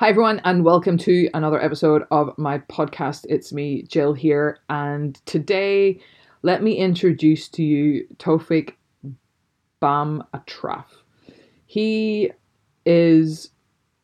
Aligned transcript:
Hi, 0.00 0.08
everyone, 0.08 0.40
and 0.44 0.64
welcome 0.64 0.96
to 0.96 1.28
another 1.34 1.62
episode 1.62 2.04
of 2.10 2.32
my 2.38 2.56
podcast. 2.56 3.26
It's 3.28 3.52
me, 3.52 3.82
Jill, 3.82 4.14
here. 4.14 4.60
And 4.70 5.20
today, 5.26 6.00
let 6.40 6.62
me 6.62 6.72
introduce 6.78 7.50
to 7.50 7.62
you 7.62 8.06
Tofik 8.16 8.76
Bam 9.78 10.24
Atraf. 10.32 10.86
He 11.66 12.30
is, 12.86 13.50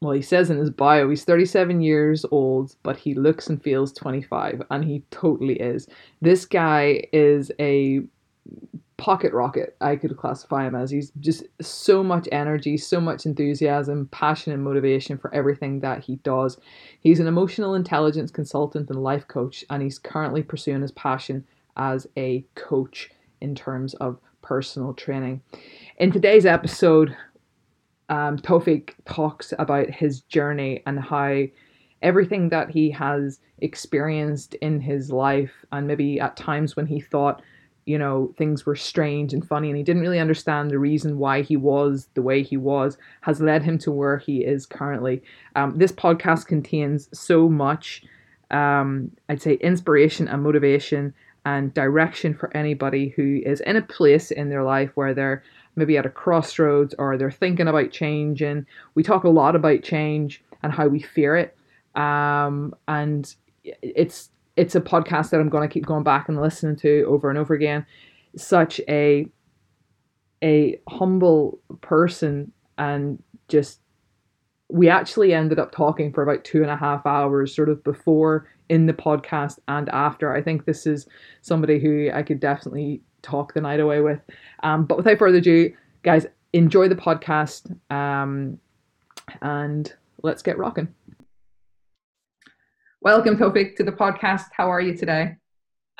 well, 0.03 0.13
he 0.13 0.21
says 0.21 0.51
in 0.51 0.59
his 0.59 0.69
bio, 0.69 1.09
he's 1.09 1.25
37 1.25 1.81
years 1.81 2.27
old, 2.31 2.77
but 2.83 2.99
he 2.99 3.15
looks 3.15 3.47
and 3.47 3.63
feels 3.63 3.91
25, 3.95 4.65
and 4.71 4.85
he 4.85 5.03
totally 5.11 5.59
is. 5.59 5.89
This 6.21 6.45
guy 6.45 7.05
is 7.15 7.51
a 7.59 8.03
pocket 8.99 9.33
rocket 9.35 9.77
i 9.81 9.95
could 9.95 10.17
classify 10.17 10.67
him 10.67 10.75
as. 10.75 10.91
He's 10.91 11.11
just 11.21 11.45
so 11.61 12.03
much 12.03 12.29
energy 12.33 12.77
so 12.77 13.01
much 13.01 13.27
enthusiasm 13.27 14.09
passion 14.11 14.53
and 14.53 14.63
motivation 14.63 15.19
for 15.19 15.33
everything 15.35 15.81
that 15.81 16.03
he 16.03 16.17
does. 16.17 16.59
He's 17.01 17.21
an 17.21 17.27
emotional 17.27 17.75
intelligence 17.75 18.31
consultant 18.31 18.89
and 18.91 19.03
life 19.03 19.29
coach 19.29 19.65
and 19.71 19.83
he's 19.83 19.99
currently 19.99 20.43
pursuing 20.43 20.83
his 20.83 20.93
passion 20.93 21.45
as 21.77 22.07
a 22.17 22.45
coach 22.55 23.11
in 23.41 23.55
terms 23.55 23.95
of 23.95 24.19
personal 24.43 24.95
training. 24.95 25.43
In 25.99 26.11
today's 26.11 26.47
episode 26.47 27.15
um, 28.09 28.39
tofik 28.39 28.93
talks 29.05 29.53
about 29.59 29.91
his 29.91 30.21
journey 30.23 30.83
and 30.87 31.01
how 31.01 31.45
everything 32.03 32.49
that 32.51 32.71
he 32.71 32.91
has 32.91 33.41
experienced 33.59 34.55
in 34.55 34.81
his 34.81 35.11
life 35.11 35.53
and 35.73 35.87
maybe 35.87 36.21
at 36.21 36.37
times 36.37 36.77
when 36.77 36.87
he 36.87 37.01
thought 37.01 37.43
you 37.87 37.99
know 37.99 38.33
things 38.37 38.67
were 38.67 38.77
strange 38.77 39.33
and 39.33 39.47
funny 39.47 39.69
and 39.69 39.77
he 39.77 39.83
didn't 39.83 40.03
really 40.03 40.21
understand 40.21 40.71
the 40.71 40.79
reason 40.79 41.19
why 41.19 41.41
he 41.43 41.57
was 41.57 42.09
the 42.15 42.23
way 42.23 42.43
he 42.43 42.57
was 42.57 42.99
has 43.23 43.41
led 43.41 43.63
him 43.63 43.79
to 43.79 43.91
where 43.91 44.19
he 44.19 44.45
is 44.45 44.67
currently. 44.67 45.23
Um, 45.55 45.79
this 45.79 45.93
podcast 45.93 46.47
contains 46.47 47.09
so 47.19 47.49
much 47.49 48.03
um, 48.51 49.11
i'd 49.29 49.43
say 49.43 49.55
inspiration 49.55 50.29
and 50.29 50.43
motivation 50.43 51.15
and 51.45 51.73
direction 51.75 52.35
for 52.35 52.55
anybody 52.57 53.09
who 53.11 53.41
is 53.47 53.61
in 53.61 53.77
a 53.77 53.83
place 53.83 54.31
in 54.31 54.51
their 54.51 54.65
life 54.65 54.91
where 54.95 55.15
they're 55.15 55.43
maybe 55.77 55.97
at 55.97 56.07
a 56.07 56.11
crossroads 56.11 56.95
or 56.99 57.17
they're 57.17 57.31
thinking 57.31 57.69
about 57.69 57.93
change 57.93 58.43
and 58.43 58.67
we 58.95 59.03
talk 59.03 59.25
a 59.25 59.29
lot 59.29 59.55
about 59.55 59.83
change 59.83 60.43
and 60.63 60.73
how 60.73 60.89
we 60.89 61.01
fear 61.01 61.37
it. 61.37 61.57
Um, 61.95 62.75
and 62.89 63.33
it's 63.63 64.31
it's 64.57 64.75
a 64.75 64.81
podcast 64.81 65.31
that 65.31 65.41
I'm 65.41 65.49
going 65.49 65.69
to 65.69 65.73
keep 65.73 65.87
going 65.87 66.03
back 66.03 66.29
and 66.29 66.41
listening 66.41 66.77
to 66.77 67.05
over 67.07 67.29
and 67.29 67.39
over 67.39 67.55
again. 67.55 67.87
Such 68.37 68.81
a 68.89 69.27
a 70.43 70.79
humble 70.89 71.59
person 71.81 72.53
and 72.77 73.23
just 73.49 73.81
we 74.69 74.89
actually 74.89 75.33
ended 75.33 75.59
up 75.59 75.73
talking 75.73 76.13
for 76.13 76.23
about 76.23 76.45
two 76.45 76.61
and 76.63 76.71
a 76.71 76.77
half 76.77 77.07
hours 77.07 77.55
sort 77.55 77.69
of 77.69 77.83
before 77.85 78.49
in 78.69 78.87
the 78.87 78.93
podcast 78.93 79.59
and 79.69 79.89
after. 79.91 80.35
I 80.35 80.43
think 80.43 80.65
this 80.65 80.87
is 80.87 81.07
somebody 81.41 81.79
who 81.79 82.11
i 82.13 82.23
could 82.23 82.41
definitely 82.41 83.01
talk 83.23 83.55
the 83.55 83.61
night 83.61 83.81
away 83.81 84.01
with. 84.01 84.21
Um, 84.63 84.85
but 84.85 84.97
without 84.99 85.19
further 85.19 85.39
ado 85.39 85.73
guys 86.03 86.27
enjoy 86.53 86.89
the 86.89 86.95
podcast 86.95 87.75
um, 87.91 88.59
and 89.43 89.93
let's 90.23 90.43
get 90.43 90.59
rocking 90.59 90.89
Welcome, 93.07 93.37
Tofik, 93.37 93.77
to 93.77 93.85
the 93.85 93.93
podcast. 93.93 94.47
How 94.57 94.69
are 94.69 94.81
you 94.81 94.93
today? 94.93 95.37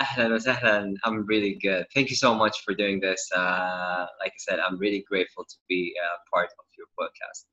Ahlan 0.01 0.31
wa 0.33 0.39
sahlan. 0.39 0.97
I'm 1.05 1.25
really 1.25 1.55
good. 1.63 1.87
Thank 1.95 2.11
you 2.11 2.17
so 2.17 2.35
much 2.35 2.65
for 2.65 2.75
doing 2.75 2.99
this. 2.99 3.31
Uh, 3.33 4.07
like 4.19 4.33
I 4.33 4.39
said, 4.39 4.59
I'm 4.59 4.77
really 4.77 5.05
grateful 5.09 5.45
to 5.45 5.55
be 5.69 5.95
a 6.05 6.35
part 6.35 6.49
of 6.59 6.67
your 6.77 6.89
podcast. 6.99 7.45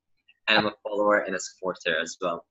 And 0.48 0.58
I'm 0.58 0.66
a 0.66 0.72
follower 0.82 1.18
and 1.20 1.36
a 1.36 1.38
supporter 1.38 1.96
as 2.02 2.16
well. 2.20 2.44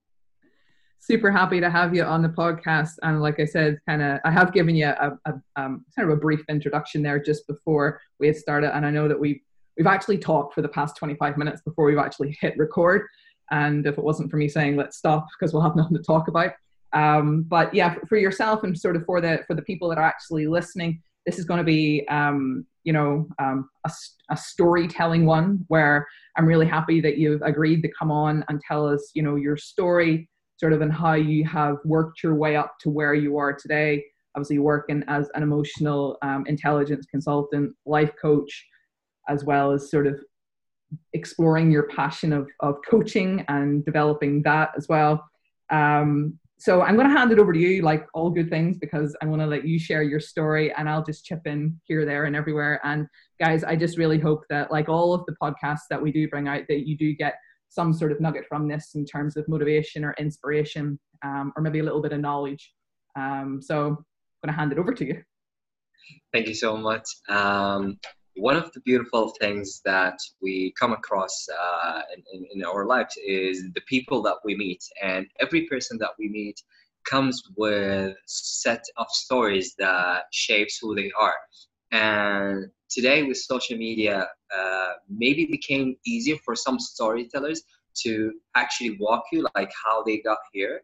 Super 1.01 1.29
happy 1.29 1.59
to 1.59 1.69
have 1.69 1.93
you 1.93 2.03
on 2.03 2.21
the 2.21 2.29
podcast. 2.29 2.91
And 3.01 3.21
like 3.21 3.37
I 3.37 3.43
said, 3.47 3.79
kind 3.85 4.01
of, 4.01 4.21
I 4.23 4.31
have 4.31 4.53
given 4.53 4.73
you 4.73 4.87
a, 4.87 5.19
a 5.25 5.33
um, 5.57 5.83
kind 5.93 6.09
of 6.09 6.17
a 6.17 6.21
brief 6.21 6.45
introduction 6.47 7.03
there 7.03 7.21
just 7.21 7.45
before 7.47 7.99
we 8.21 8.27
had 8.27 8.37
started. 8.37 8.73
And 8.73 8.85
I 8.85 8.91
know 8.91 9.09
that 9.09 9.19
we've, 9.19 9.41
we've 9.75 9.87
actually 9.87 10.19
talked 10.19 10.53
for 10.53 10.61
the 10.61 10.69
past 10.69 10.95
25 10.95 11.37
minutes 11.37 11.63
before 11.65 11.83
we've 11.83 11.97
actually 11.97 12.37
hit 12.39 12.57
record. 12.57 13.07
And 13.51 13.85
if 13.85 13.97
it 13.97 14.03
wasn't 14.05 14.31
for 14.31 14.37
me 14.37 14.47
saying, 14.47 14.77
let's 14.77 14.95
stop 14.95 15.27
because 15.37 15.51
we'll 15.51 15.63
have 15.63 15.75
nothing 15.75 15.97
to 15.97 16.03
talk 16.03 16.29
about, 16.29 16.53
um, 16.93 17.43
but 17.47 17.73
yeah, 17.73 17.95
for, 18.07 18.17
yourself 18.17 18.63
and 18.63 18.77
sort 18.77 18.95
of 18.95 19.03
for 19.05 19.19
the 19.19 19.39
for 19.47 19.55
the 19.55 19.61
people 19.63 19.89
that 19.89 19.97
are 19.97 20.03
actually 20.03 20.47
listening, 20.47 21.01
this 21.25 21.39
is 21.39 21.45
going 21.45 21.57
to 21.57 21.63
be 21.63 22.05
um, 22.09 22.65
you 22.83 22.93
know 22.93 23.27
um, 23.39 23.69
a, 23.85 23.91
a 24.29 24.37
storytelling 24.37 25.25
one 25.25 25.65
where 25.67 26.07
I'm 26.37 26.45
really 26.45 26.67
happy 26.67 27.01
that 27.01 27.17
you've 27.17 27.41
agreed 27.41 27.81
to 27.81 27.91
come 27.97 28.11
on 28.11 28.43
and 28.47 28.61
tell 28.67 28.87
us 28.87 29.11
you 29.13 29.23
know 29.23 29.35
your 29.35 29.57
story, 29.57 30.29
sort 30.57 30.73
of, 30.73 30.81
and 30.81 30.93
how 30.93 31.13
you 31.13 31.45
have 31.45 31.77
worked 31.83 32.21
your 32.23 32.35
way 32.35 32.55
up 32.55 32.75
to 32.81 32.89
where 32.89 33.13
you 33.13 33.37
are 33.37 33.53
today. 33.53 34.03
Obviously, 34.35 34.59
working 34.59 35.03
as 35.07 35.29
an 35.35 35.43
emotional 35.43 36.17
um, 36.21 36.43
intelligence 36.47 37.05
consultant, 37.09 37.73
life 37.85 38.11
coach, 38.21 38.65
as 39.29 39.43
well 39.43 39.71
as 39.71 39.89
sort 39.89 40.07
of 40.07 40.19
exploring 41.13 41.71
your 41.71 41.87
passion 41.87 42.33
of, 42.33 42.47
of 42.59 42.75
coaching 42.87 43.43
and 43.47 43.83
developing 43.85 44.43
that 44.43 44.69
as 44.77 44.87
well. 44.87 45.23
Um, 45.71 46.37
so 46.63 46.81
I'm 46.81 46.95
going 46.95 47.09
to 47.09 47.13
hand 47.13 47.33
it 47.33 47.39
over 47.39 47.51
to 47.51 47.59
you, 47.59 47.81
like 47.81 48.07
all 48.13 48.29
good 48.29 48.49
things, 48.49 48.77
because 48.77 49.17
I 49.21 49.25
want 49.25 49.41
to 49.41 49.45
let 49.45 49.67
you 49.67 49.77
share 49.77 50.01
your 50.01 50.21
story 50.21 50.71
and 50.71 50.87
I'll 50.87 51.03
just 51.03 51.25
chip 51.25 51.41
in 51.45 51.77
here, 51.83 52.05
there, 52.05 52.23
and 52.23 52.37
everywhere. 52.37 52.79
And 52.85 53.05
guys, 53.37 53.65
I 53.65 53.75
just 53.75 53.97
really 53.97 54.17
hope 54.17 54.45
that, 54.49 54.71
like 54.71 54.87
all 54.87 55.13
of 55.13 55.25
the 55.25 55.35
podcasts 55.43 55.89
that 55.89 56.01
we 56.01 56.09
do 56.09 56.25
bring 56.29 56.47
out, 56.47 56.61
that 56.69 56.87
you 56.87 56.95
do 56.95 57.13
get 57.15 57.33
some 57.67 57.91
sort 57.91 58.13
of 58.13 58.21
nugget 58.21 58.45
from 58.47 58.69
this 58.69 58.91
in 58.95 59.03
terms 59.03 59.35
of 59.35 59.45
motivation 59.49 60.05
or 60.05 60.15
inspiration 60.17 60.97
um, 61.25 61.51
or 61.57 61.63
maybe 61.63 61.79
a 61.79 61.83
little 61.83 62.01
bit 62.01 62.13
of 62.13 62.21
knowledge. 62.21 62.71
Um, 63.17 63.59
so 63.61 63.87
I'm 63.87 63.97
going 64.41 64.53
to 64.53 64.57
hand 64.57 64.71
it 64.71 64.77
over 64.77 64.93
to 64.93 65.05
you. 65.05 65.21
Thank 66.31 66.47
you 66.47 66.55
so 66.55 66.77
much. 66.77 67.03
Um, 67.27 67.99
one 68.35 68.55
of 68.55 68.71
the 68.73 68.79
beautiful 68.81 69.33
things 69.39 69.81
that 69.85 70.17
we 70.41 70.73
come 70.79 70.93
across 70.93 71.47
uh, 71.49 72.01
in, 72.33 72.45
in, 72.53 72.65
our 72.65 72.85
lives 72.85 73.15
is 73.25 73.71
the 73.73 73.81
people 73.81 74.21
that 74.23 74.37
we 74.43 74.55
meet 74.55 74.83
and 75.01 75.27
every 75.39 75.67
person 75.67 75.97
that 75.99 76.11
we 76.17 76.29
meet 76.29 76.61
comes 77.05 77.43
with 77.57 77.73
a 77.73 78.15
set 78.25 78.83
of 78.97 79.07
stories 79.09 79.75
that 79.77 80.23
shapes 80.31 80.79
who 80.81 80.95
they 80.95 81.11
are. 81.19 81.35
And 81.91 82.71
today 82.89 83.23
with 83.23 83.37
social 83.37 83.77
media 83.77 84.27
uh, 84.55 84.93
maybe 85.09 85.45
became 85.45 85.95
easier 86.05 86.37
for 86.43 86.55
some 86.55 86.79
storytellers 86.79 87.63
to 88.03 88.33
actually 88.55 88.97
walk 88.99 89.23
you 89.31 89.45
like 89.55 89.71
how 89.85 90.03
they 90.03 90.17
got 90.19 90.39
here 90.51 90.81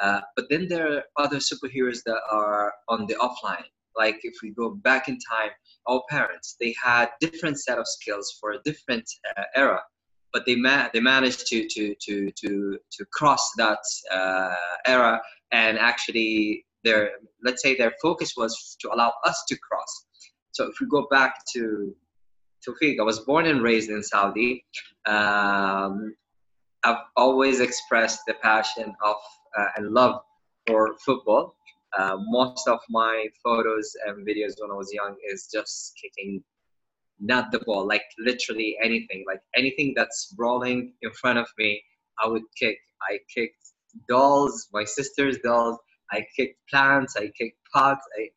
uh, 0.00 0.20
but 0.36 0.46
then 0.48 0.66
there 0.68 0.96
are 0.96 1.02
other 1.18 1.36
superheroes 1.36 2.02
that 2.04 2.20
are 2.30 2.72
on 2.88 3.06
the 3.06 3.14
offline 3.14 3.68
like 3.96 4.18
if 4.22 4.34
we 4.42 4.50
go 4.50 4.70
back 4.70 5.08
in 5.08 5.18
time 5.30 5.50
our 5.88 6.02
parents 6.08 6.56
they 6.60 6.74
had 6.82 7.08
different 7.20 7.58
set 7.60 7.78
of 7.78 7.86
skills 7.86 8.36
for 8.40 8.52
a 8.52 8.58
different 8.64 9.08
uh, 9.36 9.42
era 9.56 9.80
but 10.32 10.44
they 10.46 10.56
ma- 10.56 10.88
they 10.92 11.00
managed 11.00 11.46
to 11.46 11.66
to 11.68 11.94
to 12.00 12.30
to 12.32 12.78
to 12.90 13.04
cross 13.12 13.50
that 13.56 13.78
uh, 14.12 14.54
era 14.86 15.20
and 15.52 15.78
actually 15.78 16.64
their 16.84 17.10
let's 17.42 17.62
say 17.62 17.76
their 17.76 17.92
focus 18.02 18.34
was 18.36 18.76
to 18.80 18.88
allow 18.92 19.12
us 19.24 19.44
to 19.48 19.56
cross 19.58 20.06
so 20.52 20.64
if 20.68 20.74
we 20.80 20.86
go 20.88 21.06
back 21.10 21.34
to 21.52 21.94
Tofik, 22.66 23.00
I 23.00 23.02
was 23.02 23.20
born 23.20 23.46
and 23.46 23.62
raised 23.62 23.90
in 23.90 24.02
Saudi. 24.02 24.64
Um, 25.06 26.14
I've 26.84 27.02
always 27.16 27.60
expressed 27.60 28.20
the 28.26 28.34
passion 28.34 28.94
of 29.04 29.16
uh, 29.58 29.66
and 29.76 29.90
love 29.90 30.20
for 30.66 30.96
football. 31.04 31.56
Uh, 31.98 32.16
most 32.20 32.68
of 32.68 32.78
my 32.88 33.26
photos 33.42 33.92
and 34.06 34.26
videos 34.26 34.54
when 34.58 34.70
I 34.70 34.74
was 34.74 34.92
young 34.92 35.16
is 35.28 35.48
just 35.52 35.92
kicking 36.00 36.42
not 37.18 37.52
the 37.52 37.58
ball, 37.60 37.86
like 37.86 38.04
literally 38.18 38.76
anything, 38.82 39.24
like 39.26 39.40
anything 39.54 39.92
that's 39.94 40.34
rolling 40.38 40.94
in 41.02 41.10
front 41.12 41.38
of 41.38 41.48
me, 41.58 41.82
I 42.22 42.28
would 42.28 42.42
kick. 42.58 42.78
I 43.02 43.18
kicked 43.34 43.72
dolls, 44.08 44.68
my 44.72 44.84
sister's 44.84 45.38
dolls. 45.38 45.78
I 46.12 46.26
kicked 46.36 46.58
plants. 46.68 47.16
I 47.16 47.30
kicked 47.38 47.58
pots. 47.72 48.04
I, 48.18 48.28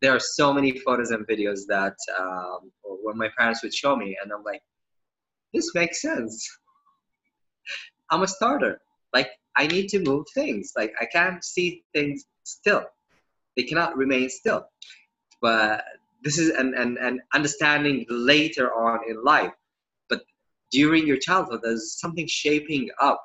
there 0.00 0.14
are 0.14 0.20
so 0.20 0.52
many 0.52 0.78
photos 0.78 1.10
and 1.10 1.26
videos 1.26 1.60
that 1.68 1.94
um, 2.18 2.72
when 2.82 3.16
my 3.16 3.28
parents 3.38 3.62
would 3.62 3.74
show 3.74 3.94
me, 3.96 4.16
and 4.22 4.32
I'm 4.32 4.42
like, 4.44 4.62
this 5.52 5.74
makes 5.74 6.00
sense. 6.00 6.48
I'm 8.10 8.22
a 8.22 8.28
starter. 8.28 8.80
Like 9.12 9.30
I 9.56 9.66
need 9.66 9.88
to 9.88 10.00
move 10.00 10.26
things. 10.34 10.72
Like 10.76 10.92
I 11.00 11.06
can't 11.06 11.44
see 11.44 11.84
things 11.94 12.24
still. 12.44 12.84
They 13.56 13.64
cannot 13.64 13.96
remain 13.96 14.28
still. 14.30 14.66
But 15.40 15.84
this 16.22 16.38
is 16.38 16.50
an, 16.50 16.74
an, 16.74 16.96
an 16.98 17.20
understanding 17.34 18.06
later 18.08 18.72
on 18.72 19.00
in 19.08 19.22
life. 19.22 19.52
But 20.08 20.22
during 20.70 21.06
your 21.06 21.18
childhood, 21.18 21.60
there's 21.62 21.98
something 21.98 22.26
shaping 22.26 22.88
up 23.00 23.22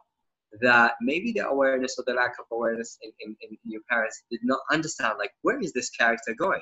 that 0.61 0.93
maybe 1.01 1.31
the 1.31 1.47
awareness 1.47 1.95
or 1.97 2.03
the 2.07 2.13
lack 2.13 2.33
of 2.39 2.45
awareness 2.51 2.97
in, 3.01 3.11
in, 3.19 3.35
in 3.41 3.57
your 3.63 3.81
parents 3.89 4.23
did 4.31 4.39
not 4.43 4.59
understand 4.71 5.15
like 5.19 5.31
where 5.41 5.59
is 5.59 5.73
this 5.73 5.89
character 5.89 6.33
going 6.37 6.61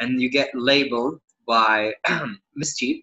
and 0.00 0.20
you 0.20 0.28
get 0.28 0.50
labeled 0.54 1.20
by 1.46 1.94
mischief 2.54 3.02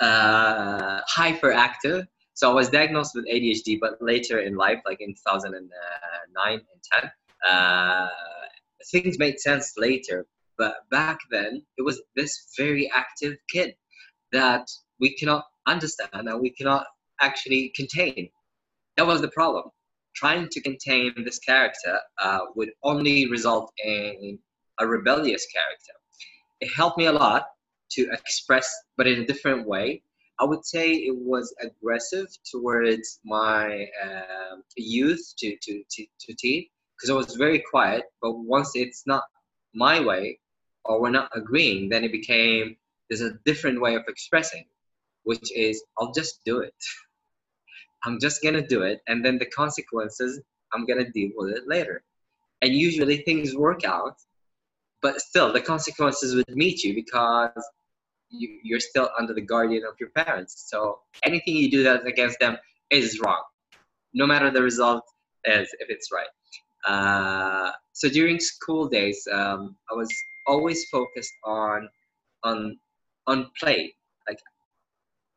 uh, 0.00 1.00
hyperactive 1.02 2.06
So 2.36 2.50
I 2.50 2.54
was 2.54 2.68
diagnosed 2.68 3.12
with 3.14 3.26
ADHD, 3.26 3.78
but 3.80 3.96
later 4.02 4.40
in 4.40 4.56
life, 4.56 4.78
like 4.84 5.00
in 5.00 5.14
2009 5.14 6.52
and 6.52 6.62
10, 6.92 7.10
uh, 7.50 8.08
things 8.92 9.18
made 9.18 9.40
sense 9.40 9.72
later. 9.78 10.26
But 10.58 10.74
back 10.90 11.18
then, 11.30 11.62
it 11.78 11.82
was 11.82 12.02
this 12.14 12.52
very 12.54 12.90
active 12.94 13.38
kid 13.50 13.74
that 14.32 14.68
we 15.00 15.14
cannot 15.14 15.44
understand 15.66 16.28
and 16.28 16.40
we 16.42 16.50
cannot 16.50 16.86
actually 17.22 17.72
contain. 17.74 18.28
That 18.98 19.06
was 19.06 19.22
the 19.22 19.28
problem. 19.28 19.70
Trying 20.14 20.50
to 20.50 20.60
contain 20.60 21.14
this 21.24 21.38
character 21.38 21.98
uh, 22.22 22.40
would 22.54 22.70
only 22.82 23.30
result 23.30 23.72
in 23.82 24.38
a 24.78 24.86
rebellious 24.86 25.46
character. 25.46 25.92
It 26.60 26.68
helped 26.76 26.98
me 26.98 27.06
a 27.06 27.12
lot 27.12 27.46
to 27.92 28.10
express, 28.12 28.70
but 28.98 29.06
in 29.06 29.22
a 29.22 29.26
different 29.26 29.66
way. 29.66 30.02
I 30.38 30.44
would 30.44 30.64
say 30.66 30.92
it 30.92 31.16
was 31.16 31.54
aggressive 31.62 32.26
towards 32.50 33.20
my 33.24 33.88
uh, 34.04 34.56
youth 34.76 35.32
to, 35.38 35.56
to, 35.62 35.82
to, 35.90 36.06
to 36.20 36.34
teen 36.34 36.66
because 36.96 37.10
I 37.10 37.14
was 37.14 37.36
very 37.36 37.62
quiet. 37.70 38.04
But 38.20 38.32
once 38.32 38.72
it's 38.74 39.06
not 39.06 39.24
my 39.74 40.00
way 40.00 40.38
or 40.84 41.00
we're 41.00 41.10
not 41.10 41.30
agreeing, 41.34 41.88
then 41.88 42.04
it 42.04 42.12
became 42.12 42.76
there's 43.08 43.22
a 43.22 43.38
different 43.44 43.80
way 43.80 43.94
of 43.94 44.02
expressing, 44.08 44.64
which 45.24 45.50
is 45.56 45.82
I'll 45.98 46.12
just 46.12 46.40
do 46.44 46.60
it. 46.60 46.74
I'm 48.04 48.20
just 48.20 48.42
gonna 48.42 48.66
do 48.66 48.82
it, 48.82 49.00
and 49.08 49.24
then 49.24 49.38
the 49.38 49.46
consequences 49.46 50.40
I'm 50.72 50.86
gonna 50.86 51.10
deal 51.10 51.30
with 51.34 51.56
it 51.56 51.66
later. 51.66 52.04
And 52.62 52.74
usually 52.74 53.18
things 53.18 53.54
work 53.54 53.84
out, 53.84 54.16
but 55.02 55.20
still 55.20 55.52
the 55.52 55.60
consequences 55.60 56.34
would 56.34 56.56
meet 56.56 56.84
you 56.84 56.94
because 56.94 57.50
you, 58.30 58.58
you're 58.62 58.80
still 58.80 59.10
under 59.18 59.34
the 59.34 59.40
guardian 59.40 59.84
of 59.84 59.94
your 60.00 60.10
parents. 60.10 60.66
So 60.68 61.00
anything 61.22 61.56
you 61.56 61.70
do 61.70 61.82
that's 61.82 62.04
against 62.04 62.38
them 62.38 62.56
is 62.90 63.20
wrong, 63.20 63.42
no 64.14 64.26
matter 64.26 64.50
the 64.50 64.62
result 64.62 65.04
is 65.44 65.68
if 65.80 65.88
it's 65.90 66.10
right. 66.12 66.26
Uh, 66.86 67.72
so 67.92 68.08
during 68.08 68.38
school 68.38 68.88
days, 68.88 69.26
um, 69.32 69.76
I 69.90 69.94
was 69.94 70.12
always 70.46 70.88
focused 70.88 71.32
on 71.44 71.88
on 72.44 72.78
on 73.26 73.50
play. 73.58 73.94
Like 74.28 74.38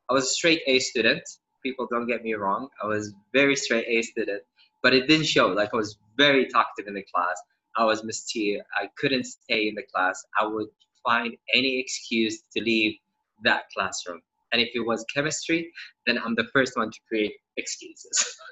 I 0.09 0.13
was 0.13 0.25
a 0.25 0.27
straight 0.27 0.61
A 0.67 0.79
student. 0.79 1.23
People 1.63 1.87
don't 1.89 2.07
get 2.07 2.23
me 2.23 2.33
wrong. 2.35 2.69
I 2.81 2.87
was 2.87 3.13
very 3.33 3.55
straight 3.55 3.85
A 3.87 4.01
student, 4.03 4.43
but 4.83 4.93
it 4.93 5.07
didn't 5.07 5.25
show. 5.25 5.47
Like 5.47 5.73
I 5.73 5.77
was 5.77 5.97
very 6.17 6.47
talkative 6.47 6.87
in 6.87 6.93
the 6.93 7.05
class. 7.13 7.41
I 7.77 7.85
was 7.85 8.03
mischievous. 8.03 8.65
I 8.75 8.89
couldn't 8.97 9.25
stay 9.25 9.67
in 9.69 9.75
the 9.75 9.83
class. 9.93 10.23
I 10.39 10.45
would 10.45 10.67
find 11.03 11.35
any 11.53 11.79
excuse 11.79 12.41
to 12.55 12.63
leave 12.63 12.95
that 13.43 13.63
classroom. 13.75 14.21
And 14.51 14.61
if 14.61 14.69
it 14.73 14.81
was 14.81 15.05
chemistry, 15.13 15.71
then 16.05 16.17
I'm 16.17 16.35
the 16.35 16.47
first 16.53 16.75
one 16.75 16.91
to 16.91 16.99
create 17.07 17.33
excuses. 17.57 18.37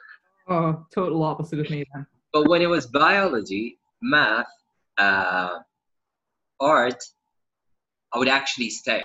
Oh, 0.50 0.86
total 0.96 1.24
opposite 1.24 1.60
of 1.60 1.70
me 1.70 1.84
then. 1.94 2.08
But 2.32 2.48
when 2.48 2.62
it 2.62 2.70
was 2.70 2.88
biology, 2.88 3.80
math, 4.02 4.48
uh, 4.98 5.60
art, 6.62 7.04
I 8.14 8.18
would 8.18 8.30
actually 8.30 8.70
stay. 8.70 9.04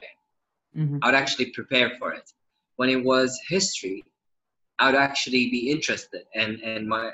Mm-hmm. 0.76 0.98
I 1.02 1.06
would 1.06 1.14
actually 1.16 1.46
prepare 1.46 1.90
for 1.98 2.12
it. 2.12 2.30
When 2.76 2.88
it 2.88 3.04
was 3.04 3.36
history, 3.48 4.04
I 4.78 4.86
would 4.86 4.94
actually 4.94 5.50
be 5.50 5.70
interested. 5.70 6.22
And, 6.34 6.60
and 6.60 6.88
my, 6.88 7.10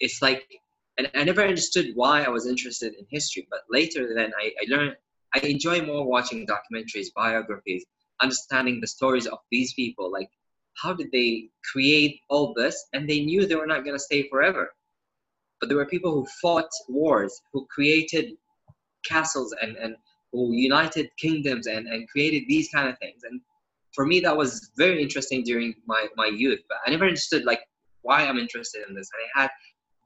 it's 0.00 0.20
like, 0.20 0.46
and 0.98 1.10
I 1.14 1.24
never 1.24 1.42
understood 1.42 1.92
why 1.94 2.22
I 2.24 2.28
was 2.28 2.46
interested 2.46 2.94
in 2.94 3.06
history, 3.10 3.46
but 3.50 3.60
later 3.70 4.14
then 4.14 4.32
I, 4.38 4.52
I 4.60 4.64
learned, 4.68 4.96
I 5.34 5.40
enjoy 5.40 5.82
more 5.82 6.04
watching 6.06 6.46
documentaries, 6.46 7.08
biographies, 7.14 7.84
understanding 8.20 8.80
the 8.80 8.86
stories 8.86 9.26
of 9.26 9.38
these 9.50 9.72
people. 9.74 10.10
Like, 10.10 10.28
how 10.76 10.92
did 10.94 11.10
they 11.12 11.48
create 11.70 12.20
all 12.28 12.54
this? 12.54 12.86
And 12.92 13.08
they 13.08 13.20
knew 13.20 13.46
they 13.46 13.56
were 13.56 13.66
not 13.66 13.84
going 13.84 13.96
to 13.96 14.02
stay 14.02 14.28
forever. 14.28 14.70
But 15.60 15.68
there 15.68 15.78
were 15.78 15.86
people 15.86 16.12
who 16.12 16.26
fought 16.40 16.68
wars, 16.88 17.40
who 17.52 17.66
created 17.66 18.32
castles 19.04 19.54
and, 19.62 19.76
and 19.76 19.96
who 20.32 20.52
united 20.52 21.08
kingdoms 21.18 21.66
and, 21.66 21.86
and 21.86 22.08
created 22.08 22.44
these 22.48 22.68
kind 22.68 22.88
of 22.88 22.98
things. 22.98 23.22
And 23.22 23.40
for 23.94 24.06
me, 24.06 24.20
that 24.20 24.36
was 24.36 24.70
very 24.76 25.02
interesting 25.02 25.44
during 25.44 25.74
my, 25.86 26.08
my 26.16 26.26
youth. 26.26 26.60
But 26.68 26.78
I 26.86 26.90
never 26.90 27.06
understood 27.06 27.44
like 27.44 27.60
why 28.02 28.26
I'm 28.26 28.38
interested 28.38 28.82
in 28.88 28.94
this. 28.94 29.10
And 29.12 29.22
I 29.22 29.42
had 29.42 29.50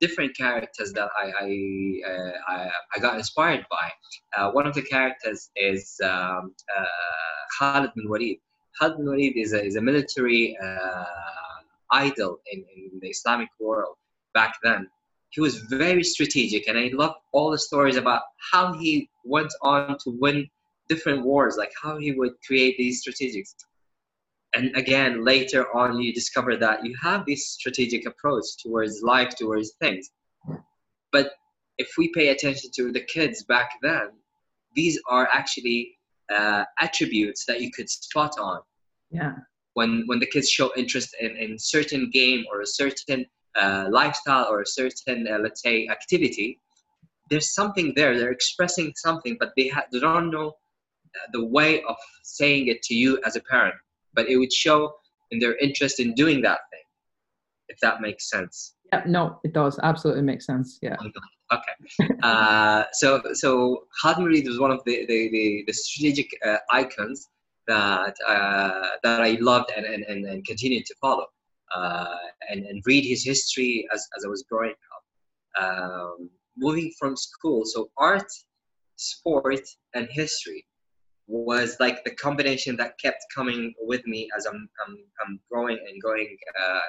different 0.01 0.37
characters 0.37 0.93
that 0.93 1.09
I 1.23 1.27
I, 1.45 2.11
uh, 2.11 2.33
I, 2.49 2.71
I, 2.95 2.99
got 3.01 3.17
inspired 3.17 3.65
by. 3.71 3.91
Uh, 4.37 4.51
one 4.53 4.67
of 4.67 4.75
the 4.75 4.83
characters 4.83 5.51
is 5.57 6.01
um, 6.05 6.55
uh, 6.77 6.85
Khalid 7.59 7.91
bin 7.95 8.09
Walid. 8.09 8.39
Khalid 8.79 8.99
bin 8.99 9.07
Walid 9.07 9.37
is 9.37 9.53
a, 9.53 9.65
is 9.65 9.77
a 9.77 9.81
military 9.81 10.57
uh, 10.63 11.05
idol 11.91 12.39
in, 12.53 12.65
in 12.77 12.91
the 13.01 13.09
Islamic 13.09 13.49
world 13.61 13.97
back 14.35 14.55
then. 14.63 14.89
He 15.31 15.41
was 15.41 15.57
very 15.63 16.05
strategic, 16.05 16.69
and 16.69 16.79
I 16.79 16.91
love 16.93 17.15
all 17.33 17.51
the 17.51 17.59
stories 17.59 17.97
about 17.97 18.23
how 18.53 18.73
he 18.75 19.09
went 19.25 19.53
on 19.63 19.97
to 20.05 20.11
win 20.19 20.49
different 20.89 21.25
wars, 21.25 21.57
like 21.57 21.73
how 21.83 21.99
he 21.99 22.13
would 22.13 22.33
create 22.47 22.77
these 22.79 23.05
strategics. 23.05 23.55
And 24.57 24.75
again, 24.75 25.23
later 25.23 25.67
on, 25.77 26.01
you 26.01 26.15
discover 26.15 26.57
that 26.57 26.83
you 26.83 26.97
have 27.03 27.27
this 27.27 27.47
strategic 27.47 28.07
approach 28.07 28.47
towards 28.63 29.03
life, 29.03 29.37
towards 29.37 29.73
things. 29.83 30.11
But 31.13 31.33
if 31.77 31.91
we 31.99 32.11
pay 32.15 32.29
attention 32.29 32.71
to 32.77 32.91
the 32.91 33.03
kids 33.03 33.45
back 33.45 33.69
then, 33.83 34.09
these 34.75 34.99
are 35.11 35.29
actually 35.31 35.99
uh, 36.35 36.65
attributes 36.81 37.45
that 37.45 37.61
you 37.61 37.71
could 37.71 37.91
spot 37.91 38.39
on. 38.39 38.61
Yeah. 39.11 39.35
When 39.75 40.05
when 40.07 40.21
the 40.21 40.31
kids 40.35 40.49
show 40.49 40.71
interest 40.75 41.15
in 41.21 41.37
in 41.37 41.59
certain 41.59 42.09
game 42.11 42.47
or 42.51 42.63
a 42.63 42.71
certain 42.83 43.27
uh, 43.61 43.89
lifestyle 43.91 44.47
or 44.51 44.63
a 44.63 44.71
certain 44.81 45.29
uh, 45.31 45.39
let's 45.45 45.61
say 45.61 45.87
activity, 45.89 46.59
there's 47.29 47.53
something 47.53 47.93
there. 47.95 48.19
They're 48.19 48.39
expressing 48.41 48.95
something, 48.97 49.37
but 49.39 49.51
they 49.57 49.69
ha- 49.69 49.89
they 49.93 50.01
don't 50.01 50.31
know 50.31 50.49
uh, 50.49 51.27
the 51.35 51.45
way 51.45 51.83
of 51.83 51.97
saying 52.23 52.69
it 52.69 52.81
to 52.89 52.95
you 52.95 53.21
as 53.27 53.37
a 53.37 53.43
parent. 53.53 53.77
But 54.17 54.29
it 54.29 54.37
would 54.37 54.53
show 54.53 54.93
in 55.31 55.39
their 55.39 55.57
interest 55.59 56.01
in 56.01 56.15
doing 56.15 56.43
that 56.43 56.61
thing, 56.71 56.87
if 57.69 57.79
that 57.81 58.01
makes 58.01 58.31
sense. 58.31 58.75
Yeah, 58.93 59.03
no, 59.07 59.41
it 59.45 59.53
does. 59.53 59.79
Absolutely 59.83 60.23
makes 60.23 60.47
sense. 60.47 60.79
Yeah. 60.83 60.97
Okay. 61.53 62.09
uh, 62.23 62.85
so 62.93 63.23
so 63.35 63.85
Khalid 64.03 64.19
Murid 64.19 64.47
was 64.47 64.59
one 64.59 64.71
of 64.71 64.83
the 64.85 65.07
the, 65.07 65.29
the, 65.31 65.65
the 65.67 65.73
strategic 65.73 66.29
uh, 66.45 66.57
icons 66.71 67.29
that 67.69 68.15
uh, 68.27 68.89
that 69.03 69.21
I 69.21 69.37
loved 69.41 69.71
and, 69.77 69.87
and, 69.87 70.03
and, 70.05 70.25
and 70.25 70.45
continued 70.45 70.87
to 70.87 70.95
follow 71.01 71.27
uh, 71.75 72.17
and, 72.51 72.65
and 72.65 72.83
read 72.87 73.05
his 73.05 73.25
history 73.25 73.87
as, 73.93 74.07
as 74.17 74.25
I 74.25 74.29
was 74.29 74.45
growing 74.51 74.75
up. 74.95 75.63
Um, 75.63 76.31
moving 76.57 76.93
from 76.99 77.17
school, 77.17 77.65
so 77.65 77.91
art, 77.97 78.31
sport, 78.97 79.61
and 79.95 80.09
history 80.11 80.65
was 81.27 81.77
like 81.81 82.05
the 82.05 82.15
combination 82.15 82.77
that 82.77 82.99
kept 82.99 83.25
coming 83.35 83.75
with 83.81 84.07
me 84.07 84.29
as 84.37 84.47
I'm, 84.47 84.69
I'm, 84.87 84.97
I'm 85.25 85.41
growing 85.51 85.79
and 85.89 86.03
going. 86.03 86.37
Uh, 86.61 86.81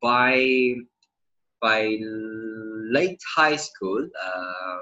by 0.00 0.74
by 1.60 1.98
late 2.00 3.20
high 3.34 3.56
school, 3.56 4.08
uh, 4.24 4.78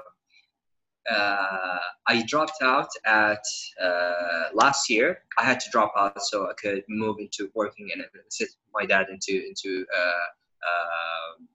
uh, 1.11 1.79
I 2.07 2.23
dropped 2.27 2.61
out 2.61 2.89
at 3.05 3.43
uh, 3.81 4.49
last 4.53 4.89
year. 4.89 5.19
I 5.39 5.43
had 5.43 5.59
to 5.61 5.69
drop 5.71 5.93
out 5.97 6.21
so 6.21 6.47
I 6.47 6.53
could 6.61 6.83
move 6.87 7.17
into 7.19 7.49
working 7.55 7.89
and 7.93 8.03
assist 8.29 8.57
my 8.73 8.85
dad 8.85 9.07
into 9.09 9.43
into 9.47 9.85
uh, 9.95 10.27
um, 10.69 11.47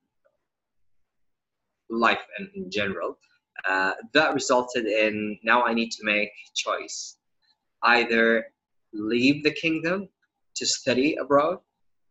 life 1.90 2.24
in, 2.38 2.50
in 2.54 2.70
general. 2.70 3.18
Uh, 3.68 3.92
that 4.12 4.34
resulted 4.34 4.86
in 4.86 5.38
now 5.42 5.64
I 5.64 5.74
need 5.74 5.90
to 5.90 6.04
make 6.04 6.30
choice, 6.54 7.16
either 7.82 8.46
leave 8.92 9.44
the 9.44 9.52
kingdom 9.52 10.08
to 10.56 10.66
study 10.66 11.16
abroad, 11.16 11.58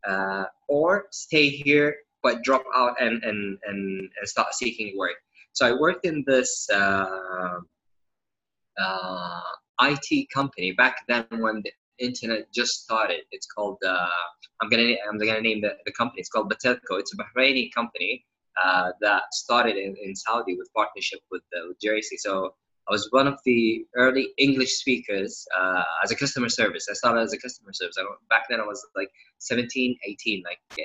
uh, 0.07 0.45
or 0.67 1.07
stay 1.11 1.49
here 1.49 1.95
but 2.23 2.43
drop 2.43 2.63
out 2.75 2.93
and 3.01 3.23
and 3.23 3.57
and, 3.65 4.09
and 4.17 4.27
start 4.29 4.53
seeking 4.53 4.97
work 4.97 5.17
so 5.53 5.67
I 5.67 5.73
worked 5.73 6.05
in 6.05 6.23
this 6.25 6.67
uh, 6.73 7.59
uh, 8.81 9.41
IT 9.81 10.29
company 10.33 10.71
back 10.71 10.97
then 11.07 11.25
when 11.29 11.61
the 11.63 11.71
internet 11.99 12.51
just 12.53 12.83
started. 12.83 13.21
It's 13.31 13.47
called 13.47 13.77
uh, 13.85 14.07
I'm 14.61 14.69
gonna 14.69 14.95
I'm 15.09 15.17
gonna 15.17 15.41
name 15.41 15.61
the, 15.61 15.75
the 15.85 15.91
company. 15.91 16.21
It's 16.21 16.29
called 16.29 16.51
Batelco. 16.51 16.99
It's 16.99 17.13
a 17.13 17.17
Bahraini 17.17 17.69
company 17.73 18.25
uh, 18.63 18.91
that 19.01 19.23
started 19.33 19.77
in, 19.77 19.95
in 20.03 20.15
Saudi 20.15 20.55
with 20.55 20.69
partnership 20.75 21.19
with 21.31 21.43
uh, 21.55 21.67
with 21.67 21.77
JRC. 21.79 22.17
So 22.17 22.53
I 22.87 22.91
was 22.91 23.07
one 23.11 23.27
of 23.27 23.39
the 23.45 23.85
early 23.95 24.29
English 24.37 24.73
speakers 24.77 25.45
uh, 25.57 25.83
as 26.03 26.11
a 26.11 26.15
customer 26.15 26.49
service. 26.49 26.87
I 26.89 26.93
started 26.93 27.21
as 27.21 27.33
a 27.33 27.37
customer 27.37 27.73
service. 27.73 27.95
I 27.99 28.03
back 28.29 28.45
then 28.49 28.59
I 28.59 28.65
was 28.65 28.85
like 28.95 29.09
17, 29.39 29.97
18. 30.03 30.43
Like 30.43 30.59
yeah. 30.77 30.83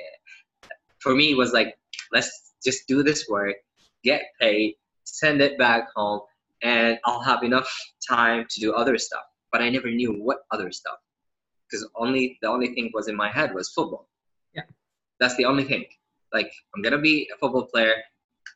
for 0.99 1.15
me, 1.15 1.31
it 1.31 1.37
was 1.37 1.53
like 1.53 1.77
let's 2.13 2.53
just 2.63 2.87
do 2.87 3.03
this 3.03 3.27
work 3.29 3.55
get 4.03 4.23
paid, 4.39 4.75
send 5.03 5.41
it 5.41 5.57
back 5.57 5.87
home, 5.95 6.21
and 6.63 6.97
I'll 7.05 7.21
have 7.21 7.43
enough 7.43 7.69
time 8.07 8.45
to 8.49 8.59
do 8.59 8.73
other 8.73 8.97
stuff. 8.97 9.23
But 9.51 9.61
I 9.61 9.69
never 9.69 9.89
knew 9.91 10.13
what 10.13 10.39
other 10.51 10.71
stuff 10.71 10.99
because 11.65 11.87
only 11.95 12.37
the 12.41 12.47
only 12.47 12.73
thing 12.73 12.91
was 12.93 13.07
in 13.07 13.15
my 13.15 13.29
head 13.29 13.53
was 13.53 13.69
football. 13.69 14.07
Yeah. 14.53 14.63
That's 15.19 15.35
the 15.35 15.45
only 15.45 15.63
thing. 15.63 15.85
Like 16.33 16.51
I'm 16.75 16.81
gonna 16.81 16.99
be 16.99 17.29
a 17.33 17.37
football 17.37 17.65
player. 17.65 17.95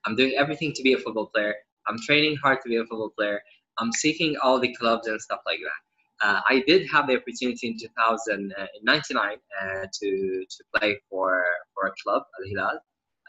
I'm 0.05 0.15
doing 0.15 0.33
everything 0.37 0.73
to 0.73 0.83
be 0.83 0.93
a 0.93 0.97
football 0.97 1.27
player. 1.27 1.55
I'm 1.87 1.97
training 1.99 2.37
hard 2.37 2.59
to 2.63 2.69
be 2.69 2.77
a 2.77 2.85
football 2.85 3.13
player. 3.17 3.41
I'm 3.77 3.91
seeking 3.91 4.35
all 4.43 4.59
the 4.59 4.73
clubs 4.75 5.07
and 5.07 5.21
stuff 5.21 5.39
like 5.45 5.59
that. 5.59 5.81
Uh, 6.27 6.41
I 6.47 6.63
did 6.67 6.87
have 6.91 7.07
the 7.07 7.17
opportunity 7.17 7.67
in 7.67 7.77
2099 7.79 9.37
uh, 9.61 9.85
to 10.01 10.45
to 10.49 10.63
play 10.75 10.99
for 11.09 11.43
for 11.73 11.87
a 11.87 11.93
club 12.03 12.23
Al 12.39 12.49
Hilal, 12.49 12.79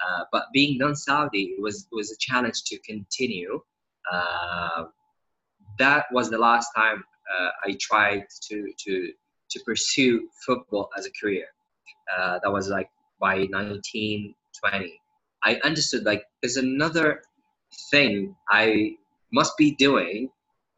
uh, 0.06 0.24
but 0.30 0.44
being 0.52 0.78
non-Saudi 0.78 1.56
was 1.58 1.86
was 1.92 2.12
a 2.12 2.16
challenge 2.18 2.64
to 2.64 2.78
continue. 2.80 3.60
Uh, 4.12 4.84
that 5.78 6.06
was 6.12 6.28
the 6.28 6.38
last 6.38 6.68
time 6.76 7.02
uh, 7.34 7.50
I 7.64 7.76
tried 7.80 8.24
to 8.48 8.72
to 8.84 9.12
to 9.50 9.60
pursue 9.64 10.28
football 10.44 10.90
as 10.98 11.06
a 11.06 11.10
career. 11.18 11.46
Uh, 12.14 12.40
that 12.42 12.52
was 12.52 12.68
like 12.68 12.90
by 13.22 13.36
1920. 13.36 15.00
I 15.44 15.60
understood 15.64 16.04
like 16.04 16.24
there's 16.42 16.56
another 16.56 17.22
thing 17.90 18.34
I 18.50 18.96
must 19.32 19.56
be 19.56 19.74
doing 19.76 20.28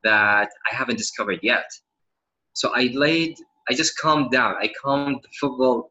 that 0.04 0.50
I 0.70 0.74
haven't 0.74 0.98
discovered 0.98 1.40
yet. 1.42 1.64
So 2.52 2.70
I 2.74 2.90
laid, 2.92 3.36
I 3.68 3.72
just 3.74 3.98
calmed 3.98 4.30
down. 4.30 4.54
I 4.60 4.70
calmed 4.80 5.22
the 5.22 5.28
football 5.40 5.90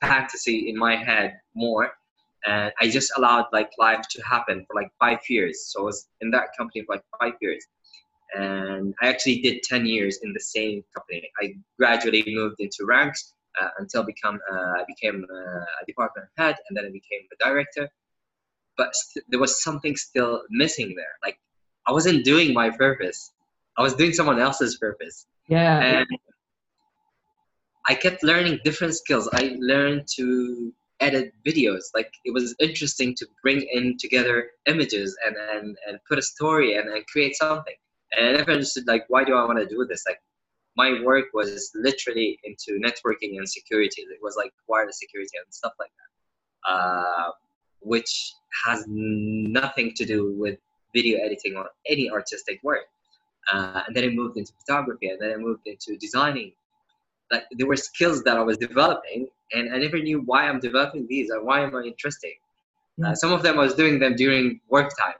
fantasy 0.00 0.70
in 0.70 0.78
my 0.78 0.96
head 0.96 1.38
more, 1.54 1.90
and 2.46 2.72
I 2.80 2.88
just 2.88 3.12
allowed 3.18 3.46
like 3.52 3.70
life 3.78 4.04
to 4.10 4.22
happen 4.22 4.64
for 4.66 4.80
like 4.80 4.90
five 4.98 5.18
years. 5.28 5.66
So 5.66 5.82
I 5.82 5.84
was 5.84 6.08
in 6.20 6.30
that 6.30 6.46
company 6.56 6.84
for 6.86 6.94
like 6.94 7.04
five 7.20 7.34
years, 7.42 7.66
and 8.34 8.94
I 9.02 9.08
actually 9.08 9.40
did 9.40 9.62
ten 9.64 9.84
years 9.84 10.20
in 10.22 10.32
the 10.32 10.40
same 10.40 10.82
company. 10.94 11.28
I 11.42 11.54
gradually 11.78 12.24
moved 12.28 12.56
into 12.60 12.86
ranks 12.86 13.34
until 13.78 14.02
become 14.04 14.38
uh, 14.50 14.80
I 14.80 14.84
became 14.86 15.24
uh, 15.30 15.82
a 15.82 15.86
department 15.86 16.28
head, 16.36 16.56
and 16.68 16.76
then 16.76 16.84
I 16.84 16.90
became 16.90 17.22
a 17.32 17.44
director. 17.44 17.88
But 18.76 18.94
st- 18.94 19.24
there 19.28 19.40
was 19.40 19.62
something 19.62 19.96
still 19.96 20.42
missing 20.50 20.94
there. 20.96 21.14
Like 21.22 21.38
I 21.86 21.92
wasn't 21.92 22.24
doing 22.24 22.54
my 22.54 22.70
purpose. 22.70 23.32
I 23.76 23.82
was 23.82 23.94
doing 23.94 24.12
someone 24.12 24.38
else's 24.38 24.76
purpose. 24.78 25.26
Yeah. 25.48 25.80
And 25.80 26.06
I 27.86 27.94
kept 27.94 28.22
learning 28.22 28.60
different 28.64 28.94
skills. 28.94 29.28
I 29.32 29.56
learned 29.58 30.06
to 30.16 30.72
edit 31.00 31.32
videos. 31.46 31.84
Like 31.94 32.12
it 32.24 32.32
was 32.32 32.54
interesting 32.60 33.14
to 33.16 33.26
bring 33.42 33.66
in 33.72 33.96
together 33.98 34.50
images 34.66 35.16
and 35.26 35.36
and, 35.52 35.76
and 35.86 35.98
put 36.08 36.18
a 36.18 36.22
story 36.22 36.76
and, 36.76 36.88
and 36.88 37.06
create 37.06 37.36
something. 37.36 37.74
And 38.12 38.28
I 38.28 38.32
never 38.32 38.52
understood 38.52 38.86
like 38.86 39.04
why 39.08 39.24
do 39.24 39.34
I 39.34 39.44
want 39.44 39.58
to 39.58 39.66
do 39.66 39.84
this? 39.88 40.04
Like 40.06 40.20
my 40.76 41.02
work 41.02 41.26
was 41.34 41.70
literally 41.74 42.38
into 42.44 42.80
networking 42.80 43.38
and 43.38 43.48
security. 43.48 44.02
It 44.02 44.18
was 44.22 44.36
like 44.36 44.52
wireless 44.68 44.98
security 44.98 45.36
and 45.44 45.52
stuff 45.52 45.72
like 45.78 45.90
that, 45.98 46.72
uh, 46.72 47.30
which 47.80 48.34
has 48.64 48.84
nothing 48.88 49.92
to 49.94 50.04
do 50.04 50.34
with 50.38 50.58
video 50.94 51.18
editing 51.24 51.56
or 51.56 51.70
any 51.86 52.10
artistic 52.10 52.60
work. 52.62 52.86
Uh, 53.52 53.82
and 53.86 53.96
then 53.96 54.04
I 54.04 54.08
moved 54.08 54.36
into 54.36 54.52
photography, 54.60 55.08
and 55.08 55.20
then 55.20 55.32
I 55.32 55.36
moved 55.36 55.66
into 55.66 55.96
designing. 55.96 56.52
Like 57.32 57.44
there 57.52 57.66
were 57.66 57.76
skills 57.76 58.22
that 58.24 58.36
I 58.36 58.42
was 58.42 58.58
developing, 58.58 59.28
and 59.52 59.74
I 59.74 59.78
never 59.78 59.98
knew 59.98 60.20
why 60.20 60.48
I'm 60.48 60.60
developing 60.60 61.06
these 61.08 61.30
or 61.30 61.42
why 61.44 61.60
am 61.60 61.74
I 61.74 61.82
interested. 61.82 62.32
Uh, 63.04 63.14
some 63.14 63.32
of 63.32 63.42
them 63.42 63.58
I 63.58 63.62
was 63.62 63.74
doing 63.74 63.98
them 63.98 64.14
during 64.14 64.60
work 64.68 64.90
time 64.98 65.14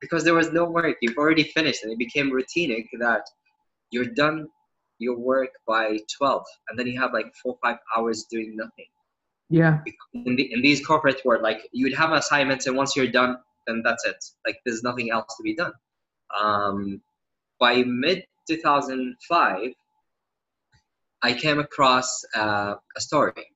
because 0.00 0.22
there 0.24 0.34
was 0.34 0.52
no 0.52 0.64
work. 0.64 0.96
You've 1.02 1.18
already 1.18 1.44
finished, 1.44 1.82
and 1.82 1.92
it 1.92 1.98
became 1.98 2.30
routinic 2.30 2.86
that 3.00 3.28
you're 3.90 4.06
done 4.06 4.48
your 5.04 5.18
work 5.18 5.50
by 5.66 5.98
12 6.18 6.44
and 6.68 6.78
then 6.78 6.86
you 6.86 7.00
have 7.00 7.12
like 7.12 7.26
four 7.42 7.56
five 7.62 7.78
hours 7.96 8.24
doing 8.30 8.56
nothing. 8.56 8.90
Yeah. 9.50 9.80
In, 10.14 10.36
the, 10.36 10.52
in 10.52 10.62
these 10.62 10.84
corporate 10.84 11.20
world 11.24 11.42
like 11.42 11.60
you'd 11.72 11.94
have 11.94 12.12
assignments 12.12 12.66
and 12.66 12.76
once 12.76 12.96
you're 12.96 13.12
done 13.20 13.36
then 13.66 13.82
that's 13.84 14.04
it. 14.04 14.16
Like 14.46 14.58
there's 14.64 14.82
nothing 14.82 15.10
else 15.10 15.36
to 15.36 15.42
be 15.42 15.54
done. 15.54 15.72
Um, 16.40 17.00
by 17.60 17.84
mid 17.86 18.24
2005 18.48 19.70
i 21.24 21.32
came 21.32 21.58
across 21.58 22.22
uh, 22.36 22.74
a 22.96 23.00
story. 23.00 23.46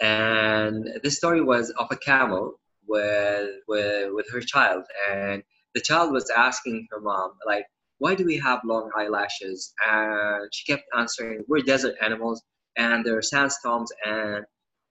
And 0.00 0.88
this 1.02 1.16
story 1.16 1.40
was 1.40 1.70
of 1.78 1.88
a 1.90 1.96
camel 1.96 2.60
with, 2.86 3.50
with 3.66 4.12
with 4.12 4.26
her 4.30 4.40
child. 4.40 4.84
And 5.10 5.42
the 5.74 5.80
child 5.80 6.12
was 6.12 6.30
asking 6.30 6.86
her 6.90 7.00
mom 7.00 7.32
like 7.46 7.66
why 7.98 8.14
do 8.14 8.24
we 8.24 8.38
have 8.38 8.60
long 8.64 8.90
eyelashes? 8.96 9.72
And 9.88 10.48
she 10.52 10.72
kept 10.72 10.84
answering, 10.96 11.44
we're 11.48 11.62
desert 11.62 11.96
animals 12.00 12.42
and 12.76 13.04
there 13.04 13.16
are 13.16 13.22
sandstorms 13.22 13.90
and 14.04 14.44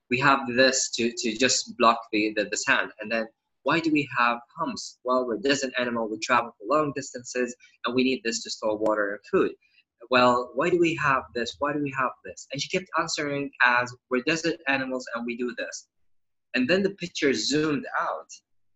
we 0.10 0.20
have 0.20 0.40
this 0.56 0.90
to, 0.92 1.12
to 1.18 1.38
just 1.38 1.78
block 1.78 2.00
the, 2.12 2.34
the, 2.36 2.46
the 2.50 2.58
sand. 2.58 2.92
And 3.00 3.12
then 3.12 3.28
why 3.64 3.80
do 3.80 3.92
we 3.92 4.08
have 4.18 4.40
humps? 4.58 5.00
Well, 5.04 5.26
we're 5.26 5.38
desert 5.38 5.74
animal, 5.78 6.10
we 6.10 6.20
travel 6.20 6.52
for 6.58 6.76
long 6.76 6.94
distances 6.96 7.56
and 7.86 7.96
we 7.96 8.04
need 8.04 8.22
this 8.24 8.44
to 8.44 8.50
store 8.50 8.78
water 8.78 9.12
and 9.12 9.20
food. 9.32 9.52
Well, 10.10 10.52
why 10.56 10.70
do 10.70 10.80
we 10.80 10.96
have 10.96 11.24
this? 11.34 11.56
Why 11.60 11.74
do 11.74 11.80
we 11.82 11.94
have 11.98 12.12
this? 12.24 12.48
And 12.52 12.62
she 12.62 12.70
kept 12.70 12.90
answering 13.00 13.50
as 13.66 13.94
we're 14.10 14.24
desert 14.24 14.58
animals 14.68 15.06
and 15.16 15.26
we 15.26 15.36
do 15.38 15.54
this. 15.58 15.88
And 16.56 16.70
then 16.70 16.84
the 16.84 16.92
picture 16.92 17.34
zoomed 17.34 17.86
out 18.00 18.30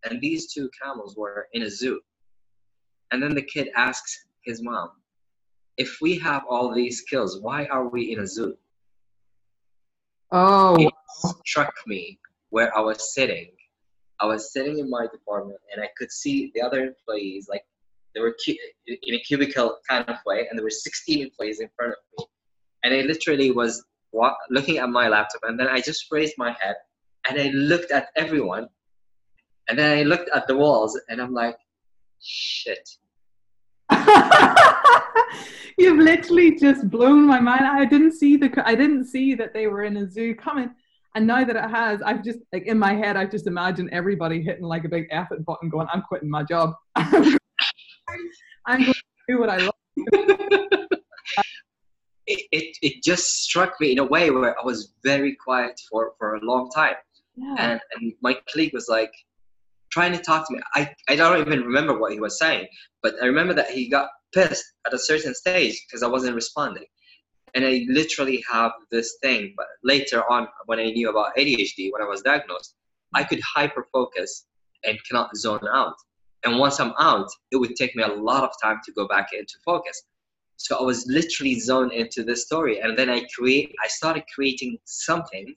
and 0.04 0.20
these 0.20 0.52
two 0.52 0.68
camels 0.82 1.16
were 1.16 1.48
in 1.52 1.62
a 1.62 1.70
zoo. 1.70 2.00
And 3.12 3.22
then 3.22 3.34
the 3.34 3.42
kid 3.42 3.68
asks 3.76 4.24
his 4.42 4.62
mom, 4.62 4.90
if 5.76 5.98
we 6.00 6.18
have 6.18 6.42
all 6.48 6.74
these 6.74 6.98
skills, 6.98 7.40
why 7.40 7.66
are 7.66 7.88
we 7.88 8.12
in 8.12 8.20
a 8.20 8.26
zoo? 8.26 8.56
Oh. 10.30 10.76
It 10.80 10.92
struck 11.44 11.74
me 11.86 12.18
where 12.50 12.76
I 12.76 12.80
was 12.80 13.14
sitting. 13.14 13.50
I 14.20 14.26
was 14.26 14.52
sitting 14.52 14.78
in 14.78 14.88
my 14.88 15.06
department 15.12 15.58
and 15.72 15.82
I 15.82 15.88
could 15.96 16.10
see 16.10 16.50
the 16.54 16.62
other 16.62 16.80
employees, 16.80 17.48
like 17.48 17.64
they 18.14 18.20
were 18.20 18.34
cu- 18.44 18.56
in 18.86 19.14
a 19.14 19.18
cubicle 19.20 19.78
kind 19.88 20.08
of 20.08 20.16
way, 20.26 20.46
and 20.48 20.58
there 20.58 20.64
were 20.64 20.70
16 20.70 21.22
employees 21.22 21.60
in 21.60 21.68
front 21.76 21.92
of 21.92 21.98
me. 22.18 22.26
And 22.84 22.94
I 22.94 23.02
literally 23.02 23.50
was 23.50 23.84
wa- 24.12 24.36
looking 24.50 24.78
at 24.78 24.88
my 24.88 25.08
laptop, 25.08 25.42
and 25.44 25.58
then 25.58 25.68
I 25.68 25.80
just 25.80 26.06
raised 26.10 26.34
my 26.38 26.54
head 26.60 26.76
and 27.28 27.40
I 27.40 27.48
looked 27.48 27.90
at 27.90 28.08
everyone, 28.16 28.68
and 29.68 29.78
then 29.78 29.98
I 29.98 30.02
looked 30.02 30.28
at 30.34 30.46
the 30.46 30.56
walls, 30.56 30.98
and 31.08 31.20
I'm 31.20 31.32
like, 31.32 31.56
shit, 32.20 32.88
You've 35.78 35.98
literally 35.98 36.56
just 36.56 36.88
blown 36.90 37.26
my 37.26 37.40
mind. 37.40 37.66
I 37.66 37.84
didn't 37.84 38.12
see 38.12 38.36
the 38.36 38.50
I 38.66 38.74
didn't 38.74 39.06
see 39.06 39.34
that 39.34 39.52
they 39.52 39.66
were 39.66 39.84
in 39.84 39.96
a 39.96 40.10
zoo 40.10 40.34
coming. 40.34 40.70
And 41.14 41.26
now 41.26 41.44
that 41.44 41.56
it 41.56 41.70
has, 41.70 42.00
I've 42.02 42.24
just 42.24 42.38
like 42.52 42.66
in 42.66 42.78
my 42.78 42.94
head, 42.94 43.16
I've 43.16 43.30
just 43.30 43.46
imagined 43.46 43.90
everybody 43.92 44.42
hitting 44.42 44.64
like 44.64 44.84
a 44.84 44.88
big 44.88 45.08
effort 45.10 45.44
button, 45.44 45.68
going, 45.68 45.88
"I'm 45.92 46.02
quitting 46.02 46.30
my 46.30 46.42
job. 46.42 46.74
I'm 46.96 47.36
going 48.66 48.84
to 48.84 48.94
do 49.28 49.38
what 49.40 49.50
I 49.50 49.58
love." 49.58 49.74
it, 52.26 52.46
it, 52.52 52.76
it 52.82 53.02
just 53.02 53.42
struck 53.42 53.74
me 53.80 53.92
in 53.92 53.98
a 53.98 54.04
way 54.04 54.30
where 54.30 54.58
I 54.58 54.64
was 54.64 54.94
very 55.02 55.36
quiet 55.36 55.80
for, 55.90 56.12
for 56.18 56.36
a 56.36 56.40
long 56.40 56.70
time. 56.70 56.94
Yeah. 57.36 57.54
And, 57.58 57.80
and 57.94 58.12
my 58.22 58.38
colleague 58.50 58.72
was 58.72 58.88
like 58.88 59.12
trying 59.92 60.12
to 60.12 60.18
talk 60.18 60.48
to 60.48 60.54
me. 60.54 60.60
I, 60.74 60.90
I 61.08 61.16
don't 61.16 61.40
even 61.40 61.60
remember 61.60 61.98
what 61.98 62.12
he 62.12 62.18
was 62.20 62.38
saying, 62.38 62.66
but 63.02 63.14
I 63.22 63.26
remember 63.26 63.54
that 63.54 63.70
he 63.70 63.88
got 63.88 64.08
pissed 64.34 64.64
at 64.86 64.94
a 64.94 64.98
certain 64.98 65.34
stage 65.34 65.84
because 65.86 66.02
I 66.02 66.08
wasn't 66.08 66.34
responding. 66.34 66.86
And 67.54 67.64
I 67.66 67.84
literally 67.88 68.42
have 68.50 68.72
this 68.90 69.18
thing, 69.22 69.52
but 69.56 69.66
later 69.84 70.24
on, 70.30 70.48
when 70.66 70.80
I 70.80 70.90
knew 70.90 71.10
about 71.10 71.36
ADHD, 71.36 71.92
when 71.92 72.02
I 72.02 72.06
was 72.06 72.22
diagnosed, 72.22 72.74
I 73.14 73.24
could 73.24 73.40
hyper 73.42 73.86
focus 73.92 74.46
and 74.84 74.98
cannot 75.06 75.36
zone 75.36 75.68
out. 75.70 75.94
And 76.44 76.58
once 76.58 76.80
I'm 76.80 76.94
out, 76.98 77.28
it 77.52 77.56
would 77.56 77.76
take 77.76 77.94
me 77.94 78.02
a 78.02 78.08
lot 78.08 78.42
of 78.42 78.50
time 78.62 78.80
to 78.86 78.92
go 78.92 79.06
back 79.06 79.28
into 79.32 79.54
focus. 79.64 80.02
So 80.56 80.78
I 80.78 80.82
was 80.82 81.06
literally 81.06 81.60
zoned 81.60 81.92
into 81.92 82.24
this 82.24 82.44
story, 82.46 82.80
and 82.80 82.96
then 82.96 83.10
I 83.10 83.26
create. 83.36 83.74
I 83.84 83.88
started 83.88 84.24
creating 84.34 84.78
something 84.84 85.54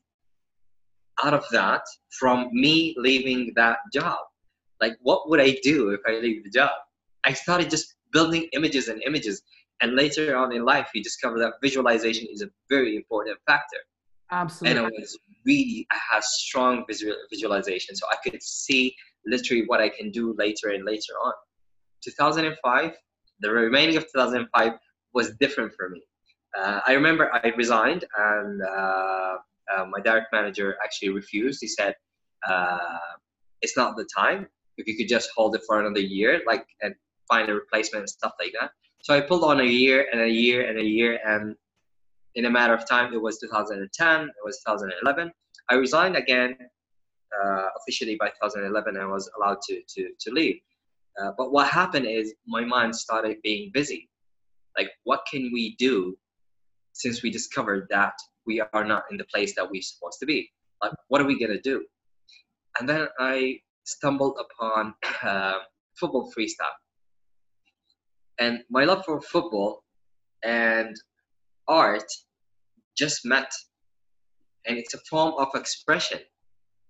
out 1.24 1.34
of 1.34 1.46
that 1.52 1.82
from 2.20 2.50
me 2.52 2.94
leaving 2.98 3.54
that 3.56 3.78
job. 3.94 4.18
Like, 4.82 4.98
what 5.02 5.30
would 5.30 5.40
I 5.40 5.58
do 5.64 5.90
if 5.90 6.02
I 6.08 6.20
leave 6.20 6.44
the 6.44 6.50
job? 6.50 6.72
I 7.24 7.34
started 7.34 7.70
just 7.70 7.96
building 8.12 8.48
images 8.54 8.88
and 8.88 9.02
images. 9.04 9.42
And 9.82 9.96
later 9.96 10.36
on 10.38 10.54
in 10.54 10.64
life, 10.64 10.90
you 10.94 11.04
discover 11.04 11.38
that 11.40 11.54
visualization 11.62 12.28
is 12.32 12.42
a 12.42 12.50
very 12.70 12.96
important 12.96 13.38
factor. 13.46 13.78
Absolutely. 14.32 14.78
And 14.78 14.88
I 14.88 14.90
was 14.90 15.18
really, 15.46 15.86
I 15.92 15.98
had 16.12 16.24
strong 16.24 16.84
visual, 16.88 17.16
visualization. 17.32 17.96
So 17.96 18.06
I 18.12 18.16
could 18.24 18.42
see 18.42 18.96
literally 19.26 19.64
what 19.68 19.82
I 19.82 19.90
can 19.90 20.12
do 20.12 20.36
later 20.38 20.70
and 20.70 20.86
later 20.86 21.14
on. 21.24 21.34
2005, 22.04 22.94
the 23.40 23.50
remaining 23.50 23.98
of 23.98 24.04
2005 24.04 24.74
was 25.14 25.32
different 25.40 25.74
for 25.78 25.90
me. 25.90 26.02
Uh, 26.58 26.80
I 26.88 26.94
remember 26.94 27.34
I 27.34 27.52
resigned 27.58 28.06
and 28.18 28.62
uh, 28.62 29.36
uh, 29.74 29.86
my 29.86 30.00
direct 30.00 30.28
manager 30.32 30.78
actually 30.84 31.10
refused. 31.10 31.60
He 31.62 31.68
said, 31.68 31.96
uh, 32.48 32.78
it's 33.62 33.78
not 33.78 33.96
the 33.96 34.08
time. 34.16 34.48
If 34.78 34.88
you 34.88 34.98
could 34.98 35.08
just 35.08 35.30
hold 35.36 35.56
it 35.56 35.62
for 35.66 35.80
another 35.80 36.02
year, 36.02 36.42
like, 36.46 36.66
and 36.82 36.94
find 37.28 37.50
a 37.50 37.54
replacement 37.54 38.02
and 38.02 38.10
stuff 38.10 38.34
like 38.40 38.54
that. 38.60 38.72
So 39.02 39.16
I 39.16 39.22
pulled 39.22 39.44
on 39.44 39.60
a 39.60 39.66
year 39.66 40.08
and 40.12 40.22
a 40.22 40.30
year 40.30 40.68
and 40.70 40.80
a 40.80 40.84
year, 40.84 41.20
and 41.26 41.56
in 42.36 42.46
a 42.46 42.50
matter 42.50 42.74
of 42.74 42.88
time, 42.88 43.14
it 43.14 43.22
was 43.22 43.40
2010, 43.40 44.22
it 44.24 44.34
was 44.44 44.58
2011. 44.66 45.32
I 45.70 45.76
resigned 45.76 46.16
again 46.16 46.58
uh, 47.44 47.68
officially 47.80 48.18
by 48.20 48.28
2011. 48.28 48.98
I 48.98 49.06
was 49.06 49.30
allowed 49.38 49.62
to 49.68 49.82
to 49.88 50.10
to 50.20 50.32
leave. 50.32 50.60
Uh, 51.22 51.32
but 51.38 51.52
what 51.52 51.70
happened 51.70 52.06
is 52.06 52.34
my 52.46 52.62
mind 52.62 52.96
started 52.96 53.38
being 53.42 53.72
busy. 53.74 54.10
Like, 54.78 54.90
what 55.06 55.22
can 55.32 55.52
we 55.54 55.76
do 55.78 56.18
since 56.92 57.24
we 57.24 57.30
discovered 57.30 57.88
that 57.90 58.14
we 58.46 58.62
are 58.62 58.86
not 58.86 59.04
in 59.12 59.18
the 59.18 59.26
place 59.34 59.54
that 59.56 59.70
we're 59.70 59.82
supposed 59.82 60.20
to 60.20 60.26
be? 60.26 60.50
Like, 60.82 60.94
what 61.08 61.22
are 61.22 61.26
we 61.26 61.40
gonna 61.40 61.62
do? 61.62 61.86
And 62.80 62.88
then 62.88 63.08
I 63.20 63.60
stumbled 63.86 64.38
upon 64.40 64.94
uh, 65.24 65.60
football 66.00 66.32
freestyle. 66.38 66.78
And 68.40 68.60
my 68.70 68.84
love 68.84 69.06
for 69.06 69.22
football 69.22 69.84
and 70.44 70.96
art 71.68 72.06
just 72.98 73.26
met. 73.26 73.52
And 74.68 74.78
it's 74.78 74.94
a 74.94 75.00
form 75.10 75.34
of 75.38 75.48
expression. 75.56 76.20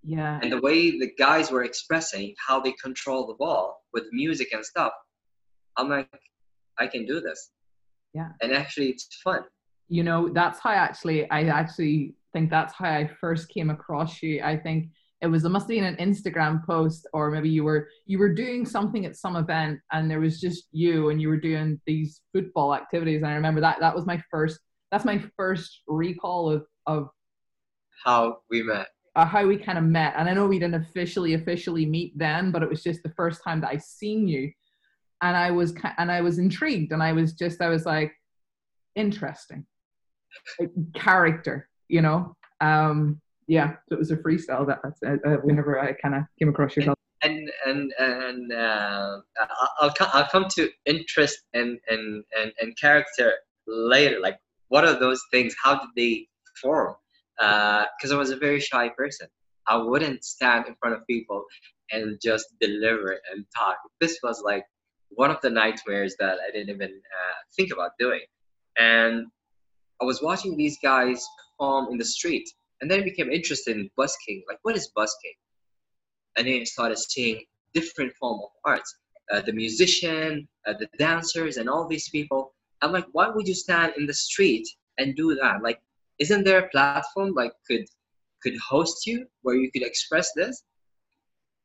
Yeah. 0.03 0.39
And 0.41 0.51
the 0.51 0.61
way 0.61 0.91
the 0.91 1.11
guys 1.17 1.51
were 1.51 1.63
expressing 1.63 2.33
how 2.47 2.59
they 2.59 2.73
control 2.73 3.27
the 3.27 3.33
ball 3.33 3.81
with 3.93 4.05
music 4.11 4.49
and 4.53 4.65
stuff, 4.65 4.93
I'm 5.77 5.89
like, 5.89 6.07
I 6.79 6.87
can 6.87 7.05
do 7.05 7.19
this. 7.19 7.51
Yeah. 8.13 8.29
And 8.41 8.53
actually, 8.53 8.89
it's 8.89 9.07
fun. 9.23 9.41
You 9.87 10.03
know, 10.03 10.29
that's 10.29 10.59
how 10.59 10.71
actually, 10.71 11.29
I 11.29 11.43
actually 11.45 12.15
think 12.33 12.49
that's 12.49 12.73
how 12.73 12.89
I 12.89 13.09
first 13.21 13.49
came 13.49 13.69
across 13.69 14.21
you. 14.21 14.41
I 14.43 14.57
think 14.57 14.89
it 15.21 15.27
was, 15.27 15.45
it 15.45 15.49
must 15.49 15.63
have 15.63 15.69
been 15.69 15.83
an 15.83 15.95
Instagram 15.97 16.65
post, 16.65 17.07
or 17.13 17.31
maybe 17.31 17.49
you 17.49 17.63
were, 17.63 17.87
you 18.05 18.19
were 18.19 18.33
doing 18.33 18.65
something 18.65 19.05
at 19.05 19.15
some 19.15 19.35
event 19.35 19.79
and 19.91 20.09
there 20.09 20.19
was 20.19 20.41
just 20.41 20.65
you 20.71 21.09
and 21.09 21.21
you 21.21 21.29
were 21.29 21.39
doing 21.39 21.79
these 21.85 22.21
football 22.33 22.75
activities. 22.75 23.21
And 23.21 23.31
I 23.31 23.35
remember 23.35 23.61
that, 23.61 23.79
that 23.79 23.95
was 23.95 24.05
my 24.05 24.21
first, 24.29 24.59
that's 24.91 25.05
my 25.05 25.23
first 25.37 25.81
recall 25.87 26.51
of, 26.51 26.65
of 26.85 27.09
how 28.03 28.37
we 28.49 28.61
met. 28.61 28.87
Uh, 29.15 29.25
how 29.25 29.45
we 29.47 29.55
kind 29.57 29.77
of 29.77 29.85
met. 29.85 30.13
And 30.17 30.27
I 30.27 30.33
know 30.33 30.45
we 30.45 30.59
didn't 30.59 30.83
officially 30.83 31.35
officially 31.35 31.85
meet 31.85 32.17
then, 32.17 32.51
but 32.51 32.61
it 32.61 32.69
was 32.69 32.83
just 32.83 33.01
the 33.01 33.13
first 33.15 33.41
time 33.43 33.61
that 33.61 33.69
I 33.69 33.77
seen 33.77 34.27
you, 34.27 34.51
and 35.21 35.37
I 35.37 35.51
was 35.51 35.73
and 35.97 36.11
I 36.11 36.19
was 36.19 36.37
intrigued, 36.37 36.91
and 36.91 37.01
I 37.01 37.13
was 37.13 37.31
just 37.31 37.61
I 37.61 37.69
was 37.69 37.85
like, 37.85 38.11
interesting, 38.95 39.65
character, 40.93 41.69
you 41.87 42.01
know. 42.01 42.35
Um, 42.61 43.21
yeah, 43.47 43.75
so 43.87 43.95
it 43.95 43.99
was 43.99 44.11
a 44.11 44.17
freestyle 44.17 44.65
that 44.67 44.79
uh, 45.05 45.29
uh, 45.29 45.37
whenever 45.37 45.79
I 45.79 45.93
kind 45.93 46.15
of 46.15 46.23
came 46.39 46.49
across 46.49 46.75
your. 46.75 46.95
And 47.21 47.49
and 47.65 47.93
and 47.97 48.51
uh, 48.53 49.19
I'll 49.79 49.93
I'll 49.99 50.27
come 50.27 50.47
to 50.55 50.69
interest 50.85 51.39
and 51.53 51.79
and 51.87 52.23
and 52.39 52.51
and 52.59 52.77
character 52.77 53.33
later. 53.67 54.19
Like, 54.19 54.37
what 54.67 54.85
are 54.85 54.99
those 54.99 55.21
things? 55.31 55.55
How 55.61 55.75
did 55.79 55.89
they 55.95 56.27
form? 56.61 56.95
because 57.37 58.11
uh, 58.11 58.15
I 58.15 58.17
was 58.17 58.31
a 58.31 58.37
very 58.37 58.59
shy 58.59 58.89
person. 58.89 59.27
I 59.67 59.77
wouldn't 59.77 60.23
stand 60.23 60.67
in 60.67 60.75
front 60.75 60.95
of 60.95 61.05
people 61.07 61.43
and 61.91 62.19
just 62.21 62.47
deliver 62.59 63.19
and 63.31 63.45
talk. 63.55 63.77
This 63.99 64.19
was 64.23 64.41
like 64.43 64.63
one 65.09 65.31
of 65.31 65.41
the 65.41 65.49
nightmares 65.49 66.15
that 66.19 66.37
I 66.47 66.51
didn't 66.51 66.73
even 66.73 66.91
uh, 66.91 67.33
think 67.55 67.71
about 67.73 67.91
doing. 67.99 68.21
And 68.77 69.27
I 70.01 70.05
was 70.05 70.21
watching 70.21 70.57
these 70.57 70.77
guys 70.81 71.25
perform 71.37 71.91
in 71.91 71.97
the 71.97 72.05
street, 72.05 72.47
and 72.81 72.89
then 72.89 73.01
I 73.01 73.03
became 73.03 73.31
interested 73.31 73.77
in 73.77 73.89
busking. 73.95 74.43
Like, 74.47 74.59
what 74.63 74.75
is 74.75 74.87
busking? 74.95 75.33
And 76.37 76.47
then 76.47 76.61
I 76.61 76.63
started 76.65 76.97
seeing 76.97 77.43
different 77.73 78.13
form 78.19 78.41
of 78.43 78.49
arts. 78.65 78.95
Uh, 79.31 79.41
the 79.41 79.53
musician, 79.53 80.47
uh, 80.67 80.73
the 80.77 80.87
dancers, 80.97 81.57
and 81.57 81.69
all 81.69 81.87
these 81.87 82.09
people. 82.09 82.53
I'm 82.81 82.91
like, 82.91 83.07
why 83.13 83.29
would 83.29 83.47
you 83.47 83.55
stand 83.55 83.93
in 83.97 84.05
the 84.05 84.13
street 84.13 84.67
and 84.97 85.15
do 85.15 85.33
that? 85.35 85.63
Like, 85.63 85.79
isn't 86.19 86.43
there 86.43 86.59
a 86.59 86.69
platform 86.69 87.33
like 87.33 87.51
could 87.67 87.85
could 88.41 88.57
host 88.57 89.05
you 89.07 89.25
where 89.41 89.55
you 89.55 89.71
could 89.71 89.83
express 89.83 90.31
this 90.33 90.63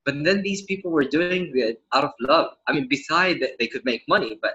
but 0.04 0.14
then 0.24 0.42
these 0.42 0.62
people 0.62 0.90
were 0.90 1.04
doing 1.04 1.52
it 1.54 1.82
out 1.94 2.04
of 2.04 2.12
love 2.20 2.48
i 2.66 2.72
mean 2.72 2.88
beside 2.88 3.40
that 3.40 3.58
they 3.58 3.66
could 3.66 3.84
make 3.84 4.02
money 4.08 4.38
but 4.40 4.54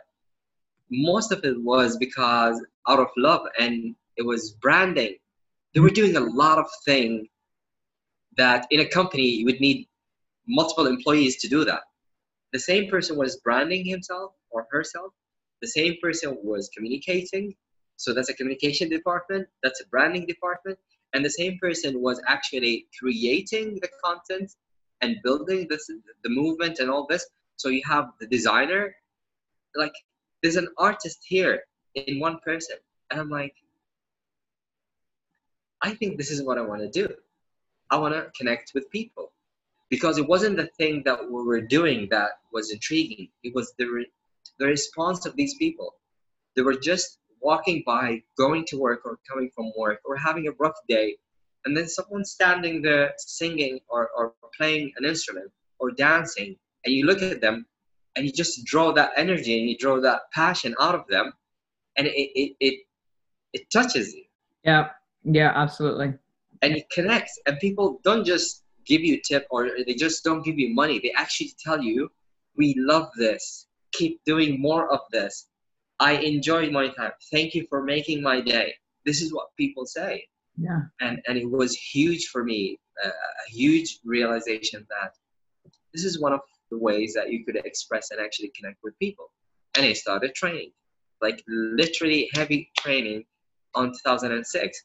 most 0.89 1.31
of 1.31 1.43
it 1.43 1.61
was 1.61 1.97
because 1.97 2.63
out 2.87 2.99
of 2.99 3.07
love 3.17 3.47
and 3.59 3.95
it 4.17 4.23
was 4.23 4.51
branding. 4.61 5.15
They 5.73 5.79
were 5.79 5.89
doing 5.89 6.15
a 6.15 6.21
lot 6.21 6.57
of 6.57 6.67
things 6.85 7.27
that 8.37 8.67
in 8.71 8.79
a 8.79 8.87
company 8.87 9.23
you 9.23 9.45
would 9.45 9.59
need 9.59 9.87
multiple 10.47 10.87
employees 10.87 11.37
to 11.37 11.47
do 11.47 11.65
that. 11.65 11.81
The 12.53 12.59
same 12.59 12.89
person 12.89 13.17
was 13.17 13.37
branding 13.37 13.85
himself 13.85 14.33
or 14.49 14.67
herself. 14.71 15.11
The 15.61 15.67
same 15.67 15.95
person 16.01 16.37
was 16.43 16.69
communicating. 16.75 17.55
So 17.97 18.13
that's 18.13 18.29
a 18.29 18.33
communication 18.33 18.89
department, 18.89 19.47
that's 19.63 19.81
a 19.81 19.87
branding 19.87 20.25
department, 20.25 20.77
and 21.13 21.23
the 21.23 21.29
same 21.29 21.57
person 21.59 22.01
was 22.01 22.21
actually 22.27 22.87
creating 22.99 23.79
the 23.81 23.89
content 24.03 24.51
and 25.01 25.15
building 25.23 25.67
this 25.69 25.89
the 26.23 26.29
movement 26.29 26.79
and 26.79 26.89
all 26.89 27.07
this. 27.07 27.25
So 27.55 27.69
you 27.69 27.81
have 27.85 28.09
the 28.19 28.27
designer, 28.27 28.93
like 29.75 29.93
there's 30.41 30.55
an 30.55 30.67
artist 30.77 31.19
here 31.27 31.61
in 31.95 32.19
one 32.19 32.39
person, 32.39 32.77
and 33.09 33.19
I'm 33.19 33.29
like, 33.29 33.55
I 35.81 35.93
think 35.93 36.17
this 36.17 36.31
is 36.31 36.43
what 36.43 36.57
I 36.57 36.61
want 36.61 36.81
to 36.81 36.89
do. 36.89 37.13
I 37.91 37.97
want 37.97 38.13
to 38.15 38.31
connect 38.37 38.71
with 38.73 38.89
people 38.89 39.31
because 39.89 40.17
it 40.17 40.27
wasn't 40.27 40.57
the 40.57 40.67
thing 40.77 41.03
that 41.05 41.23
we 41.23 41.43
were 41.43 41.61
doing 41.61 42.07
that 42.09 42.31
was 42.51 42.71
intriguing. 42.71 43.29
It 43.43 43.53
was 43.53 43.73
the 43.77 43.85
re- 43.85 44.11
the 44.59 44.65
response 44.65 45.25
of 45.25 45.35
these 45.35 45.55
people. 45.55 45.95
They 46.55 46.61
were 46.61 46.75
just 46.75 47.19
walking 47.41 47.83
by, 47.85 48.23
going 48.37 48.65
to 48.65 48.79
work 48.79 49.01
or 49.05 49.19
coming 49.29 49.51
from 49.55 49.71
work 49.77 49.99
or 50.05 50.15
having 50.15 50.47
a 50.47 50.51
rough 50.53 50.79
day, 50.87 51.17
and 51.65 51.75
then 51.75 51.87
someone 51.87 52.25
standing 52.25 52.81
there 52.81 53.13
singing 53.17 53.79
or, 53.89 54.09
or 54.17 54.33
playing 54.57 54.91
an 54.97 55.05
instrument 55.05 55.51
or 55.79 55.91
dancing, 55.91 56.55
and 56.83 56.93
you 56.93 57.05
look 57.05 57.21
at 57.21 57.41
them 57.41 57.65
and 58.15 58.25
you 58.25 58.31
just 58.31 58.63
draw 58.65 58.91
that 58.93 59.11
energy 59.17 59.59
and 59.59 59.69
you 59.69 59.77
draw 59.77 59.99
that 60.01 60.21
passion 60.33 60.75
out 60.79 60.95
of 60.95 61.05
them, 61.07 61.33
and 61.97 62.07
it, 62.07 62.13
it, 62.13 62.55
it, 62.59 62.79
it 63.53 63.71
touches 63.71 64.13
you. 64.13 64.23
Yeah, 64.63 64.89
yeah, 65.23 65.51
absolutely. 65.55 66.13
And 66.61 66.75
it 66.75 66.89
connects, 66.89 67.39
and 67.45 67.59
people 67.59 67.99
don't 68.03 68.25
just 68.25 68.63
give 68.85 69.01
you 69.01 69.19
tip 69.21 69.47
or 69.49 69.69
they 69.85 69.95
just 69.95 70.23
don't 70.23 70.43
give 70.43 70.59
you 70.59 70.73
money. 70.73 70.99
They 70.99 71.11
actually 71.17 71.53
tell 71.63 71.81
you, 71.81 72.09
we 72.55 72.75
love 72.77 73.09
this. 73.17 73.67
Keep 73.91 74.23
doing 74.25 74.61
more 74.61 74.91
of 74.91 74.99
this 75.11 75.47
I 75.99 76.13
enjoyed 76.13 76.71
my 76.71 76.89
time. 76.89 77.11
Thank 77.31 77.53
you 77.53 77.65
for 77.69 77.83
making 77.83 78.21
my 78.21 78.41
day. 78.41 78.73
This 79.05 79.21
is 79.21 79.33
what 79.33 79.47
people 79.57 79.85
say. 79.85 80.25
Yeah. 80.57 80.81
And 81.01 81.21
and 81.27 81.37
it 81.37 81.49
was 81.49 81.75
huge 81.75 82.27
for 82.27 82.43
me, 82.43 82.79
uh, 83.03 83.09
a 83.09 83.51
huge 83.51 83.99
realization 84.03 84.85
that 84.89 85.13
this 85.93 86.03
is 86.03 86.19
one 86.19 86.33
of 86.33 86.41
the 86.71 86.77
ways 86.77 87.13
that 87.15 87.31
you 87.31 87.45
could 87.45 87.57
express 87.57 88.11
and 88.11 88.19
actually 88.19 88.51
connect 88.55 88.77
with 88.83 88.97
people. 88.99 89.31
And 89.75 89.85
I 89.85 89.93
started 89.93 90.33
training, 90.35 90.71
like 91.21 91.43
literally 91.47 92.29
heavy 92.33 92.71
training 92.77 93.25
on 93.73 93.91
2006. 93.91 94.83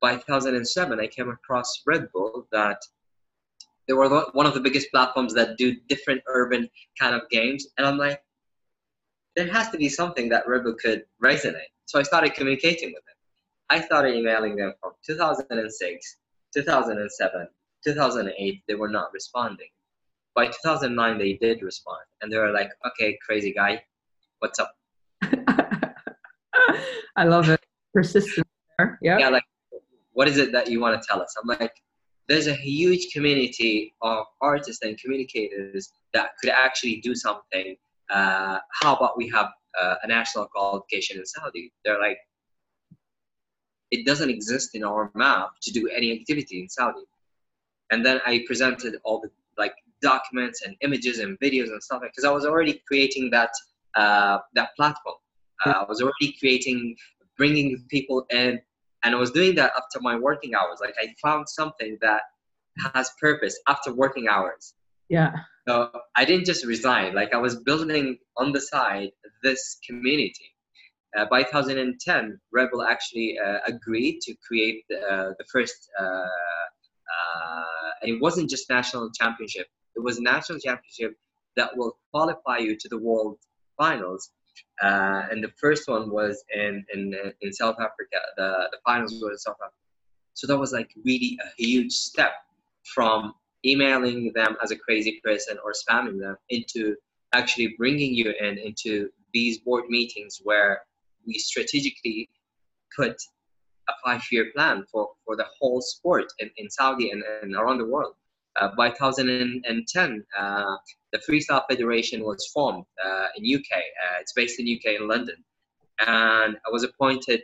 By 0.00 0.16
2007, 0.16 1.00
I 1.00 1.06
came 1.06 1.30
across 1.30 1.82
Red 1.86 2.08
Bull 2.12 2.46
that 2.52 2.78
they 3.86 3.94
were 3.94 4.08
one 4.32 4.46
of 4.46 4.54
the 4.54 4.60
biggest 4.60 4.90
platforms 4.90 5.34
that 5.34 5.56
do 5.56 5.76
different 5.88 6.22
urban 6.26 6.68
kind 6.98 7.14
of 7.14 7.28
games. 7.30 7.66
And 7.78 7.86
I'm 7.86 7.98
like, 7.98 8.22
there 9.36 9.50
has 9.50 9.70
to 9.70 9.78
be 9.78 9.88
something 9.88 10.28
that 10.30 10.48
Red 10.48 10.64
Bull 10.64 10.74
could 10.74 11.04
resonate. 11.22 11.70
So 11.86 11.98
I 11.98 12.02
started 12.02 12.34
communicating 12.34 12.88
with 12.88 13.04
them. 13.04 13.14
I 13.70 13.80
started 13.80 14.14
emailing 14.14 14.56
them 14.56 14.74
from 14.80 14.92
2006, 15.06 16.16
2007, 16.54 17.48
2008. 17.84 18.62
They 18.66 18.74
were 18.74 18.88
not 18.88 19.12
responding. 19.12 19.68
By 20.34 20.46
2009, 20.46 21.18
they 21.18 21.34
did 21.34 21.62
respond, 21.62 22.02
and 22.20 22.32
they 22.32 22.38
were 22.38 22.50
like, 22.50 22.70
"Okay, 22.86 23.18
crazy 23.24 23.52
guy, 23.52 23.82
what's 24.40 24.58
up?" 24.58 24.74
I 27.16 27.24
love 27.24 27.48
it. 27.48 27.64
Persistence. 27.92 28.46
Yeah. 29.00 29.18
Yeah. 29.18 29.28
Like, 29.28 29.44
what 30.12 30.26
is 30.28 30.38
it 30.38 30.52
that 30.52 30.68
you 30.68 30.80
want 30.80 31.00
to 31.00 31.06
tell 31.08 31.22
us? 31.22 31.34
I'm 31.40 31.46
like, 31.46 31.72
there's 32.28 32.48
a 32.48 32.54
huge 32.54 33.12
community 33.12 33.94
of 34.02 34.26
artists 34.40 34.82
and 34.82 34.98
communicators 34.98 35.92
that 36.12 36.30
could 36.40 36.50
actually 36.50 37.00
do 37.00 37.14
something 37.14 37.76
uh, 38.10 38.58
how 38.70 38.94
about 38.94 39.16
we 39.16 39.28
have 39.30 39.50
uh, 39.80 39.96
a 40.02 40.06
national 40.06 40.46
qualification 40.46 41.18
in 41.18 41.26
Saudi? 41.26 41.72
They're 41.84 42.00
like, 42.00 42.18
it 43.90 44.06
doesn't 44.06 44.30
exist 44.30 44.74
in 44.74 44.84
our 44.84 45.10
map 45.14 45.50
to 45.62 45.72
do 45.72 45.88
any 45.88 46.12
activity 46.12 46.60
in 46.60 46.68
Saudi. 46.68 47.04
And 47.90 48.04
then 48.04 48.20
I 48.26 48.44
presented 48.46 48.96
all 49.04 49.20
the 49.20 49.30
like 49.56 49.74
documents 50.12 50.62
and 50.64 50.76
images 50.82 51.18
and 51.18 51.38
videos 51.40 51.70
and 51.72 51.82
stuff 51.82 52.02
because 52.02 52.24
I 52.24 52.30
was 52.30 52.44
already 52.44 52.74
creating 52.86 53.30
that 53.30 53.52
uh, 53.96 54.38
that 54.54 54.70
platform. 54.76 55.16
Uh, 55.64 55.74
I 55.82 55.84
was 55.88 56.00
already 56.02 56.36
creating, 56.38 56.96
bringing 57.36 57.84
people 57.88 58.26
in, 58.30 58.60
and 59.02 59.14
I 59.14 59.18
was 59.18 59.30
doing 59.30 59.54
that 59.56 59.72
after 59.76 59.98
my 60.00 60.16
working 60.16 60.54
hours. 60.54 60.78
Like 60.80 60.94
I 61.00 61.06
found 61.22 61.48
something 61.48 61.98
that 62.00 62.22
has 62.94 63.10
purpose 63.20 63.58
after 63.68 63.92
working 63.92 64.26
hours. 64.28 64.74
Yeah. 65.08 65.32
So 65.66 65.90
I 66.16 66.24
didn't 66.24 66.46
just 66.46 66.66
resign. 66.66 67.14
Like 67.14 67.32
I 67.32 67.38
was 67.38 67.54
building 67.56 68.18
on 68.36 68.52
the 68.52 68.60
side 68.60 69.10
this 69.42 69.78
community. 69.86 70.50
Uh, 71.16 71.26
by 71.30 71.44
2010, 71.44 72.40
Red 72.52 72.68
Bull 72.72 72.82
actually 72.82 73.38
uh, 73.38 73.58
agreed 73.68 74.18
to 74.22 74.34
create 74.46 74.82
the, 74.88 74.98
uh, 74.98 75.30
the 75.38 75.44
first 75.52 75.88
uh, 75.98 76.26
it 78.04 78.20
wasn't 78.20 78.50
just 78.50 78.68
national 78.70 79.10
championship. 79.10 79.66
It 79.96 80.02
was 80.02 80.20
national 80.20 80.58
championship 80.58 81.16
that 81.56 81.76
will 81.76 81.96
qualify 82.12 82.58
you 82.58 82.76
to 82.76 82.88
the 82.88 82.98
world 82.98 83.38
finals. 83.76 84.30
Uh, 84.82 85.22
and 85.30 85.42
the 85.42 85.52
first 85.60 85.88
one 85.88 86.10
was 86.10 86.44
in, 86.54 86.84
in, 86.92 87.14
in 87.40 87.52
South 87.52 87.76
Africa. 87.80 88.18
The, 88.36 88.68
the 88.72 88.78
finals 88.84 89.20
were 89.22 89.32
in 89.32 89.38
South 89.38 89.56
Africa. 89.60 89.74
So 90.34 90.46
that 90.48 90.58
was 90.58 90.72
like 90.72 90.90
really 91.04 91.38
a 91.42 91.62
huge 91.62 91.92
step 91.92 92.32
from 92.94 93.34
emailing 93.64 94.32
them 94.34 94.56
as 94.62 94.70
a 94.70 94.76
crazy 94.76 95.20
person 95.24 95.56
or 95.64 95.72
spamming 95.72 96.20
them 96.20 96.36
into 96.50 96.96
actually 97.32 97.74
bringing 97.78 98.14
you 98.14 98.32
in 98.40 98.58
into 98.58 99.08
these 99.32 99.58
board 99.58 99.84
meetings 99.88 100.40
where 100.44 100.82
we 101.26 101.38
strategically 101.38 102.28
put 102.96 103.16
a 103.88 103.92
five-year 104.04 104.50
plan 104.54 104.84
for, 104.90 105.08
for 105.24 105.36
the 105.36 105.46
whole 105.58 105.80
sport 105.80 106.26
in, 106.38 106.50
in 106.56 106.70
Saudi 106.70 107.10
and, 107.10 107.22
and 107.42 107.54
around 107.54 107.78
the 107.78 107.86
world. 107.86 108.14
Uh, 108.56 108.68
by 108.76 108.88
2010, 108.90 110.24
uh, 110.38 110.76
the 111.12 111.18
Freestyle 111.18 111.64
Federation 111.68 112.22
was 112.24 112.46
formed 112.52 112.84
uh, 113.04 113.26
in 113.36 113.54
UK. 113.54 113.82
It's 114.20 114.32
based 114.32 114.60
in 114.60 114.66
UK 114.66 115.00
in 115.00 115.08
London, 115.08 115.36
and 116.00 116.56
I 116.56 116.70
was 116.70 116.84
appointed 116.84 117.42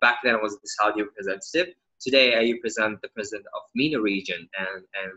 back 0.00 0.18
then. 0.22 0.34
I 0.34 0.42
was 0.42 0.58
the 0.60 0.68
Saudi 0.68 1.02
representative. 1.02 1.74
Today, 2.00 2.34
I 2.34 2.52
represent 2.52 3.00
the 3.02 3.08
president 3.08 3.46
of 3.54 3.62
MENA 3.74 4.00
region, 4.00 4.48
and 4.58 4.84
and 5.02 5.12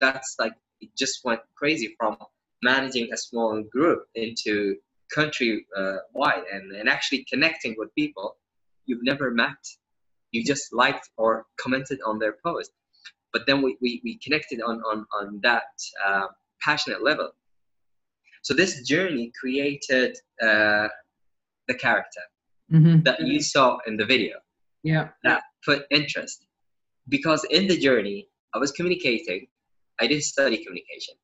that's 0.00 0.36
like 0.38 0.52
it 0.80 0.90
just 0.96 1.24
went 1.24 1.40
crazy 1.56 1.94
from 1.98 2.16
managing 2.62 3.12
a 3.12 3.16
small 3.16 3.62
group 3.62 4.04
into 4.14 4.76
country 5.14 5.66
uh, 5.76 5.96
wide 6.12 6.44
and, 6.52 6.72
and 6.72 6.88
actually 6.88 7.24
connecting 7.30 7.74
with 7.78 7.94
people 7.94 8.36
you've 8.86 9.02
never 9.02 9.30
met 9.30 9.56
you 10.32 10.44
just 10.44 10.72
liked 10.72 11.08
or 11.16 11.46
commented 11.58 11.98
on 12.04 12.18
their 12.18 12.36
post 12.44 12.72
but 13.32 13.42
then 13.46 13.62
we, 13.62 13.76
we, 13.80 14.00
we 14.04 14.18
connected 14.18 14.60
on, 14.60 14.80
on, 14.82 15.06
on 15.12 15.40
that 15.42 15.62
uh, 16.06 16.26
passionate 16.60 17.02
level. 17.02 17.30
So 18.42 18.54
this 18.54 18.82
journey 18.86 19.32
created 19.38 20.16
uh, 20.42 20.88
the 21.66 21.74
character 21.74 22.22
mm-hmm. 22.72 23.02
that 23.02 23.20
you 23.20 23.40
saw 23.40 23.78
in 23.86 23.96
the 23.96 24.06
video. 24.06 24.36
Yeah. 24.82 25.08
That 25.24 25.42
put 25.64 25.84
interest. 25.90 26.46
Because 27.08 27.44
in 27.50 27.66
the 27.66 27.76
journey 27.78 28.28
i 28.54 28.58
was 28.58 28.72
communicating. 28.72 29.46
I 30.00 30.06
didn't 30.06 30.24
study 30.24 30.58
communication. 30.64 31.14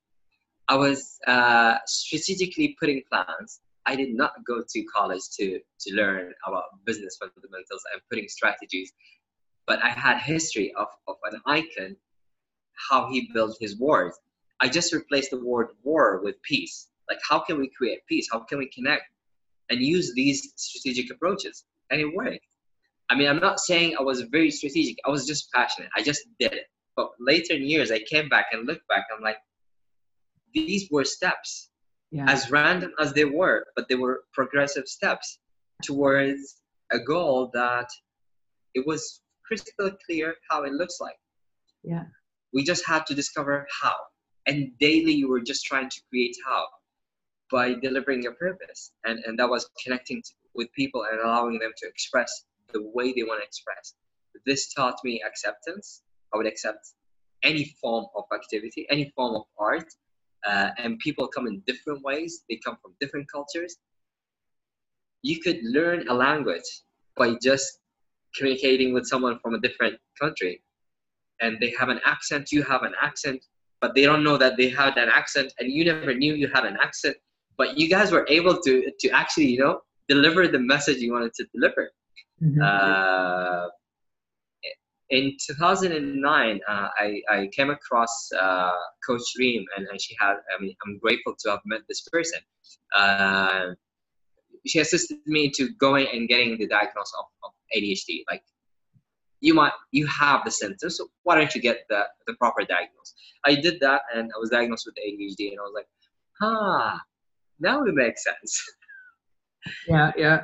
I 0.68 0.76
was 0.76 1.18
uh, 1.26 1.76
strategically 1.86 2.76
putting 2.80 3.02
plans. 3.10 3.60
I 3.86 3.96
did 3.96 4.14
not 4.14 4.32
go 4.46 4.62
to 4.66 4.82
college 4.84 5.22
to 5.38 5.60
to 5.80 5.94
learn 5.94 6.32
about 6.46 6.64
business 6.84 7.16
fundamentals 7.16 7.82
and 7.92 8.00
putting 8.10 8.28
strategies, 8.28 8.92
but 9.66 9.83
I 9.83 9.90
had 9.90 10.18
history 10.18 10.72
of, 10.74 10.88
of 11.09 11.16
an 11.31 11.40
icon, 11.46 11.96
how 12.90 13.09
he 13.11 13.31
built 13.33 13.57
his 13.61 13.79
wars. 13.79 14.14
I 14.61 14.68
just 14.68 14.92
replaced 14.92 15.31
the 15.31 15.44
word 15.44 15.68
war 15.83 16.20
with 16.22 16.40
peace. 16.42 16.88
Like 17.09 17.18
how 17.29 17.40
can 17.40 17.59
we 17.59 17.70
create 17.77 18.00
peace? 18.09 18.29
How 18.31 18.40
can 18.40 18.59
we 18.59 18.68
connect 18.70 19.05
and 19.70 19.81
use 19.81 20.12
these 20.14 20.53
strategic 20.57 21.11
approaches? 21.11 21.64
And 21.90 22.00
it 22.00 22.14
worked. 22.14 22.46
I 23.11 23.14
mean, 23.16 23.29
I'm 23.29 23.40
not 23.40 23.61
saying 23.61 23.96
I 23.98 24.03
was 24.03 24.22
very 24.22 24.50
strategic. 24.50 24.96
I 25.07 25.11
was 25.11 25.27
just 25.27 25.53
passionate. 25.53 25.90
I 25.94 26.03
just 26.03 26.22
did 26.38 26.53
it. 26.53 26.66
But 26.96 27.11
later 27.20 27.55
in 27.55 27.62
years, 27.62 27.90
I 27.90 28.00
came 28.00 28.29
back 28.29 28.46
and 28.53 28.66
looked 28.66 28.87
back. 28.88 29.07
I'm 29.14 29.22
like, 29.22 29.37
these 30.55 30.88
were 30.90 31.05
steps 31.05 31.70
yeah. 32.11 32.24
as 32.29 32.50
random 32.50 32.92
as 32.98 33.12
they 33.12 33.24
were, 33.24 33.66
but 33.77 33.88
they 33.88 33.96
were 33.96 34.22
progressive 34.33 34.87
steps 34.87 35.38
towards 35.83 36.61
a 36.92 36.98
goal 36.98 37.50
that 37.53 37.88
it 38.74 38.87
was 38.87 39.20
crystal 39.46 39.90
clear 40.07 40.35
how 40.50 40.64
it 40.64 40.72
looks 40.72 41.00
like. 41.00 41.16
Yeah. 41.83 42.04
We 42.52 42.64
just 42.64 42.87
had 42.87 43.07
to 43.07 43.14
discover 43.14 43.66
how. 43.83 43.94
And 44.46 44.70
daily 44.78 45.12
you 45.12 45.28
were 45.28 45.40
just 45.40 45.64
trying 45.64 45.88
to 45.88 46.00
create 46.11 46.37
how 46.46 46.64
by 47.50 47.74
delivering 47.74 48.22
your 48.22 48.35
purpose. 48.35 48.92
And, 49.04 49.20
and 49.24 49.38
that 49.38 49.48
was 49.48 49.68
connecting 49.83 50.22
to, 50.22 50.30
with 50.54 50.72
people 50.72 51.04
and 51.11 51.20
allowing 51.20 51.59
them 51.59 51.72
to 51.78 51.88
express 51.88 52.44
the 52.72 52.83
way 52.94 53.12
they 53.12 53.22
want 53.22 53.40
to 53.40 53.46
express. 53.46 53.94
This 54.46 54.72
taught 54.72 54.96
me 55.04 55.22
acceptance. 55.26 56.02
I 56.33 56.37
would 56.37 56.46
accept 56.46 56.88
any 57.42 57.64
form 57.80 58.07
of 58.16 58.24
activity, 58.35 58.87
any 58.90 59.12
form 59.14 59.37
of 59.37 59.42
art, 59.59 59.87
uh, 60.46 60.70
and 60.78 60.98
people 60.98 61.28
come 61.28 61.46
in 61.46 61.62
different 61.66 62.02
ways 62.02 62.42
they 62.48 62.59
come 62.64 62.76
from 62.83 62.94
different 63.00 63.30
cultures 63.30 63.76
you 65.24 65.40
could 65.40 65.61
learn 65.62 66.07
a 66.09 66.14
language 66.14 66.68
by 67.16 67.35
just 67.42 67.80
communicating 68.36 68.92
with 68.92 69.06
someone 69.06 69.38
from 69.40 69.54
a 69.54 69.60
different 69.60 69.96
country 70.20 70.62
and 71.40 71.58
they 71.60 71.72
have 71.78 71.88
an 71.88 72.00
accent 72.04 72.50
you 72.52 72.62
have 72.62 72.82
an 72.82 72.94
accent 73.00 73.44
but 73.80 73.94
they 73.94 74.04
don't 74.04 74.24
know 74.24 74.36
that 74.36 74.56
they 74.56 74.68
have 74.68 74.96
an 74.96 75.08
accent 75.08 75.52
and 75.58 75.70
you 75.70 75.84
never 75.84 76.14
knew 76.14 76.34
you 76.34 76.48
had 76.48 76.64
an 76.64 76.76
accent 76.80 77.16
but 77.56 77.78
you 77.78 77.88
guys 77.88 78.10
were 78.12 78.26
able 78.28 78.60
to 78.60 78.90
to 79.00 79.08
actually 79.10 79.46
you 79.46 79.58
know 79.58 79.80
deliver 80.08 80.46
the 80.48 80.58
message 80.58 80.98
you 80.98 81.12
wanted 81.12 81.32
to 81.34 81.44
deliver 81.54 81.90
mm-hmm. 82.42 82.60
uh, 82.62 83.68
in 85.10 85.36
2009, 85.46 86.60
uh, 86.66 86.88
I, 86.98 87.22
I 87.28 87.48
came 87.52 87.70
across 87.70 88.30
uh, 88.40 88.72
Coach 89.06 89.22
Reem, 89.38 89.64
and, 89.76 89.86
and 89.86 90.00
she 90.00 90.16
had, 90.18 90.36
I 90.56 90.60
mean, 90.60 90.74
I'm 90.84 90.98
grateful 90.98 91.34
to 91.40 91.50
have 91.50 91.60
met 91.64 91.82
this 91.88 92.02
person. 92.12 92.40
Uh, 92.96 93.74
she 94.66 94.78
assisted 94.80 95.18
me 95.26 95.50
to 95.50 95.68
going 95.78 96.06
and 96.12 96.26
getting 96.26 96.56
the 96.58 96.66
diagnosis 96.66 97.12
of, 97.18 97.26
of 97.44 97.50
ADHD. 97.76 98.22
Like, 98.30 98.42
you 99.40 99.54
might, 99.54 99.72
you 99.92 100.06
have 100.06 100.42
the 100.44 100.50
symptoms, 100.50 100.96
so 100.96 101.08
why 101.24 101.34
don't 101.37 101.54
you 101.54 101.60
get 101.60 101.80
the, 101.88 102.02
the 102.26 102.34
proper 102.34 102.62
diagnosis? 102.62 103.14
I 103.44 103.54
did 103.54 103.78
that, 103.80 104.02
and 104.14 104.30
I 104.34 104.38
was 104.38 104.50
diagnosed 104.50 104.87
with 104.87 104.94
ADHD, 104.96 105.50
and 105.50 105.60
I 105.60 105.62
was 105.62 105.74
like, 105.74 105.88
huh, 106.40 106.98
now 107.60 107.84
it 107.84 107.94
makes 107.94 108.24
sense. 108.24 108.62
Yeah, 109.88 110.12
yeah. 110.18 110.42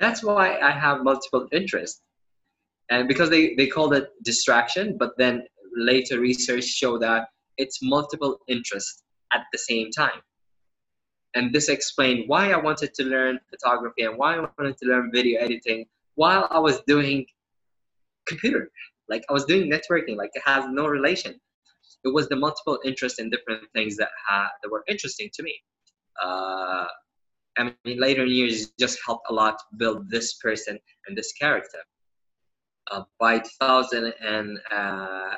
That's 0.00 0.24
why 0.24 0.58
I 0.58 0.72
have 0.72 1.04
multiple 1.04 1.46
interests 1.52 2.02
and 2.90 3.08
because 3.08 3.30
they, 3.30 3.54
they 3.54 3.66
called 3.66 3.94
it 3.94 4.08
distraction 4.24 4.96
but 4.98 5.12
then 5.18 5.42
later 5.76 6.20
research 6.20 6.64
showed 6.64 7.02
that 7.02 7.28
it's 7.58 7.82
multiple 7.82 8.38
interests 8.48 9.02
at 9.32 9.44
the 9.52 9.58
same 9.58 9.90
time 9.90 10.20
and 11.34 11.52
this 11.52 11.68
explained 11.68 12.24
why 12.26 12.52
i 12.52 12.56
wanted 12.56 12.94
to 12.94 13.04
learn 13.04 13.38
photography 13.50 14.02
and 14.02 14.16
why 14.16 14.36
i 14.36 14.46
wanted 14.58 14.76
to 14.78 14.86
learn 14.86 15.10
video 15.12 15.40
editing 15.40 15.84
while 16.16 16.48
i 16.50 16.58
was 16.58 16.80
doing 16.86 17.24
computer 18.26 18.70
like 19.08 19.22
i 19.30 19.32
was 19.32 19.44
doing 19.44 19.70
networking 19.70 20.16
like 20.16 20.30
it 20.34 20.42
has 20.44 20.64
no 20.68 20.86
relation. 20.86 21.34
It 22.04 22.12
was 22.14 22.28
the 22.28 22.36
multiple 22.36 22.78
interest 22.84 23.18
in 23.18 23.30
different 23.30 23.64
things 23.74 23.96
that 23.96 24.10
had 24.28 24.48
that 24.62 24.70
were 24.70 24.84
interesting 24.88 25.28
to 25.34 25.42
me. 25.42 25.54
Uh, 26.22 26.86
i 27.58 27.72
mean 27.84 27.98
later 28.06 28.22
in 28.24 28.30
years 28.30 28.70
just 28.78 28.98
helped 29.06 29.26
a 29.30 29.34
lot 29.42 29.56
build 29.78 29.98
this 30.10 30.34
person 30.34 30.78
and 31.06 31.16
this 31.16 31.32
character. 31.32 31.82
Uh, 32.90 33.02
by 33.18 33.38
2000 33.38 34.12
and 34.20 34.58
uh, 34.70 35.34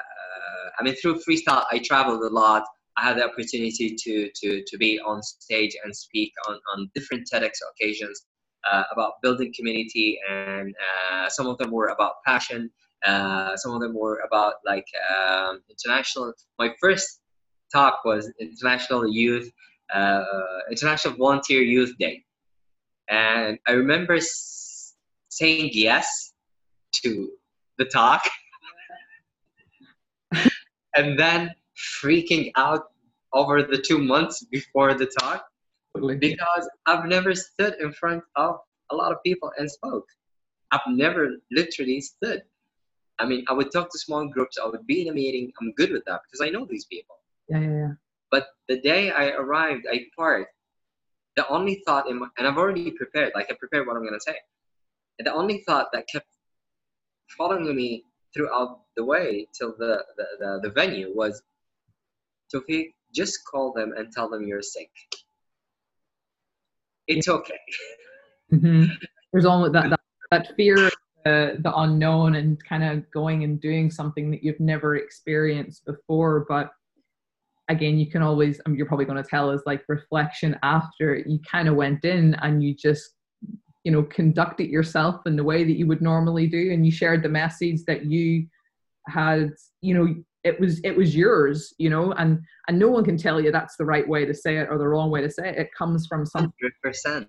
I 0.79 0.83
mean 0.83 0.95
through 0.97 1.21
freestyle 1.25 1.65
I 1.73 1.79
traveled 1.91 2.23
a 2.23 2.33
lot. 2.43 2.65
I 2.99 3.03
had 3.09 3.17
the 3.19 3.25
opportunity 3.31 3.89
to 4.03 4.31
to 4.41 4.49
to 4.69 4.79
be 4.85 5.01
on 5.01 5.23
stage 5.23 5.75
and 5.83 5.95
speak 6.05 6.33
on 6.47 6.55
on 6.73 6.91
different 6.95 7.29
TEDx 7.31 7.55
occasions 7.73 8.27
uh, 8.71 8.85
about 8.93 9.21
building 9.23 9.53
community, 9.55 10.19
and 10.29 10.75
uh, 11.13 11.29
some 11.29 11.47
of 11.47 11.59
them 11.59 11.71
were 11.71 11.89
about 11.89 12.23
passion. 12.25 12.71
Uh, 13.07 13.57
some 13.57 13.73
of 13.75 13.81
them 13.81 13.95
were 13.95 14.21
about 14.27 14.55
like 14.67 14.87
um, 15.17 15.61
international. 15.71 16.33
My 16.59 16.71
first 16.81 17.21
talk 17.73 18.05
was 18.05 18.33
International 18.41 19.07
Youth 19.07 19.51
International 20.71 21.15
Volunteer 21.15 21.63
Youth 21.63 21.95
Day, 21.99 22.25
and 23.09 23.59
I 23.67 23.73
remember 23.73 24.15
s- 24.15 24.95
saying 25.29 25.71
yes 25.73 26.33
to 27.03 27.31
the 27.79 27.85
talk 27.85 28.23
and 30.95 31.19
then 31.19 31.51
freaking 32.03 32.51
out 32.57 32.85
over 33.33 33.63
the 33.63 33.79
two 33.79 33.99
months 33.99 34.45
before 34.45 34.95
the 34.95 35.07
talk 35.21 35.45
because 36.19 36.69
I've 36.87 37.07
never 37.07 37.35
stood 37.35 37.75
in 37.81 37.93
front 37.93 38.23
of 38.37 38.57
a 38.91 38.95
lot 38.95 39.13
of 39.13 39.23
people 39.25 39.51
and 39.59 39.71
spoke. 39.71 40.07
I've 40.71 40.81
never 40.89 41.37
literally 41.51 42.01
stood. 42.01 42.43
I 43.19 43.27
mean, 43.27 43.45
I 43.49 43.53
would 43.53 43.73
talk 43.73 43.91
to 43.91 43.99
small 43.99 44.27
groups, 44.29 44.59
I 44.63 44.67
would 44.67 44.87
be 44.87 45.03
in 45.03 45.09
a 45.09 45.13
meeting. 45.13 45.53
I'm 45.61 45.73
good 45.73 45.91
with 45.91 46.05
that 46.07 46.21
because 46.25 46.47
I 46.47 46.51
know 46.51 46.67
these 46.67 46.85
people. 46.85 47.17
Yeah, 47.49 47.61
yeah, 47.61 47.69
yeah. 47.69 47.93
But 48.31 48.47
the 48.69 48.81
day 48.81 49.11
I 49.11 49.31
arrived, 49.31 49.87
I 49.91 50.07
parked. 50.17 50.53
The 51.37 51.49
only 51.49 51.83
thought 51.87 52.09
in 52.09 52.19
my, 52.21 52.29
and 52.37 52.47
I've 52.47 52.59
already 52.59 52.91
prepared, 52.91 53.33
like 53.35 53.51
I 53.51 53.55
prepared 53.55 53.87
what 53.87 53.97
I'm 53.97 54.05
gonna 54.05 54.21
say. 54.21 54.37
And 55.19 55.27
the 55.27 55.35
only 55.35 55.63
thought 55.67 55.89
that 55.93 56.07
kept 56.13 56.27
following 57.37 57.75
me 57.75 58.05
throughout 58.35 58.81
the 58.97 59.05
way 59.05 59.47
till 59.57 59.75
the, 59.79 60.05
the, 60.17 60.25
the, 60.39 60.61
the 60.65 60.71
venue 60.71 61.13
was 61.15 61.43
Tawfiq, 62.55 62.93
just 63.15 63.45
call 63.51 63.73
them 63.73 63.93
and 63.97 64.13
tell 64.13 64.29
them 64.29 64.47
you're 64.47 64.63
sick. 64.63 64.91
It's 67.09 67.29
okay. 67.29 67.59
Mm-hmm. 68.53 68.85
There's 69.33 69.45
only 69.45 69.71
that, 69.71 69.91
that, 69.91 70.01
that 70.31 70.57
fear 70.57 70.91
the, 71.25 71.59
the 71.61 71.75
unknown 71.77 72.37
and 72.37 72.63
kind 72.65 72.85
of 72.85 73.11
going 73.11 73.45
and 73.45 73.61
doing 73.61 73.91
something 73.91 74.31
that 74.31 74.43
you've 74.43 74.61
never 74.61 74.97
experienced 74.97 75.85
before. 75.85 76.47
But 76.49 76.71
again, 77.69 77.99
you 77.99 78.11
can 78.11 78.23
always, 78.23 78.61
I 78.65 78.69
mean, 78.69 78.79
you're 78.79 78.87
probably 78.87 79.05
going 79.05 79.23
to 79.23 79.29
tell 79.29 79.51
us 79.51 79.63
like 79.67 79.83
reflection 79.89 80.59
after 80.63 81.17
you 81.17 81.39
kind 81.51 81.69
of 81.69 81.75
went 81.75 82.05
in 82.05 82.35
and 82.37 82.63
you 82.63 82.75
just, 82.75 83.11
you 83.85 83.93
know, 83.93 84.03
conducted 84.05 84.69
yourself 84.69 85.21
in 85.27 85.37
the 85.37 85.45
way 85.45 85.65
that 85.65 85.77
you 85.77 85.87
would 85.87 86.03
normally 86.03 86.47
do. 86.47 86.73
And 86.73 86.85
you 86.85 86.93
shared 86.93 87.23
the 87.23 87.29
message 87.29 87.81
that 87.87 88.07
you 88.07 88.47
had, 89.07 89.53
you 89.81 89.95
know, 89.95 90.15
it 90.49 90.59
was 90.61 90.81
it 90.85 90.97
was 90.97 91.15
yours 91.15 91.75
you 91.79 91.91
know 91.91 92.13
and 92.13 92.41
and 92.67 92.79
no 92.79 92.89
one 92.89 93.05
can 93.05 93.17
tell 93.17 93.41
you 93.41 93.51
that's 93.51 93.77
the 93.77 93.85
right 93.85 94.09
way 94.09 94.25
to 94.25 94.35
say 94.35 94.59
it 94.59 94.69
or 94.71 94.79
the 94.79 94.89
wrong 94.89 95.11
way 95.11 95.21
to 95.21 95.31
say 95.31 95.49
it. 95.51 95.59
It 95.59 95.69
comes 95.77 96.07
from 96.07 96.27
some 96.27 96.53
100% 96.85 97.27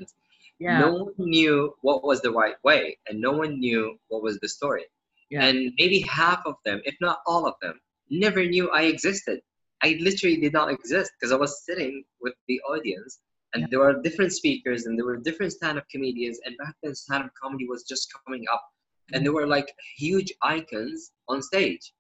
yeah. 0.60 0.80
No 0.80 0.92
one 1.06 1.14
knew 1.18 1.74
what 1.82 2.04
was 2.04 2.22
the 2.22 2.32
right 2.32 2.56
way 2.64 2.98
and 3.08 3.22
no 3.22 3.32
one 3.32 3.60
knew 3.60 3.98
what 4.10 4.22
was 4.24 4.40
the 4.40 4.50
story. 4.50 4.86
Yeah. 5.30 5.46
and 5.46 5.74
maybe 5.78 6.00
half 6.02 6.42
of 6.48 6.56
them 6.66 6.82
if 6.86 6.96
not 7.00 7.20
all 7.28 7.46
of 7.46 7.54
them 7.62 7.80
never 8.10 8.44
knew 8.44 8.70
i 8.72 8.84
existed. 8.84 9.42
I 9.82 9.98
literally 10.02 10.38
did 10.38 10.54
not 10.54 10.72
exist 10.72 11.12
because 11.16 11.32
i 11.32 11.40
was 11.46 11.64
sitting 11.68 12.04
with 12.24 12.36
the 12.48 12.60
audience 12.62 13.20
and 13.54 13.62
yeah. 13.62 13.68
there 13.70 13.80
were 13.80 14.02
different 14.02 14.34
speakers 14.34 14.86
and 14.86 14.98
there 14.98 15.06
were 15.06 15.18
different 15.18 15.54
stand-up 15.54 15.86
comedians 15.90 16.40
and 16.46 16.58
back 16.58 16.76
then 16.84 16.96
stand-up 16.96 17.32
comedy 17.42 17.66
was 17.68 17.84
just 17.84 18.08
coming 18.26 18.46
up. 18.52 18.64
And 19.12 19.26
there 19.26 19.34
were 19.34 19.48
like 19.48 19.74
huge 19.98 20.32
icons 20.44 21.12
on 21.28 21.42
stage 21.42 21.94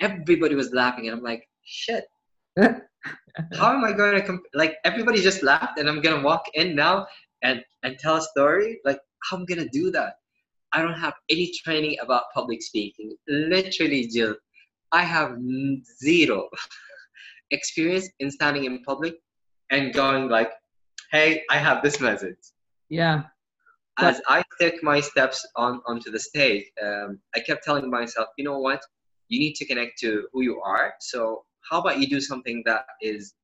everybody 0.00 0.54
was 0.54 0.72
laughing 0.72 1.08
and 1.08 1.16
i'm 1.16 1.22
like 1.22 1.46
shit. 1.64 2.04
How 3.54 3.72
am 3.72 3.84
i 3.84 3.92
going 3.92 4.14
to 4.14 4.22
comp- 4.22 4.52
like 4.54 4.76
everybody 4.84 5.22
just 5.22 5.42
laughed 5.42 5.78
and 5.78 5.88
i'm 5.88 6.00
gonna 6.00 6.22
walk 6.22 6.44
in 6.54 6.74
now 6.74 7.06
and 7.42 7.62
and 7.82 7.98
tell 7.98 8.16
a 8.16 8.22
story? 8.22 8.80
Like 8.84 8.98
how 9.24 9.36
i'm 9.36 9.44
gonna 9.44 9.68
do 9.68 9.90
that? 9.92 10.14
I 10.72 10.82
don't 10.82 10.98
have 10.98 11.14
any 11.28 11.52
training 11.64 11.96
about 12.02 12.24
public 12.34 12.62
speaking. 12.62 13.16
Literally 13.28 14.06
jill 14.08 14.34
i 14.92 15.02
have 15.02 15.36
zero 16.02 16.48
experience 17.50 18.08
in 18.18 18.30
standing 18.30 18.64
in 18.64 18.82
public 18.82 19.14
and 19.70 19.92
going 19.92 20.28
like 20.28 20.50
hey 21.12 21.42
i 21.50 21.56
have 21.56 21.82
this 21.82 22.00
message. 22.00 22.36
Yeah. 22.88 23.22
As 23.98 24.20
i 24.28 24.42
took 24.60 24.82
my 24.82 25.00
steps 25.00 25.46
on 25.56 25.80
onto 25.86 26.10
the 26.10 26.18
stage 26.18 26.64
um, 26.82 27.18
i 27.36 27.40
kept 27.40 27.64
telling 27.64 27.88
myself 27.90 28.28
you 28.38 28.44
know 28.44 28.58
what 28.58 28.82
you 29.30 29.38
need 29.38 29.54
to 29.54 29.64
connect 29.64 29.98
to 30.00 30.28
who 30.32 30.42
you 30.42 30.60
are. 30.60 30.94
So 31.00 31.44
how 31.68 31.80
about 31.80 31.98
you 32.00 32.06
do 32.06 32.20
something 32.20 32.62
that 32.66 32.84
is 33.00 33.34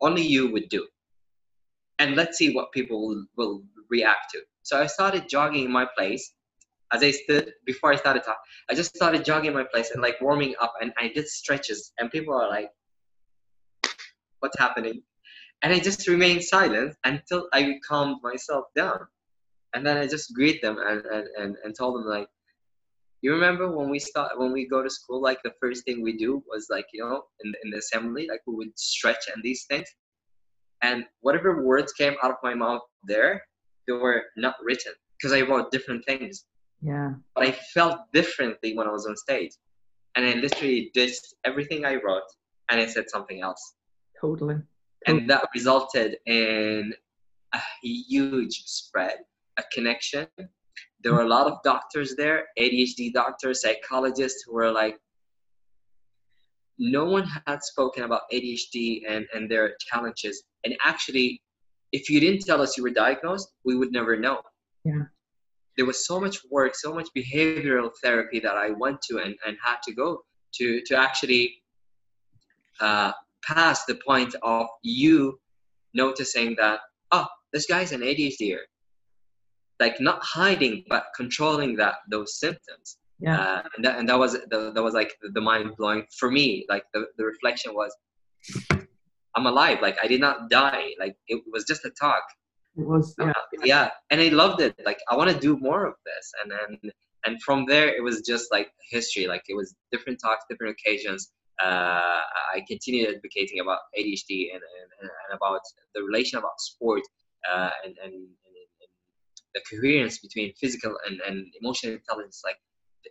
only 0.00 0.22
you 0.22 0.50
would 0.52 0.68
do? 0.68 0.86
And 1.98 2.14
let's 2.14 2.38
see 2.38 2.54
what 2.54 2.72
people 2.72 3.26
will, 3.36 3.62
react 3.88 4.32
to. 4.32 4.40
So 4.64 4.80
I 4.80 4.86
started 4.86 5.28
jogging 5.28 5.66
in 5.66 5.70
my 5.70 5.86
place. 5.96 6.32
As 6.92 7.04
I 7.04 7.12
stood 7.12 7.52
before 7.64 7.92
I 7.92 7.96
started 7.96 8.24
talking, 8.24 8.40
I 8.68 8.74
just 8.74 8.96
started 8.96 9.24
jogging 9.24 9.52
in 9.52 9.54
my 9.54 9.62
place 9.72 9.92
and 9.92 10.02
like 10.02 10.20
warming 10.20 10.54
up 10.60 10.74
and 10.80 10.92
I 10.98 11.06
did 11.14 11.28
stretches 11.28 11.92
and 11.98 12.10
people 12.10 12.34
are 12.34 12.48
like, 12.48 12.70
what's 14.40 14.58
happening? 14.58 15.02
And 15.62 15.72
I 15.72 15.78
just 15.78 16.08
remained 16.08 16.42
silent 16.42 16.96
until 17.04 17.48
I 17.52 17.78
calmed 17.88 18.16
myself 18.24 18.64
down. 18.74 19.06
And 19.72 19.86
then 19.86 19.96
I 19.98 20.08
just 20.08 20.34
greet 20.34 20.60
them 20.62 20.78
and, 20.78 21.04
and, 21.06 21.28
and, 21.38 21.56
and 21.62 21.74
told 21.76 21.94
them 21.94 22.06
like, 22.06 22.28
you 23.22 23.32
remember 23.32 23.70
when 23.70 23.88
we 23.88 23.98
start 23.98 24.38
when 24.38 24.52
we 24.52 24.68
go 24.68 24.82
to 24.82 24.90
school 24.90 25.20
like 25.20 25.42
the 25.42 25.52
first 25.60 25.84
thing 25.84 26.02
we 26.02 26.16
do 26.16 26.42
was 26.48 26.66
like 26.70 26.86
you 26.92 27.02
know 27.02 27.22
in, 27.44 27.52
in 27.64 27.70
the 27.70 27.78
assembly 27.78 28.26
like 28.28 28.40
we 28.46 28.54
would 28.54 28.78
stretch 28.78 29.24
and 29.32 29.42
these 29.42 29.64
things. 29.64 29.88
And 30.82 31.04
whatever 31.20 31.64
words 31.64 31.92
came 31.92 32.14
out 32.22 32.30
of 32.30 32.36
my 32.42 32.54
mouth 32.54 32.82
there 33.04 33.42
they 33.86 33.94
were 33.94 34.24
not 34.36 34.56
written 34.62 34.92
because 35.16 35.32
i 35.32 35.40
wrote 35.42 35.70
different 35.70 36.04
things. 36.04 36.44
Yeah. 36.82 37.14
But 37.34 37.46
i 37.46 37.52
felt 37.52 37.98
differently 38.12 38.76
when 38.76 38.86
i 38.86 38.90
was 38.90 39.06
on 39.06 39.16
stage. 39.16 39.52
And 40.14 40.26
i 40.26 40.34
literally 40.34 40.90
did 40.94 41.12
everything 41.44 41.84
i 41.84 41.94
wrote 41.94 42.30
and 42.70 42.80
i 42.80 42.86
said 42.86 43.08
something 43.08 43.40
else. 43.40 43.74
Totally. 44.20 44.56
And 45.06 45.30
that 45.30 45.48
resulted 45.54 46.16
in 46.26 46.92
a 47.54 47.60
huge 47.82 48.62
spread 48.66 49.18
a 49.58 49.62
connection 49.72 50.26
there 51.02 51.14
were 51.14 51.22
a 51.22 51.28
lot 51.28 51.46
of 51.46 51.62
doctors 51.62 52.14
there, 52.16 52.46
ADHD 52.58 53.12
doctors, 53.12 53.62
psychologists 53.62 54.42
who 54.46 54.54
were 54.54 54.70
like, 54.72 54.98
no 56.78 57.04
one 57.04 57.26
had 57.46 57.62
spoken 57.62 58.04
about 58.04 58.22
ADHD 58.32 59.02
and, 59.08 59.26
and 59.34 59.50
their 59.50 59.74
challenges. 59.80 60.42
And 60.64 60.76
actually, 60.84 61.40
if 61.92 62.10
you 62.10 62.20
didn't 62.20 62.44
tell 62.44 62.60
us 62.60 62.76
you 62.76 62.82
were 62.82 62.90
diagnosed, 62.90 63.48
we 63.64 63.76
would 63.76 63.92
never 63.92 64.16
know. 64.16 64.40
Yeah. 64.84 65.04
There 65.76 65.86
was 65.86 66.06
so 66.06 66.20
much 66.20 66.38
work, 66.50 66.74
so 66.74 66.94
much 66.94 67.08
behavioral 67.16 67.90
therapy 68.02 68.40
that 68.40 68.56
I 68.56 68.70
went 68.70 69.00
to 69.02 69.18
and, 69.18 69.34
and 69.46 69.56
had 69.62 69.76
to 69.84 69.94
go 69.94 70.22
to 70.54 70.80
to 70.86 70.96
actually 70.96 71.54
uh, 72.80 73.12
pass 73.44 73.84
the 73.84 73.94
point 74.06 74.34
of 74.42 74.66
you 74.82 75.38
noticing 75.94 76.56
that, 76.56 76.80
oh, 77.12 77.26
this 77.52 77.66
guy's 77.66 77.92
an 77.92 78.00
ADHD 78.00 78.56
like 79.80 80.00
not 80.00 80.22
hiding 80.22 80.84
but 80.88 81.06
controlling 81.14 81.76
that 81.76 81.96
those 82.08 82.38
symptoms. 82.38 82.98
Yeah. 83.18 83.40
Uh, 83.40 83.62
and, 83.76 83.84
that, 83.84 83.98
and 83.98 84.08
that 84.08 84.18
was 84.18 84.32
the, 84.32 84.72
that 84.74 84.82
was 84.82 84.92
like 84.92 85.14
the, 85.22 85.30
the 85.30 85.40
mind 85.40 85.72
blowing 85.78 86.04
for 86.18 86.30
me. 86.30 86.66
Like 86.68 86.84
the, 86.92 87.06
the 87.16 87.24
reflection 87.24 87.74
was 87.74 87.94
i'm 89.34 89.46
alive. 89.46 89.78
Like 89.82 89.96
i 90.02 90.06
did 90.06 90.20
not 90.20 90.50
die. 90.50 90.90
Like 90.98 91.16
it 91.28 91.42
was 91.50 91.64
just 91.64 91.84
a 91.84 91.90
talk. 91.90 92.22
It 92.76 92.86
was 92.86 93.14
yeah, 93.18 93.30
uh, 93.30 93.64
yeah. 93.64 93.90
and 94.10 94.20
i 94.20 94.28
loved 94.28 94.60
it. 94.60 94.74
Like 94.84 94.98
i 95.10 95.16
want 95.16 95.30
to 95.30 95.38
do 95.38 95.56
more 95.58 95.86
of 95.86 95.94
this. 96.04 96.32
And 96.42 96.50
then 96.50 96.92
and 97.24 97.42
from 97.42 97.66
there 97.66 97.88
it 97.88 98.02
was 98.02 98.22
just 98.22 98.52
like 98.52 98.68
history. 98.90 99.26
Like 99.26 99.44
it 99.48 99.54
was 99.54 99.74
different 99.92 100.20
talks 100.20 100.44
different 100.48 100.76
occasions. 100.78 101.32
Uh, 101.62 102.20
i 102.54 102.62
continued 102.68 103.08
advocating 103.08 103.60
about 103.60 103.78
adhd 103.98 104.28
and, 104.28 104.60
and, 104.76 105.00
and 105.00 105.30
about 105.32 105.62
the 105.94 106.02
relation 106.02 106.38
about 106.38 106.60
sport 106.60 107.00
uh, 107.50 107.70
and, 107.82 107.94
and 108.04 108.14
the 109.56 109.62
coherence 109.70 110.18
between 110.18 110.52
physical 110.60 110.94
and, 111.06 111.20
and 111.26 111.46
emotional 111.60 111.94
intelligence 111.94 112.42
like 112.44 112.58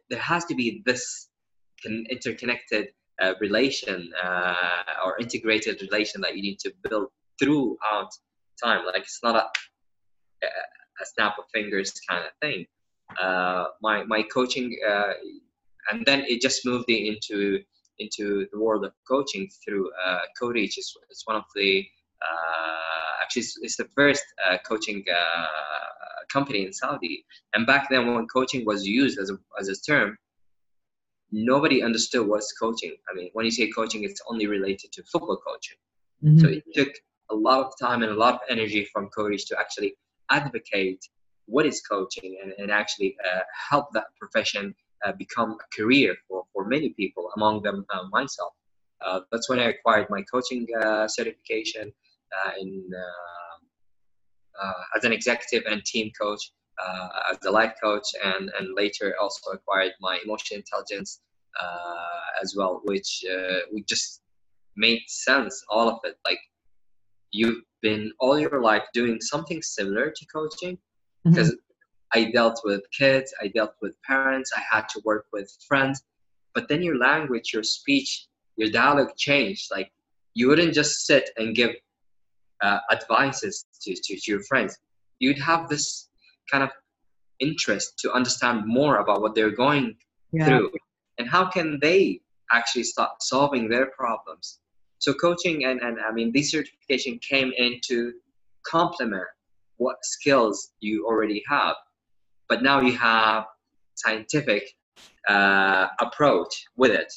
there 0.09 0.19
has 0.19 0.45
to 0.45 0.55
be 0.55 0.83
this 0.85 1.29
interconnected 2.09 2.87
uh, 3.21 3.33
relation 3.39 4.11
uh, 4.23 4.53
or 5.05 5.17
integrated 5.19 5.81
relation 5.81 6.21
that 6.21 6.35
you 6.35 6.41
need 6.41 6.59
to 6.59 6.71
build 6.83 7.07
throughout 7.39 8.09
time 8.63 8.85
like 8.85 9.01
it's 9.01 9.19
not 9.23 9.35
a, 9.35 9.45
a 10.45 11.05
snap 11.13 11.33
of 11.39 11.45
fingers 11.53 11.93
kind 12.09 12.23
of 12.25 12.31
thing 12.41 12.65
uh, 13.21 13.65
my 13.81 14.03
my 14.03 14.21
coaching 14.23 14.77
uh, 14.87 15.13
and 15.91 16.05
then 16.05 16.23
it 16.27 16.41
just 16.41 16.65
moved 16.65 16.89
into 16.89 17.59
into 17.99 18.45
the 18.51 18.59
world 18.59 18.83
of 18.83 18.91
coaching 19.07 19.47
through 19.63 19.89
uh. 20.05 20.19
It's, 20.77 20.95
it's 21.09 21.23
one 21.25 21.37
of 21.37 21.43
the 21.55 21.85
uh, 22.21 23.21
actually 23.21 23.41
it's, 23.41 23.57
it's, 23.61 23.77
the 23.77 23.87
first 23.95 24.23
uh, 24.45 24.57
coaching 24.67 25.03
company 26.31 26.65
in 26.65 26.73
Saudi. 26.73 27.25
And 27.53 27.65
back 27.65 27.89
then, 27.89 28.13
when 28.13 28.27
coaching 28.27 28.65
was 28.65 28.85
used 28.85 29.19
as 29.19 29.29
a, 29.29 29.37
as 29.59 29.67
a 29.67 29.75
term, 29.75 30.17
nobody 31.31 31.83
understood 31.83 32.27
what's 32.27 32.51
coaching. 32.53 32.95
I 33.09 33.15
mean, 33.15 33.29
when 33.33 33.45
you 33.45 33.51
say 33.51 33.69
coaching, 33.69 34.03
it's 34.03 34.21
only 34.29 34.47
related 34.47 34.91
to 34.93 35.03
football 35.03 35.37
coaching. 35.37 35.77
Mm-hmm. 36.23 36.39
So 36.39 36.47
it 36.47 36.63
took 36.73 36.93
a 37.31 37.35
lot 37.35 37.65
of 37.65 37.73
time 37.79 38.03
and 38.03 38.11
a 38.11 38.15
lot 38.15 38.35
of 38.35 38.39
energy 38.49 38.87
from 38.91 39.09
coaches 39.09 39.45
to 39.45 39.59
actually 39.59 39.95
advocate 40.29 41.03
what 41.47 41.65
is 41.65 41.81
coaching 41.81 42.37
and, 42.41 42.53
and 42.57 42.71
actually 42.71 43.15
uh, 43.25 43.41
help 43.69 43.87
that 43.93 44.05
profession 44.19 44.73
uh, 45.05 45.11
become 45.13 45.51
a 45.51 45.75
career 45.75 46.15
for, 46.27 46.43
for 46.53 46.65
many 46.65 46.89
people, 46.89 47.29
among 47.35 47.61
them 47.61 47.85
uh, 47.93 48.03
myself. 48.11 48.53
Uh, 49.05 49.19
that's 49.31 49.49
when 49.49 49.59
I 49.59 49.65
acquired 49.65 50.07
my 50.09 50.23
coaching 50.23 50.65
uh, 50.81 51.07
certification 51.07 51.91
uh, 52.35 52.51
in 52.59 52.89
uh, 52.97 53.44
as 54.95 55.03
an 55.03 55.13
executive 55.13 55.63
and 55.69 55.83
team 55.85 56.11
coach, 56.19 56.51
uh, 56.83 57.07
as 57.31 57.37
a 57.45 57.51
life 57.51 57.73
coach, 57.81 58.07
and 58.23 58.51
and 58.59 58.75
later 58.75 59.15
also 59.21 59.51
acquired 59.51 59.93
my 59.99 60.19
emotional 60.23 60.59
intelligence 60.59 61.21
uh, 61.61 62.41
as 62.41 62.55
well, 62.57 62.81
which 62.85 63.23
we 63.73 63.83
just 63.83 64.21
made 64.77 65.01
sense 65.07 65.63
all 65.69 65.87
of 65.87 65.99
it 66.03 66.17
like 66.25 66.39
you've 67.31 67.61
been 67.81 68.11
all 68.19 68.39
your 68.39 68.61
life 68.61 68.83
doing 68.93 69.19
something 69.21 69.61
similar 69.61 70.11
to 70.11 70.25
coaching 70.25 70.77
because 71.23 71.51
mm-hmm. 71.51 72.19
I 72.19 72.31
dealt 72.31 72.61
with 72.63 72.81
kids, 72.97 73.33
I 73.41 73.47
dealt 73.47 73.73
with 73.81 74.01
parents, 74.03 74.51
I 74.55 74.61
had 74.71 74.87
to 74.89 75.01
work 75.03 75.25
with 75.33 75.51
friends, 75.67 76.03
but 76.53 76.69
then 76.69 76.81
your 76.81 76.97
language, 76.97 77.51
your 77.53 77.63
speech, 77.63 78.27
your 78.55 78.69
dialogue 78.69 79.15
changed. 79.17 79.69
Like 79.71 79.91
you 80.33 80.47
wouldn't 80.47 80.73
just 80.73 81.05
sit 81.05 81.29
and 81.37 81.55
give 81.55 81.71
uh, 82.61 82.79
advices 82.91 83.65
to, 83.81 83.93
to, 83.93 84.15
to 84.19 84.31
your 84.31 84.43
friends 84.43 84.77
you'd 85.19 85.39
have 85.39 85.67
this 85.69 86.09
kind 86.51 86.63
of 86.63 86.69
interest 87.39 87.97
to 87.99 88.11
understand 88.13 88.65
more 88.65 88.97
about 88.97 89.21
what 89.21 89.35
they're 89.35 89.55
going 89.55 89.95
yeah. 90.31 90.45
through 90.45 90.71
and 91.17 91.29
how 91.29 91.45
can 91.45 91.79
they 91.81 92.19
actually 92.51 92.83
start 92.83 93.11
solving 93.21 93.67
their 93.69 93.87
problems 93.87 94.59
so 94.99 95.13
coaching 95.13 95.65
and, 95.65 95.81
and 95.81 95.97
i 96.07 96.11
mean 96.11 96.31
this 96.33 96.51
certification 96.51 97.19
came 97.19 97.51
in 97.57 97.79
to 97.83 98.13
complement 98.65 99.27
what 99.77 99.97
skills 100.03 100.71
you 100.79 101.05
already 101.05 101.43
have 101.49 101.75
but 102.47 102.63
now 102.63 102.79
you 102.79 102.93
have 102.93 103.45
scientific 103.95 104.63
uh, 105.27 105.87
approach 105.99 106.65
with 106.75 106.91
it. 106.91 107.11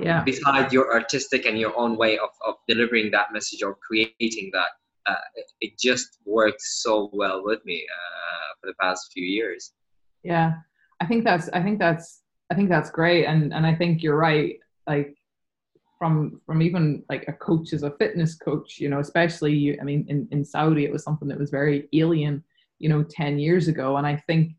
Yeah. 0.00 0.22
Besides 0.24 0.72
your 0.72 0.92
artistic 0.92 1.46
and 1.46 1.58
your 1.58 1.76
own 1.76 1.96
way 1.96 2.18
of, 2.18 2.30
of 2.46 2.54
delivering 2.66 3.10
that 3.12 3.32
message 3.32 3.62
or 3.62 3.76
creating 3.86 4.50
that, 4.52 4.68
uh, 5.06 5.14
it, 5.34 5.46
it, 5.60 5.78
just 5.78 6.18
works 6.26 6.82
so 6.82 7.08
well 7.12 7.42
with 7.42 7.64
me 7.64 7.86
uh, 7.90 8.54
for 8.60 8.66
the 8.66 8.74
past 8.80 9.10
few 9.12 9.24
years. 9.24 9.72
Yeah, 10.22 10.54
I 11.00 11.06
think 11.06 11.24
that's 11.24 11.48
I 11.50 11.62
think 11.62 11.78
that's 11.78 12.22
I 12.50 12.54
think 12.54 12.68
that's 12.68 12.90
great, 12.90 13.24
and 13.24 13.54
and 13.54 13.66
I 13.66 13.74
think 13.74 14.02
you're 14.02 14.18
right. 14.18 14.58
Like 14.86 15.16
from 15.98 16.40
from 16.44 16.60
even 16.60 17.02
like 17.08 17.26
a 17.26 17.32
coach 17.32 17.72
as 17.72 17.82
a 17.82 17.92
fitness 17.92 18.34
coach, 18.34 18.78
you 18.78 18.90
know, 18.90 19.00
especially 19.00 19.54
you. 19.54 19.78
I 19.80 19.84
mean, 19.84 20.04
in 20.08 20.28
in 20.30 20.44
Saudi, 20.44 20.84
it 20.84 20.92
was 20.92 21.04
something 21.04 21.28
that 21.28 21.38
was 21.38 21.50
very 21.50 21.88
alien, 21.94 22.44
you 22.78 22.90
know, 22.90 23.02
ten 23.02 23.38
years 23.38 23.68
ago, 23.68 23.96
and 23.96 24.06
I 24.06 24.16
think 24.26 24.52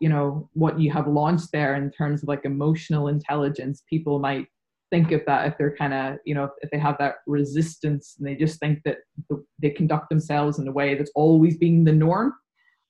you 0.00 0.08
know 0.08 0.48
what 0.54 0.80
you 0.80 0.90
have 0.90 1.06
launched 1.06 1.52
there 1.52 1.76
in 1.76 1.90
terms 1.90 2.22
of 2.22 2.28
like 2.28 2.44
emotional 2.44 3.08
intelligence 3.08 3.84
people 3.88 4.18
might 4.18 4.48
think 4.90 5.12
of 5.12 5.22
that 5.26 5.46
if 5.46 5.58
they're 5.58 5.76
kind 5.76 5.94
of 5.94 6.18
you 6.24 6.34
know 6.34 6.50
if 6.62 6.70
they 6.70 6.78
have 6.78 6.96
that 6.98 7.16
resistance 7.26 8.16
and 8.18 8.26
they 8.26 8.34
just 8.34 8.60
think 8.60 8.82
that 8.84 8.98
they 9.60 9.70
conduct 9.70 10.08
themselves 10.08 10.58
in 10.58 10.68
a 10.68 10.72
way 10.72 10.94
that's 10.94 11.10
always 11.14 11.56
been 11.56 11.84
the 11.84 11.92
norm 11.92 12.32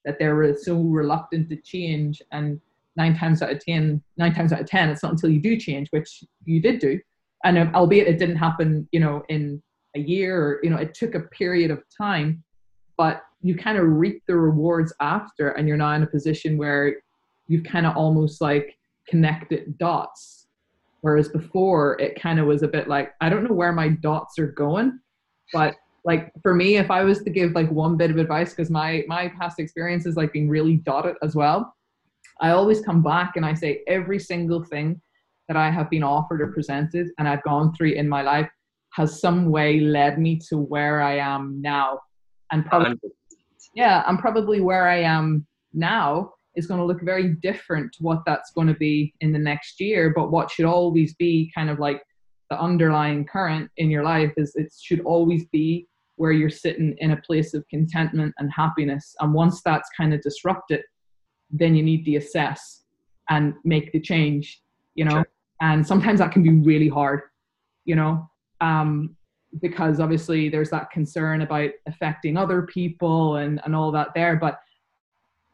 that 0.04 0.18
they're 0.18 0.56
so 0.56 0.80
reluctant 0.80 1.48
to 1.48 1.56
change 1.56 2.20
and 2.32 2.60
nine 2.96 3.16
times 3.16 3.42
out 3.42 3.50
of 3.50 3.60
ten 3.60 4.02
nine 4.16 4.34
times 4.34 4.52
out 4.52 4.60
of 4.60 4.66
ten 4.66 4.90
it's 4.90 5.02
not 5.02 5.12
until 5.12 5.30
you 5.30 5.40
do 5.40 5.56
change 5.56 5.88
which 5.90 6.24
you 6.44 6.60
did 6.60 6.78
do 6.78 6.98
and 7.44 7.58
albeit 7.74 8.08
it 8.08 8.18
didn't 8.18 8.36
happen 8.36 8.88
you 8.92 9.00
know 9.00 9.22
in 9.28 9.62
a 9.96 10.00
year 10.00 10.40
or 10.40 10.60
you 10.62 10.70
know 10.70 10.76
it 10.76 10.94
took 10.94 11.14
a 11.14 11.20
period 11.20 11.70
of 11.70 11.82
time 11.96 12.42
but 12.96 13.22
you 13.42 13.54
kind 13.54 13.78
of 13.78 13.84
reap 13.86 14.22
the 14.26 14.36
rewards 14.36 14.92
after 15.00 15.50
and 15.50 15.68
you're 15.68 15.76
now 15.76 15.92
in 15.92 16.02
a 16.02 16.06
position 16.06 16.56
where 16.56 16.96
you've 17.46 17.64
kind 17.64 17.86
of 17.86 17.96
almost 17.96 18.40
like 18.40 18.76
connected 19.08 19.76
dots 19.78 20.43
whereas 21.04 21.28
before 21.28 22.00
it 22.00 22.18
kind 22.18 22.40
of 22.40 22.46
was 22.46 22.62
a 22.62 22.68
bit 22.68 22.88
like 22.88 23.12
i 23.20 23.28
don't 23.28 23.44
know 23.44 23.54
where 23.54 23.72
my 23.72 23.88
dots 23.88 24.38
are 24.38 24.46
going 24.46 24.98
but 25.52 25.74
like 26.06 26.32
for 26.42 26.54
me 26.54 26.78
if 26.78 26.90
i 26.90 27.04
was 27.04 27.22
to 27.22 27.28
give 27.28 27.52
like 27.52 27.70
one 27.70 27.94
bit 27.94 28.10
of 28.10 28.16
advice 28.16 28.54
because 28.54 28.70
my 28.70 29.04
my 29.06 29.28
past 29.38 29.60
experience 29.60 30.06
is 30.06 30.16
like 30.16 30.32
being 30.32 30.48
really 30.48 30.76
dotted 30.78 31.14
as 31.22 31.34
well 31.34 31.74
i 32.40 32.50
always 32.52 32.80
come 32.80 33.02
back 33.02 33.32
and 33.36 33.44
i 33.44 33.52
say 33.52 33.82
every 33.86 34.18
single 34.18 34.64
thing 34.64 34.98
that 35.46 35.58
i 35.58 35.70
have 35.70 35.90
been 35.90 36.02
offered 36.02 36.40
or 36.40 36.46
presented 36.46 37.08
and 37.18 37.28
i've 37.28 37.42
gone 37.42 37.74
through 37.74 37.92
in 37.92 38.08
my 38.08 38.22
life 38.22 38.48
has 38.94 39.20
some 39.20 39.50
way 39.50 39.80
led 39.80 40.18
me 40.18 40.40
to 40.48 40.56
where 40.56 41.02
i 41.02 41.18
am 41.18 41.60
now 41.60 42.00
and 42.50 42.64
probably 42.64 43.10
yeah 43.74 44.02
i'm 44.06 44.16
probably 44.16 44.62
where 44.62 44.88
i 44.88 45.00
am 45.02 45.46
now 45.74 46.32
is 46.56 46.66
going 46.66 46.80
to 46.80 46.86
look 46.86 47.02
very 47.02 47.34
different 47.34 47.92
to 47.94 48.02
what 48.02 48.22
that's 48.26 48.52
going 48.52 48.68
to 48.68 48.74
be 48.74 49.14
in 49.20 49.32
the 49.32 49.38
next 49.38 49.80
year. 49.80 50.12
But 50.14 50.30
what 50.30 50.50
should 50.50 50.66
always 50.66 51.14
be 51.14 51.50
kind 51.54 51.70
of 51.70 51.78
like 51.78 52.02
the 52.50 52.60
underlying 52.60 53.24
current 53.24 53.70
in 53.76 53.90
your 53.90 54.04
life 54.04 54.32
is 54.36 54.52
it 54.54 54.72
should 54.80 55.00
always 55.00 55.46
be 55.46 55.88
where 56.16 56.32
you're 56.32 56.50
sitting 56.50 56.94
in 56.98 57.10
a 57.10 57.16
place 57.22 57.54
of 57.54 57.66
contentment 57.68 58.34
and 58.38 58.52
happiness. 58.52 59.14
And 59.20 59.34
once 59.34 59.62
that's 59.62 59.88
kind 59.96 60.14
of 60.14 60.22
disrupted, 60.22 60.82
then 61.50 61.74
you 61.74 61.82
need 61.82 62.04
to 62.04 62.16
assess 62.16 62.84
and 63.30 63.54
make 63.64 63.92
the 63.92 64.00
change, 64.00 64.62
you 64.94 65.04
know. 65.04 65.10
Sure. 65.10 65.28
And 65.60 65.86
sometimes 65.86 66.18
that 66.18 66.32
can 66.32 66.42
be 66.42 66.50
really 66.50 66.88
hard, 66.88 67.22
you 67.84 67.96
know, 67.96 68.28
um, 68.60 69.16
because 69.60 70.00
obviously 70.00 70.48
there's 70.48 70.70
that 70.70 70.90
concern 70.90 71.42
about 71.42 71.70
affecting 71.86 72.36
other 72.36 72.62
people 72.62 73.36
and, 73.36 73.60
and 73.64 73.74
all 73.74 73.90
that 73.92 74.08
there. 74.14 74.36
But 74.36 74.58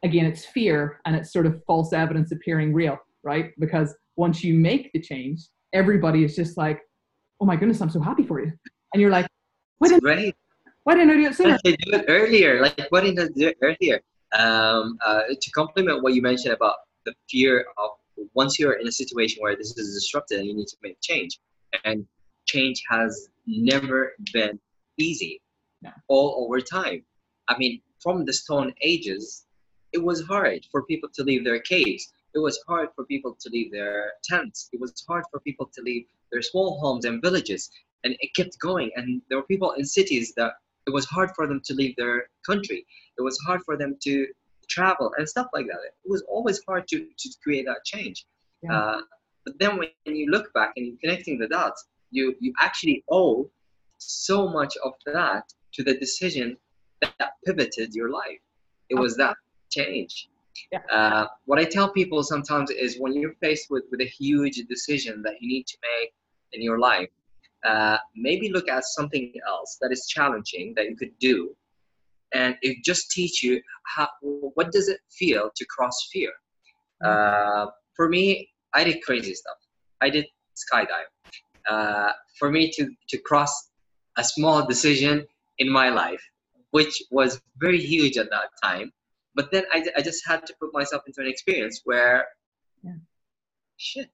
again, 0.03 0.27
it's 0.27 0.45
fear 0.45 1.01
and 1.05 1.15
it's 1.17 1.33
sort 1.33 1.47
of 1.47 1.63
false 1.67 1.93
evidence 1.93 2.33
appearing 2.33 2.73
real, 2.73 2.99
right? 3.23 3.53
Because 3.59 3.95
once 4.17 4.43
you 4.43 4.55
make 4.55 4.91
the 4.93 5.01
change, 5.01 5.49
everybody 5.73 6.25
is 6.25 6.35
just 6.35 6.57
like, 6.57 6.81
oh 7.41 7.47
my 7.47 7.57
goodness, 7.57 7.81
I'm 7.81 7.91
so 7.91 8.01
happy 8.01 8.25
for 8.25 8.41
you. 8.41 8.53
And 8.93 9.01
you're 9.01 9.11
like, 9.11 9.27
why 9.79 9.89
didn't, 9.89 10.05
right. 10.05 10.35
why 10.85 10.95
didn't 10.95 11.11
I 11.11 11.15
do 11.15 11.27
it 11.27 11.35
sooner? 11.35 11.51
Why 11.51 11.59
didn't 11.65 11.95
I 11.95 11.99
do 11.99 12.03
it 12.03 12.05
earlier? 12.09 12.61
Like, 12.61 12.87
why 12.91 13.01
didn't 13.01 13.21
I 13.21 13.29
do 13.35 13.49
it 13.49 13.59
earlier? 13.63 14.01
Um, 14.33 14.99
uh, 15.05 15.23
to 15.41 15.51
complement 15.53 16.03
what 16.03 16.15
you 16.15 16.23
mentioned 16.23 16.55
about 16.55 16.77
the 17.05 17.15
fear 17.31 17.67
of 17.79 17.91
once 18.35 18.59
you're 18.59 18.75
in 18.75 18.87
a 18.87 18.93
situation 18.93 19.39
where 19.41 19.57
this 19.57 19.77
is 19.77 19.95
disrupted 19.95 20.39
and 20.39 20.49
you 20.49 20.55
need 20.55 20.69
to 20.69 20.77
make 20.83 21.01
change, 21.01 21.41
and 21.85 22.07
change 22.47 22.83
has 22.91 23.29
never 23.47 24.13
been 24.33 24.59
easy 24.99 25.41
no. 25.83 25.91
all 26.09 26.45
over 26.45 26.61
time. 26.61 27.03
I 27.49 27.57
mean, 27.59 27.81
from 28.01 28.25
the 28.25 28.33
Stone 28.33 28.75
Ages, 28.83 29.47
it 29.93 30.03
was 30.03 30.23
hard 30.27 30.67
for 30.71 30.85
people 30.85 31.09
to 31.15 31.23
leave 31.23 31.45
their 31.45 31.61
caves. 31.61 32.13
It 32.35 32.39
was 32.39 32.61
hard 32.69 32.89
for 32.95 33.05
people 33.05 33.37
to 33.41 33.51
leave 33.51 33.73
their 33.73 34.13
tents. 34.25 34.69
It 34.73 34.81
was 34.81 35.05
hard 35.09 35.25
for 35.31 35.41
people 35.41 35.71
to 35.75 35.83
leave 35.83 36.05
their 36.31 36.43
small 36.43 36.79
homes 36.81 37.05
and 37.05 37.21
villages. 37.21 37.71
And 38.05 38.17
it 38.21 38.35
kept 38.35 38.59
going. 38.61 38.91
And 38.97 39.21
there 39.29 39.39
were 39.39 39.45
people 39.45 39.73
in 39.73 39.85
cities 39.85 40.33
that 40.37 40.53
it 40.87 40.91
was 40.91 41.07
hard 41.07 41.31
for 41.35 41.47
them 41.47 41.61
to 41.65 41.75
leave 41.75 41.97
their 41.97 42.29
country. 42.47 42.87
It 43.19 43.23
was 43.23 43.39
hard 43.47 43.63
for 43.65 43.77
them 43.77 43.97
to 44.05 44.27
travel 44.69 45.13
and 45.19 45.29
stuff 45.29 45.49
like 45.53 45.67
that. 45.67 45.79
It 46.05 46.11
was 46.11 46.23
always 46.29 46.61
hard 46.67 46.87
to, 46.89 46.99
to 46.99 47.29
create 47.43 47.67
that 47.67 47.85
change. 47.85 48.27
Yeah. 48.63 48.77
Uh, 48.77 49.01
but 49.45 49.59
then 49.59 49.79
when 49.79 49.91
you 50.05 50.31
look 50.31 50.53
back 50.53 50.73
and 50.77 50.87
you're 50.87 50.97
connecting 51.01 51.39
the 51.39 51.49
dots, 51.49 51.85
you, 52.11 52.35
you 52.41 52.53
actually 52.61 53.05
owe 53.11 53.51
so 53.99 54.49
much 54.49 54.75
of 54.85 54.93
that 55.07 55.45
to 55.75 55.83
the 55.83 55.99
decision 55.99 56.57
that, 57.03 57.13
that 57.19 57.33
pivoted 57.45 57.95
your 57.95 58.11
life. 58.11 58.39
It 58.89 58.97
was 58.97 59.17
that 59.17 59.37
change. 59.71 60.29
Yeah. 60.73 60.81
Uh, 60.93 61.27
what 61.47 61.59
I 61.59 61.65
tell 61.65 61.91
people 61.93 62.23
sometimes 62.23 62.71
is 62.71 62.99
when 62.99 63.15
you're 63.15 63.35
faced 63.41 63.67
with, 63.71 63.85
with 63.91 64.01
a 64.01 64.07
huge 64.07 64.57
decision 64.69 65.23
that 65.23 65.35
you 65.41 65.49
need 65.49 65.67
to 65.67 65.77
make 65.83 66.13
in 66.53 66.63
your 66.63 66.79
life, 66.79 67.09
uh, 67.65 67.99
maybe 68.15 68.51
look 68.51 68.69
at 68.69 68.85
something 68.85 69.33
else 69.47 69.79
that 69.81 69.93
is 69.93 70.07
challenging 70.07 70.73
that 70.77 70.87
you 70.89 70.97
could 70.97 71.13
do, 71.19 71.55
and 72.33 72.57
it 72.63 72.79
just 72.85 73.11
teach 73.11 73.43
you 73.43 73.61
how 73.85 74.09
what 74.21 74.73
does 74.73 74.89
it 74.89 75.01
feel 75.11 75.51
to 75.55 75.65
cross 75.67 76.09
fear. 76.13 76.31
Mm-hmm. 77.03 77.67
Uh, 77.67 77.71
for 77.95 78.09
me, 78.09 78.49
I 78.73 78.85
did 78.85 79.03
crazy 79.03 79.35
stuff. 79.35 79.57
I 80.01 80.11
did 80.11 80.27
skydive. 80.57 81.11
Uh, 81.69 82.13
for 82.39 82.51
me 82.51 82.71
to 82.71 82.91
to 83.09 83.19
cross 83.19 83.71
a 84.17 84.25
small 84.25 84.67
decision 84.67 85.27
in 85.59 85.69
my 85.71 85.91
life, 85.91 86.23
which 86.71 87.03
was 87.11 87.41
very 87.59 87.81
huge 87.81 88.17
at 88.17 88.31
that 88.31 88.49
time, 88.63 88.91
but 89.35 89.51
then 89.53 89.65
I, 89.73 89.85
I 89.97 90.03
just 90.03 90.27
had 90.27 90.47
to 90.47 90.55
put 90.61 90.73
myself 90.73 91.03
into 91.07 91.21
an 91.21 91.27
experience 91.27 91.83
where 91.85 92.27
yeah. 92.83 92.93
shit. 93.77 94.11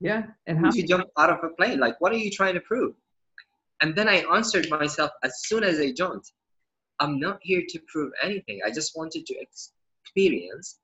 Yeah 0.00 0.24
and 0.46 0.58
how 0.58 0.70
you 0.72 0.86
jump 0.86 1.08
out 1.18 1.30
of 1.30 1.38
a 1.42 1.54
plane 1.54 1.78
like 1.78 2.00
what 2.00 2.12
are 2.12 2.18
you 2.18 2.30
trying 2.30 2.54
to 2.54 2.60
prove? 2.60 2.94
And 3.80 3.94
then 3.94 4.08
i 4.08 4.24
answered 4.34 4.68
myself 4.70 5.10
as 5.22 5.42
soon 5.44 5.64
as 5.64 5.78
i 5.78 5.92
jumped 5.92 6.32
i'm 7.00 7.18
not 7.18 7.38
here 7.42 7.62
to 7.68 7.78
prove 7.88 8.12
anything. 8.22 8.60
I 8.64 8.70
just 8.70 8.92
wanted 8.96 9.26
to 9.26 9.34
experience. 9.44 10.78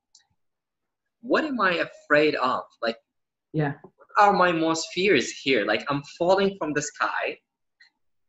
What 1.21 1.45
am 1.45 1.61
i 1.61 1.85
afraid 1.89 2.35
of? 2.35 2.63
Like 2.81 2.97
yeah. 3.53 3.73
what 3.83 4.07
are 4.19 4.33
my 4.33 4.51
most 4.51 4.87
fears 4.93 5.29
here? 5.31 5.65
Like 5.65 5.85
i'm 5.89 6.03
falling 6.17 6.55
from 6.57 6.73
the 6.73 6.81
sky. 6.81 7.37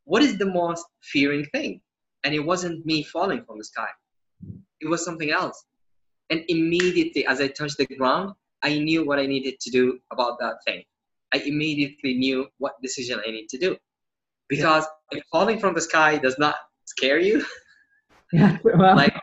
What 0.05 0.23
is 0.23 0.37
the 0.37 0.47
most 0.47 0.85
fearing 1.03 1.45
thing? 1.53 1.81
And 2.25 2.35
it 2.35 2.41
wasn't 2.41 2.85
me 2.87 3.03
falling 3.03 3.45
from 3.45 3.59
the 3.59 3.65
sky 3.65 3.89
it 4.83 4.89
was 4.89 5.05
something 5.05 5.31
else. 5.31 5.65
And 6.31 6.45
immediately, 6.49 7.27
as 7.27 7.41
I 7.41 7.49
touched 7.49 7.79
the 7.79 7.87
ground, 7.87 8.35
I 8.63 8.79
knew 8.79 9.05
what 9.05 9.19
I 9.19 9.27
needed 9.27 9.61
to 9.61 9.71
do 9.71 9.99
about 10.13 10.39
that 10.41 10.57
thing. 10.67 10.83
I 11.35 11.39
immediately 11.39 12.15
knew 12.15 12.47
what 12.59 12.75
decision 12.83 13.21
I 13.27 13.31
need 13.31 13.49
to 13.49 13.59
do. 13.59 13.77
Because 14.49 14.87
yeah. 15.13 15.21
falling 15.31 15.59
from 15.59 15.75
the 15.75 15.81
sky 15.81 16.19
does 16.19 16.39
not 16.39 16.57
scare 16.85 17.19
you. 17.19 17.45
Yeah, 18.35 18.57
well. 18.65 18.97
like, 18.97 19.15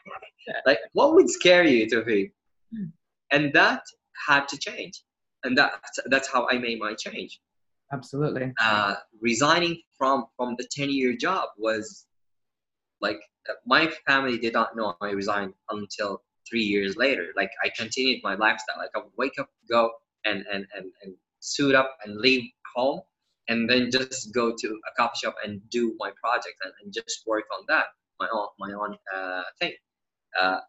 like 0.67 0.77
what 0.93 1.15
would 1.15 1.27
scare 1.31 1.63
you, 1.63 1.87
Tawfiq? 1.87 2.31
And 3.31 3.51
that 3.53 3.81
had 4.27 4.47
to 4.49 4.57
change. 4.59 5.01
And 5.43 5.57
that, 5.57 5.71
that's 6.11 6.31
how 6.31 6.47
I 6.47 6.59
made 6.59 6.77
my 6.77 6.93
change. 6.93 7.39
Absolutely. 7.91 8.53
Uh, 8.61 8.93
resigning 9.19 9.81
from, 9.97 10.25
from 10.37 10.55
the 10.59 10.67
10 10.69 10.91
year 10.91 11.17
job 11.17 11.49
was 11.57 12.05
like 13.01 13.19
my 13.65 13.91
family 14.07 14.37
did 14.37 14.53
not 14.53 14.75
know 14.75 14.95
I 15.01 15.11
resigned 15.11 15.53
until 15.69 16.21
three 16.49 16.63
years 16.63 16.95
later. 16.97 17.27
Like 17.35 17.51
I 17.63 17.69
continued 17.69 18.21
my 18.23 18.35
lifestyle. 18.35 18.77
Like 18.77 18.91
I 18.95 18.99
would 18.99 19.13
wake 19.17 19.39
up, 19.39 19.49
go 19.69 19.91
and 20.25 20.45
and 20.51 20.65
and, 20.75 20.91
and 21.03 21.13
suit 21.39 21.75
up 21.75 21.97
and 22.03 22.17
leave 22.17 22.49
home, 22.75 23.01
and 23.47 23.69
then 23.69 23.91
just 23.91 24.33
go 24.33 24.53
to 24.55 24.67
a 24.67 24.95
coffee 24.97 25.19
shop 25.23 25.35
and 25.43 25.61
do 25.69 25.95
my 25.99 26.11
project 26.21 26.55
and, 26.63 26.73
and 26.83 26.93
just 26.93 27.23
work 27.27 27.45
on 27.57 27.65
that 27.67 27.85
my 28.19 28.27
own 28.31 28.47
my 28.59 28.73
own 28.73 28.97
uh, 29.13 29.43
thing. 29.59 29.73
Uh, 30.39 30.59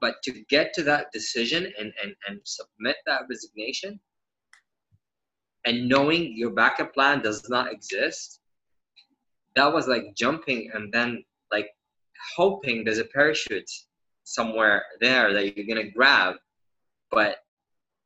but 0.00 0.16
to 0.22 0.44
get 0.48 0.74
to 0.74 0.82
that 0.82 1.10
decision 1.12 1.72
and, 1.78 1.92
and, 2.02 2.14
and 2.28 2.40
submit 2.44 2.96
that 3.06 3.22
resignation 3.30 3.98
and 5.64 5.88
knowing 5.88 6.36
your 6.36 6.50
backup 6.50 6.92
plan 6.92 7.20
does 7.22 7.48
not 7.48 7.72
exist 7.72 8.40
that 9.54 9.72
was 9.72 9.88
like 9.88 10.14
jumping 10.14 10.70
and 10.74 10.92
then 10.92 11.24
hoping 12.34 12.84
there's 12.84 12.98
a 12.98 13.04
parachute 13.04 13.70
somewhere 14.24 14.84
there 15.00 15.32
that 15.32 15.56
you're 15.56 15.66
gonna 15.66 15.90
grab, 15.90 16.36
but 17.10 17.38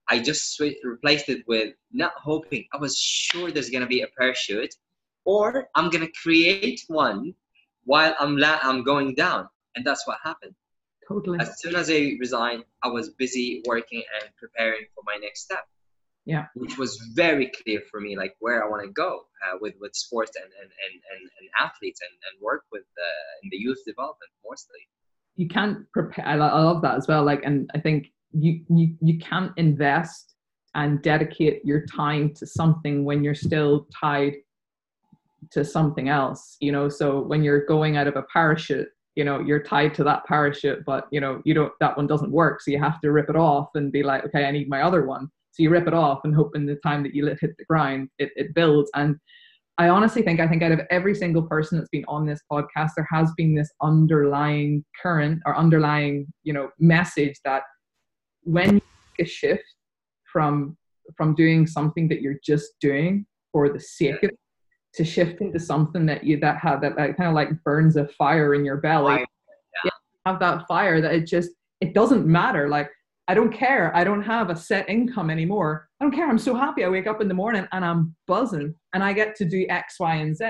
I 0.09 0.18
just 0.18 0.55
sw- 0.57 0.83
replaced 0.85 1.29
it 1.29 1.47
with 1.47 1.75
not 1.93 2.12
hoping. 2.16 2.66
I 2.73 2.79
was 2.79 2.97
sure 2.97 3.51
there's 3.51 3.71
gonna 3.71 3.87
be 3.87 4.03
a 4.03 4.09
parachute, 4.18 4.75
or 5.25 5.68
I'm 5.75 5.89
gonna 5.91 6.11
create 6.23 6.83
one 6.89 7.35
while 7.85 8.14
I'm 8.18 8.37
la- 8.37 8.61
I'm 8.62 8.83
going 8.83 9.14
down, 9.14 9.49
and 9.77 9.85
that's 9.85 10.07
what 10.07 10.18
happened. 10.23 10.55
Totally. 11.07 11.39
As 11.41 11.61
soon 11.61 11.75
as 11.75 11.91
I 11.91 12.16
resigned, 12.21 12.64
I 12.83 12.89
was 12.89 13.11
busy 13.11 13.62
working 13.66 14.03
and 14.21 14.31
preparing 14.37 14.87
for 14.95 15.03
my 15.05 15.16
next 15.16 15.43
step. 15.43 15.66
Yeah. 16.27 16.47
Which 16.55 16.77
was 16.77 16.97
very 17.14 17.51
clear 17.62 17.81
for 17.91 18.01
me, 18.01 18.16
like 18.16 18.37
where 18.41 18.64
I 18.64 18.68
want 18.68 18.85
to 18.85 18.93
go 18.93 19.21
uh, 19.45 19.57
with 19.61 19.75
with 19.81 19.95
sports 19.95 20.33
and 20.37 20.45
and, 20.45 20.71
and, 20.71 21.03
and, 21.12 21.31
and 21.41 21.49
athletes 21.61 22.01
and, 22.03 22.12
and 22.12 22.43
work 22.43 22.64
with 22.71 22.83
uh, 22.83 23.31
in 23.43 23.49
the 23.51 23.57
youth 23.57 23.79
development 23.87 24.31
mostly. 24.49 24.81
You 25.37 25.49
can't 25.49 25.91
prepare. 25.93 26.27
I, 26.27 26.35
I 26.35 26.61
love 26.61 26.83
that 26.83 26.97
as 26.97 27.09
well. 27.09 27.25
Like, 27.25 27.43
and 27.45 27.71
I 27.75 27.81
think 27.81 28.09
you 28.33 28.61
you 28.68 28.95
you 29.01 29.18
can't 29.18 29.53
invest 29.57 30.35
and 30.75 31.03
dedicate 31.03 31.64
your 31.64 31.85
time 31.87 32.33
to 32.35 32.47
something 32.47 33.05
when 33.05 33.25
you're 33.25 33.35
still 33.35 33.89
tied 33.99 34.35
to 35.51 35.64
something 35.64 36.09
else. 36.09 36.57
You 36.61 36.73
know, 36.73 36.89
so 36.89 37.21
when 37.23 37.43
you're 37.43 37.64
going 37.64 37.97
out 37.97 38.07
of 38.07 38.16
a 38.16 38.23
parachute 38.23 38.89
you 39.16 39.25
know 39.25 39.41
you're 39.41 39.62
tied 39.62 39.93
to 39.93 40.05
that 40.05 40.25
parachute 40.25 40.85
but 40.85 41.09
you 41.11 41.21
know 41.21 41.43
you 41.45 41.53
don't 41.53 41.73
that 41.81 41.97
one 41.97 42.07
doesn't 42.07 42.31
work 42.31 42.61
so 42.61 42.71
you 42.71 42.79
have 42.79 43.01
to 43.01 43.11
rip 43.11 43.29
it 43.29 43.35
off 43.37 43.68
and 43.75 43.91
be 43.91 44.05
like 44.05 44.25
okay 44.25 44.45
i 44.45 44.53
need 44.53 44.68
my 44.68 44.83
other 44.83 45.05
one 45.05 45.29
so 45.53 45.62
you 45.62 45.70
rip 45.70 45.86
it 45.86 45.94
off 45.94 46.20
and 46.24 46.34
hope 46.34 46.55
in 46.55 46.66
the 46.66 46.76
time 46.76 47.03
that 47.03 47.14
you 47.14 47.24
let 47.24 47.40
hit 47.40 47.57
the 47.59 47.64
ground 47.64 48.09
it, 48.18 48.30
it 48.36 48.55
builds 48.55 48.90
and 48.94 49.16
i 49.78 49.88
honestly 49.88 50.22
think 50.22 50.40
i 50.40 50.46
think 50.46 50.62
out 50.62 50.72
of 50.72 50.80
every 50.90 51.14
single 51.14 51.42
person 51.42 51.78
that's 51.78 51.90
been 51.90 52.05
on 52.09 52.26
this 52.26 52.40
podcast 52.51 52.90
there 52.96 53.09
has 53.11 53.30
been 53.36 53.55
this 53.55 53.70
underlying 53.82 54.84
current 55.01 55.40
or 55.46 55.57
underlying 55.57 56.26
you 56.42 56.53
know 56.53 56.68
message 56.78 57.34
that 57.44 57.62
when 58.42 58.74
you 58.74 58.82
make 59.18 59.26
a 59.26 59.30
shift 59.30 59.64
from 60.32 60.76
from 61.16 61.34
doing 61.34 61.66
something 61.66 62.09
that 62.09 62.20
you're 62.20 62.38
just 62.44 62.72
doing 62.80 63.26
for 63.53 63.68
the 63.68 63.80
sake 63.80 64.22
of 64.22 64.30
it 64.30 64.38
to 64.94 65.05
shift 65.05 65.40
into 65.40 65.59
something 65.59 66.07
that 66.07 66.24
you 66.24 66.38
that 66.40 66.59
have 66.59 66.80
that, 66.80 66.96
that 66.96 67.16
kind 67.16 67.28
of 67.28 67.34
like 67.34 67.51
burns 67.64 67.96
a 67.96 68.07
fire 68.09 68.55
in 68.55 68.64
your 68.64 68.78
belly 68.78 69.16
Fire, 69.16 69.26
yeah. 69.84 69.90
have 70.26 70.40
that 70.40 70.66
fire 70.66 71.01
that 71.01 71.14
it 71.14 71.26
just 71.26 71.51
it 71.80 71.94
doesn't 71.94 72.26
matter 72.26 72.68
like 72.68 72.90
i 73.31 73.35
don't 73.35 73.53
care. 73.53 73.97
I 73.97 74.03
don't 74.03 74.22
have 74.22 74.51
a 74.51 74.57
set 74.57 74.89
income 74.89 75.31
anymore. 75.31 75.89
I 76.01 76.05
don't 76.05 76.14
care. 76.14 76.28
I'm 76.28 76.45
so 76.49 76.55
happy. 76.55 76.83
I 76.85 76.89
wake 76.89 77.07
up 77.07 77.20
in 77.20 77.28
the 77.28 77.41
morning 77.43 77.66
and 77.72 77.85
i'm 77.85 78.14
buzzing 78.26 78.74
and 78.93 79.05
i 79.05 79.12
get 79.12 79.37
to 79.37 79.45
do 79.45 79.66
x 79.68 80.01
y 80.01 80.14
and 80.16 80.37
z. 80.37 80.45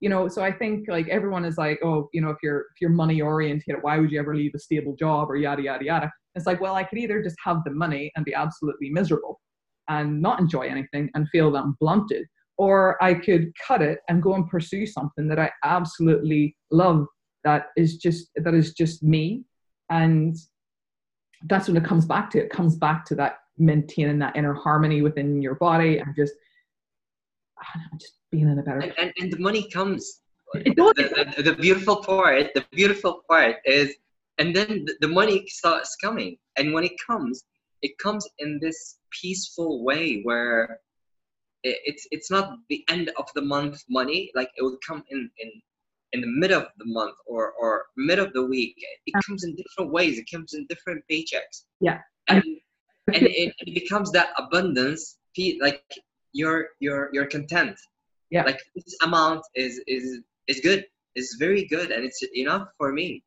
You 0.00 0.10
know 0.12 0.28
so 0.28 0.42
i 0.48 0.52
think 0.60 0.76
like 0.96 1.08
everyone 1.08 1.44
is 1.50 1.56
like 1.64 1.78
oh 1.82 2.08
you 2.12 2.20
know 2.22 2.30
if 2.36 2.40
you're 2.42 2.60
if 2.72 2.76
you're 2.80 2.90
money 3.04 3.20
oriented 3.20 3.76
why 3.80 3.98
would 3.98 4.12
you 4.12 4.20
ever 4.20 4.34
leave 4.36 4.52
a 4.54 4.58
stable 4.58 4.94
job 5.04 5.30
or 5.30 5.36
yada 5.36 5.62
yada 5.62 5.84
yada? 5.84 6.12
It's 6.34 6.46
like 6.50 6.60
well 6.60 6.76
i 6.80 6.84
could 6.84 6.98
either 6.98 7.22
just 7.22 7.36
have 7.48 7.58
the 7.64 7.72
money 7.84 8.12
and 8.14 8.24
be 8.24 8.34
absolutely 8.34 8.90
miserable 8.90 9.40
and 9.88 10.20
not 10.20 10.38
enjoy 10.38 10.66
anything 10.74 11.10
and 11.14 11.28
feel 11.30 11.50
that 11.52 11.62
i'm 11.64 11.76
blunted 11.80 12.26
or 12.58 13.02
I 13.02 13.14
could 13.14 13.52
cut 13.66 13.82
it 13.82 14.00
and 14.08 14.20
go 14.20 14.34
and 14.34 14.48
pursue 14.48 14.84
something 14.84 15.28
that 15.28 15.38
I 15.38 15.50
absolutely 15.64 16.56
love 16.72 17.06
that 17.44 17.66
is 17.76 17.96
just 17.96 18.30
that 18.34 18.52
is 18.52 18.74
just 18.74 19.02
me. 19.02 19.44
And 19.90 20.36
that's 21.44 21.68
when 21.68 21.76
it 21.76 21.84
comes 21.84 22.04
back 22.04 22.30
to 22.30 22.38
it 22.38 22.50
comes 22.50 22.76
back 22.76 23.04
to 23.06 23.14
that 23.14 23.40
maintaining 23.58 24.18
that 24.18 24.36
inner 24.36 24.54
harmony 24.54 25.02
within 25.02 25.42
your 25.42 25.54
body 25.56 25.98
and 25.98 26.14
just 26.14 26.34
I 27.58 27.64
don't 27.74 27.82
know, 27.82 27.98
just 27.98 28.14
being 28.30 28.48
in 28.48 28.58
a 28.58 28.62
better 28.62 28.80
And, 28.98 29.12
and, 29.18 29.32
the 29.32 29.38
money 29.38 29.68
comes. 29.70 30.20
It 30.54 30.76
does. 30.76 30.94
The, 30.94 31.32
the, 31.36 31.42
the 31.42 31.56
beautiful 31.56 31.96
part, 31.96 32.54
the 32.54 32.64
beautiful 32.70 33.22
part 33.28 33.56
is, 33.64 33.94
and 34.38 34.54
then 34.54 34.84
the, 34.84 34.94
the 35.00 35.08
money 35.08 35.46
starts 35.48 35.96
coming. 35.96 36.38
And 36.56 36.72
when 36.72 36.84
it 36.84 36.92
comes, 37.04 37.44
it 37.82 37.98
comes 37.98 38.28
in 38.38 38.58
this 38.60 38.98
peaceful 39.10 39.84
way 39.84 40.20
where 40.22 40.80
it's 41.64 42.06
it's 42.12 42.30
not 42.30 42.58
the 42.68 42.84
end 42.88 43.10
of 43.18 43.28
the 43.34 43.42
month 43.42 43.82
money 43.88 44.30
like 44.34 44.48
it 44.56 44.62
would 44.62 44.78
come 44.86 45.02
in 45.10 45.28
in 45.38 45.50
in 46.12 46.20
the 46.20 46.26
mid 46.26 46.52
of 46.52 46.66
the 46.78 46.86
month 46.86 47.16
or 47.26 47.52
or 47.52 47.86
mid 47.96 48.18
of 48.18 48.32
the 48.32 48.44
week 48.44 48.74
it 49.06 49.12
uh-huh. 49.14 49.22
comes 49.26 49.44
in 49.44 49.54
different 49.54 49.92
ways 49.92 50.18
it 50.18 50.26
comes 50.32 50.54
in 50.54 50.66
different 50.68 51.02
paychecks 51.10 51.64
Yeah. 51.80 51.98
and 52.28 52.42
and 53.14 53.26
it, 53.26 53.54
it 53.58 53.74
becomes 53.74 54.10
that 54.12 54.28
abundance 54.36 55.18
like 55.60 55.82
you're 56.32 56.68
you're 56.80 57.10
you're 57.12 57.26
content 57.26 57.76
Yeah. 58.30 58.44
like 58.44 58.60
this 58.74 58.96
amount 59.02 59.42
is 59.54 59.80
is 59.86 60.20
is 60.46 60.60
good 60.60 60.84
is 61.14 61.36
very 61.38 61.64
good 61.66 61.90
and 61.90 62.04
it's 62.04 62.22
enough 62.34 62.68
for 62.76 62.92
me 62.92 63.22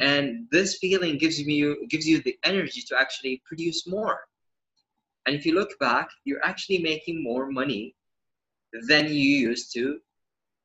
and 0.00 0.46
this 0.52 0.78
feeling 0.78 1.18
gives 1.18 1.40
you 1.40 1.86
gives 1.88 2.06
you 2.06 2.22
the 2.22 2.36
energy 2.44 2.82
to 2.88 2.96
actually 2.98 3.42
produce 3.48 3.86
more 3.86 4.20
and 5.28 5.36
if 5.36 5.44
you 5.44 5.54
look 5.54 5.78
back, 5.78 6.08
you're 6.24 6.42
actually 6.42 6.78
making 6.78 7.22
more 7.22 7.50
money 7.50 7.94
than 8.88 9.08
you 9.08 9.12
used 9.50 9.74
to 9.74 10.00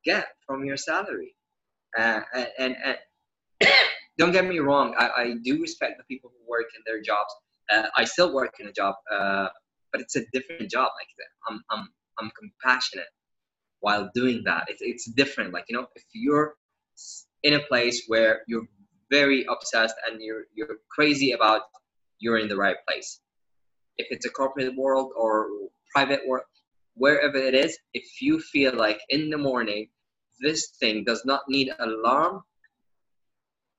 get 0.05 0.27
from 0.47 0.63
your 0.63 0.77
salary. 0.77 1.35
Uh, 1.97 2.21
and, 2.57 2.75
and, 2.83 2.97
don't 4.17 4.31
get 4.31 4.45
me 4.45 4.59
wrong, 4.59 4.95
I, 4.97 5.09
I 5.17 5.35
do 5.43 5.61
respect 5.61 5.97
the 5.97 6.03
people 6.03 6.31
who 6.31 6.49
work 6.49 6.65
in 6.75 6.81
their 6.85 7.01
jobs. 7.01 7.33
Uh, 7.71 7.87
I 7.95 8.03
still 8.05 8.33
work 8.33 8.55
in 8.59 8.67
a 8.67 8.71
job, 8.71 8.95
uh, 9.11 9.47
but 9.91 10.01
it's 10.01 10.15
a 10.15 10.25
different 10.33 10.69
job. 10.69 10.89
Like 10.99 11.07
I'm, 11.49 11.63
I'm, 11.71 11.87
I'm 12.19 12.31
compassionate 12.39 13.07
while 13.79 14.09
doing 14.13 14.43
that. 14.45 14.65
It's, 14.67 14.81
it's 14.81 15.05
different. 15.11 15.53
Like 15.53 15.65
you 15.69 15.77
know, 15.77 15.87
if 15.95 16.03
you're 16.13 16.55
in 17.43 17.53
a 17.53 17.59
place 17.59 18.03
where 18.07 18.41
you're 18.47 18.67
very 19.09 19.45
obsessed 19.49 19.95
and 20.07 20.21
you're 20.21 20.43
you're 20.55 20.77
crazy 20.89 21.31
about, 21.31 21.61
you're 22.19 22.37
in 22.37 22.47
the 22.47 22.57
right 22.57 22.77
place 22.87 23.19
if 23.97 24.07
it's 24.09 24.25
a 24.25 24.29
corporate 24.29 24.75
world 24.75 25.11
or 25.15 25.47
private 25.93 26.21
world, 26.27 26.45
wherever 26.95 27.37
it 27.37 27.53
is, 27.53 27.77
if 27.93 28.21
you 28.21 28.39
feel 28.39 28.75
like 28.75 28.99
in 29.09 29.29
the 29.29 29.37
morning, 29.37 29.87
this 30.43 30.61
thing 30.79 31.03
does 31.03 31.23
not 31.25 31.41
need 31.47 31.71
alarm, 31.79 32.43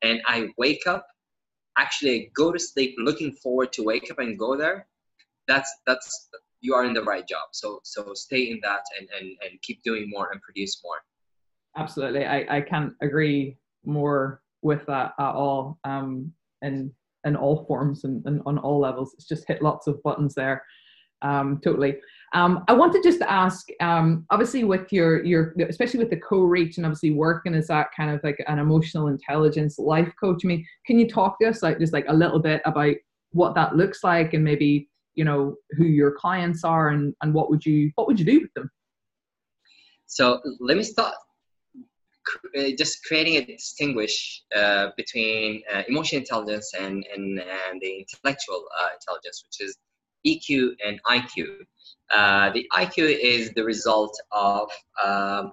and 0.02 0.20
I 0.26 0.48
wake 0.58 0.86
up, 0.86 1.06
actually 1.78 2.14
I 2.14 2.30
go 2.34 2.50
to 2.52 2.58
sleep 2.58 2.94
looking 2.98 3.32
forward 3.32 3.72
to 3.74 3.84
wake 3.84 4.10
up 4.10 4.18
and 4.18 4.38
go 4.38 4.56
there, 4.56 4.86
that's 5.46 5.70
that's 5.86 6.28
you 6.60 6.74
are 6.74 6.84
in 6.84 6.94
the 6.94 7.04
right 7.12 7.26
job. 7.28 7.48
So 7.52 7.80
so 7.84 8.14
stay 8.14 8.50
in 8.50 8.60
that 8.62 8.80
and 8.98 9.08
and, 9.18 9.28
and 9.44 9.62
keep 9.62 9.82
doing 9.82 10.08
more 10.08 10.30
and 10.32 10.40
produce 10.42 10.80
more. 10.82 11.00
Absolutely, 11.76 12.24
I 12.24 12.56
I 12.56 12.60
can't 12.60 12.94
agree 13.02 13.56
more 13.84 14.42
with 14.62 14.84
that 14.86 15.12
at 15.18 15.34
all. 15.34 15.78
Um, 15.84 16.32
and 16.62 16.90
in 17.24 17.36
all 17.36 17.64
forms 17.66 18.04
and, 18.04 18.24
and 18.26 18.42
on 18.46 18.58
all 18.58 18.80
levels. 18.80 19.14
It's 19.14 19.26
just 19.26 19.48
hit 19.48 19.62
lots 19.62 19.86
of 19.86 20.02
buttons 20.02 20.34
there. 20.34 20.62
Um, 21.22 21.60
totally. 21.62 21.96
Um, 22.34 22.64
I 22.66 22.72
wanted 22.72 23.04
just 23.04 23.20
to 23.20 23.30
ask, 23.30 23.68
um, 23.80 24.26
obviously, 24.30 24.64
with 24.64 24.92
your 24.92 25.24
your 25.24 25.54
especially 25.68 26.00
with 26.00 26.10
the 26.10 26.16
co-reach 26.16 26.76
and 26.76 26.84
obviously 26.84 27.12
working 27.12 27.54
as 27.54 27.68
that 27.68 27.88
kind 27.96 28.10
of 28.10 28.20
like 28.24 28.42
an 28.48 28.58
emotional 28.58 29.06
intelligence 29.06 29.78
life 29.78 30.12
coach. 30.20 30.42
I 30.44 30.48
mean, 30.48 30.66
can 30.86 30.98
you 30.98 31.08
talk 31.08 31.38
to 31.40 31.48
us 31.48 31.62
like 31.62 31.78
just 31.78 31.92
like 31.92 32.06
a 32.08 32.14
little 32.14 32.40
bit 32.40 32.60
about 32.64 32.96
what 33.30 33.54
that 33.54 33.76
looks 33.76 34.02
like 34.02 34.34
and 34.34 34.42
maybe 34.42 34.88
you 35.14 35.24
know 35.24 35.54
who 35.76 35.84
your 35.84 36.12
clients 36.12 36.64
are 36.64 36.88
and 36.88 37.14
and 37.22 37.32
what 37.32 37.50
would 37.50 37.64
you 37.64 37.92
what 37.94 38.08
would 38.08 38.18
you 38.18 38.26
do 38.26 38.40
with 38.40 38.52
them? 38.54 38.70
So 40.06 40.40
let 40.60 40.76
me 40.76 40.82
start 40.82 41.14
uh, 42.56 42.70
just 42.78 43.04
creating 43.04 43.36
a 43.36 43.44
distinguish 43.44 44.42
uh, 44.56 44.88
between 44.96 45.62
uh, 45.72 45.82
emotional 45.88 46.20
intelligence 46.20 46.72
and, 46.78 47.06
and, 47.14 47.40
and 47.40 47.80
the 47.80 47.98
intellectual 47.98 48.64
uh, 48.80 48.88
intelligence, 48.94 49.44
which 49.44 49.68
is 49.68 49.76
EQ 50.26 50.74
and 50.86 51.00
IQ. 51.04 51.64
Uh, 52.14 52.50
the 52.52 52.66
IQ 52.72 53.18
is 53.20 53.50
the 53.54 53.64
result 53.64 54.16
of 54.30 54.70
um, 55.04 55.52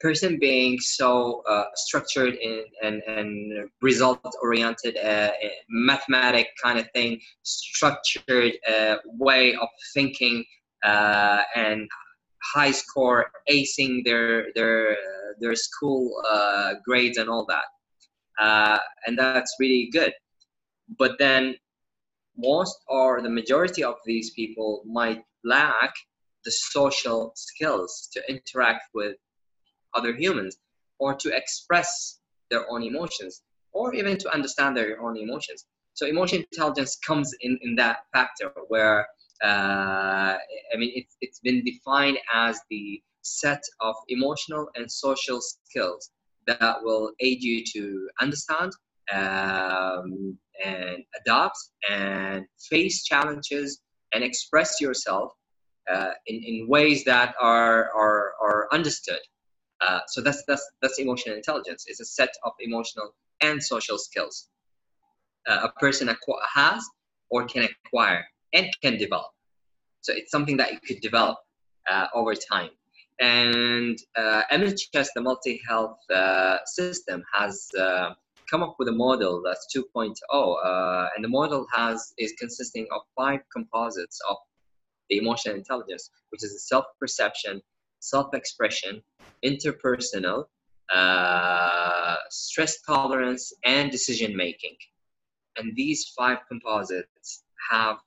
person 0.00 0.38
being 0.40 0.80
so 0.80 1.42
uh, 1.48 1.64
structured 1.74 2.34
in, 2.34 2.64
and, 2.82 3.02
and 3.06 3.68
result 3.80 4.20
oriented, 4.42 4.96
mathematic 5.68 6.48
kind 6.62 6.78
of 6.78 6.90
thing, 6.92 7.20
structured 7.42 8.52
way 9.04 9.54
of 9.54 9.68
thinking, 9.94 10.44
and 10.82 11.88
high 12.54 12.70
score, 12.70 13.30
acing 13.50 14.04
their 14.04 14.46
their 14.54 14.96
their 15.40 15.54
school 15.54 16.10
uh, 16.30 16.74
grades 16.84 17.18
and 17.18 17.28
all 17.28 17.46
that, 17.46 17.64
uh, 18.40 18.78
and 19.06 19.18
that's 19.18 19.54
really 19.60 19.88
good. 19.92 20.12
But 20.98 21.12
then, 21.18 21.54
most 22.36 22.76
or 22.88 23.22
the 23.22 23.30
majority 23.30 23.84
of 23.84 23.96
these 24.04 24.30
people 24.30 24.82
might 24.86 25.22
lack 25.44 25.92
the 26.44 26.50
social 26.50 27.32
skills 27.36 28.08
to 28.12 28.22
interact 28.28 28.84
with 28.94 29.16
other 29.94 30.14
humans 30.14 30.56
or 30.98 31.14
to 31.14 31.34
express 31.34 32.20
their 32.50 32.70
own 32.70 32.82
emotions 32.82 33.42
or 33.72 33.94
even 33.94 34.16
to 34.18 34.32
understand 34.32 34.76
their 34.76 35.00
own 35.00 35.16
emotions. 35.16 35.66
So 35.94 36.06
emotional 36.06 36.42
intelligence 36.52 36.96
comes 37.06 37.32
in, 37.40 37.58
in 37.62 37.74
that 37.76 37.98
factor 38.12 38.52
where 38.68 39.06
uh, 39.42 40.36
I 40.72 40.76
mean, 40.76 40.92
it's, 40.94 41.16
it's 41.20 41.40
been 41.40 41.64
defined 41.64 42.18
as 42.32 42.60
the 42.70 43.02
set 43.22 43.62
of 43.80 43.94
emotional 44.08 44.68
and 44.74 44.90
social 44.90 45.40
skills 45.40 46.10
that 46.46 46.76
will 46.82 47.12
aid 47.20 47.42
you 47.42 47.64
to 47.72 48.08
understand 48.20 48.72
um, 49.12 50.38
and 50.64 51.04
adapt 51.20 51.58
and 51.88 52.44
face 52.68 53.04
challenges 53.04 53.80
and 54.12 54.24
express 54.24 54.80
yourself 54.80 55.32
uh, 55.90 56.10
in, 56.26 56.42
in 56.44 56.68
ways 56.68 57.04
that 57.04 57.34
are, 57.40 57.90
are, 57.94 58.32
are 58.40 58.68
understood. 58.72 59.20
Uh, 59.80 60.00
so 60.08 60.20
that's, 60.20 60.44
that's, 60.46 60.70
that's 60.82 60.98
emotional 60.98 61.36
intelligence. 61.36 61.84
It's 61.86 62.00
a 62.00 62.04
set 62.04 62.30
of 62.44 62.52
emotional 62.60 63.14
and 63.40 63.62
social 63.62 63.98
skills 63.98 64.48
uh, 65.48 65.60
a 65.64 65.80
person 65.80 66.08
acqu- 66.08 66.40
has 66.54 66.84
or 67.30 67.44
can 67.46 67.68
acquire 67.84 68.24
and 68.52 68.68
can 68.82 68.96
develop. 68.96 69.30
So 70.00 70.12
it's 70.12 70.30
something 70.30 70.56
that 70.56 70.72
you 70.72 70.80
could 70.80 71.00
develop 71.00 71.38
uh, 71.90 72.06
over 72.14 72.34
time. 72.34 72.70
And 73.20 73.98
uh, 74.16 74.42
MHS, 74.50 75.08
the 75.14 75.20
multi-health 75.20 75.98
uh, 76.10 76.58
system, 76.64 77.22
has 77.32 77.68
uh, 77.78 78.14
come 78.50 78.62
up 78.62 78.76
with 78.78 78.88
a 78.88 78.92
model 78.92 79.42
that's 79.44 79.66
2.0, 79.74 80.14
uh, 80.32 81.08
and 81.14 81.24
the 81.24 81.28
model 81.28 81.66
has 81.72 82.12
is 82.18 82.32
consisting 82.38 82.86
of 82.94 83.02
five 83.16 83.40
composites 83.52 84.20
of 84.28 84.36
the 85.08 85.18
emotional 85.18 85.54
intelligence, 85.54 86.10
which 86.30 86.42
is 86.42 86.68
self-perception, 86.68 87.60
self-expression, 88.00 89.02
interpersonal, 89.44 90.44
uh, 90.92 92.16
stress 92.30 92.80
tolerance, 92.82 93.52
and 93.64 93.90
decision 93.90 94.36
making. 94.36 94.76
And 95.56 95.74
these 95.76 96.12
five 96.16 96.38
composites 96.48 97.44
have 97.70 97.98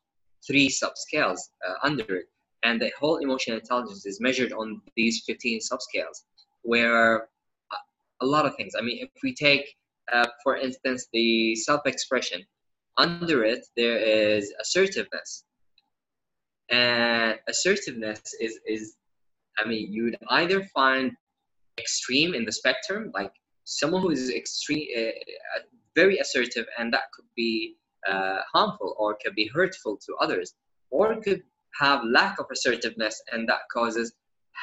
three 0.46 0.70
subscales 0.70 1.40
uh, 1.68 1.74
under 1.84 2.04
it. 2.18 2.26
And 2.64 2.82
the 2.82 2.92
whole 3.00 3.18
emotional 3.18 3.58
intelligence 3.58 4.06
is 4.06 4.22
measured 4.22 4.54
on 4.54 4.82
these 4.96 5.24
15 5.26 5.60
subscales, 5.60 6.24
where 6.62 7.28
a 8.22 8.26
lot 8.26 8.46
of 8.46 8.56
things. 8.56 8.74
I 8.78 8.82
mean, 8.82 9.00
if 9.02 9.10
we 9.22 9.34
take, 9.36 9.76
uh, 10.12 10.28
for 10.44 10.58
instance, 10.58 11.08
the 11.14 11.56
self 11.56 11.82
expression, 11.86 12.44
under 12.98 13.44
it, 13.44 13.66
there 13.76 13.98
is 13.98 14.54
assertiveness. 14.60 15.46
And 16.70 17.38
assertiveness 17.48 18.22
is, 18.40 18.60
is, 18.68 18.96
I 19.58 19.68
mean, 19.68 19.92
you 19.92 20.04
would 20.06 20.18
either 20.30 20.64
find 20.74 21.12
extreme 21.78 22.34
in 22.34 22.46
the 22.46 22.52
spectrum, 22.52 23.12
like 23.14 23.32
someone 23.64 24.02
who 24.02 24.12
is 24.12 24.30
extreme, 24.30 24.88
uh, 24.98 25.12
very 25.96 26.18
assertive, 26.18 26.66
and 26.78 26.92
that 26.94 27.12
could 27.14 27.26
be 27.36 27.76
uh, 28.08 28.40
harmful 28.52 28.96
or 28.98 29.18
could 29.24 29.36
be 29.36 29.48
hurtful 29.48 29.98
to 29.98 30.16
others, 30.20 30.54
or 30.90 31.20
could 31.22 31.44
have 31.80 32.02
lack 32.06 32.40
of 32.40 32.46
assertiveness, 32.52 33.22
and 33.32 33.48
that 33.50 33.62
causes 33.72 34.14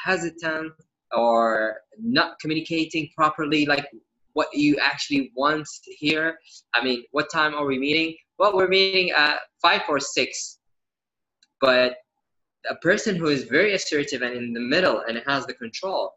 hesitant 0.05 0.73
or 1.15 1.77
not 1.99 2.39
communicating 2.39 3.09
properly, 3.15 3.65
like 3.65 3.85
what 4.33 4.47
you 4.53 4.77
actually 4.81 5.31
want 5.35 5.67
here. 5.85 6.37
I 6.73 6.83
mean, 6.83 7.03
what 7.11 7.31
time 7.31 7.53
are 7.53 7.65
we 7.65 7.77
meeting? 7.77 8.15
Well, 8.37 8.55
we're 8.55 8.67
meeting 8.67 9.11
at 9.11 9.39
five 9.61 9.81
or 9.87 9.99
six, 9.99 10.59
but 11.59 11.97
a 12.69 12.75
person 12.75 13.15
who 13.15 13.27
is 13.27 13.43
very 13.43 13.73
assertive 13.73 14.21
and 14.21 14.35
in 14.35 14.53
the 14.53 14.59
middle 14.59 15.03
and 15.07 15.21
has 15.27 15.45
the 15.45 15.53
control 15.53 16.13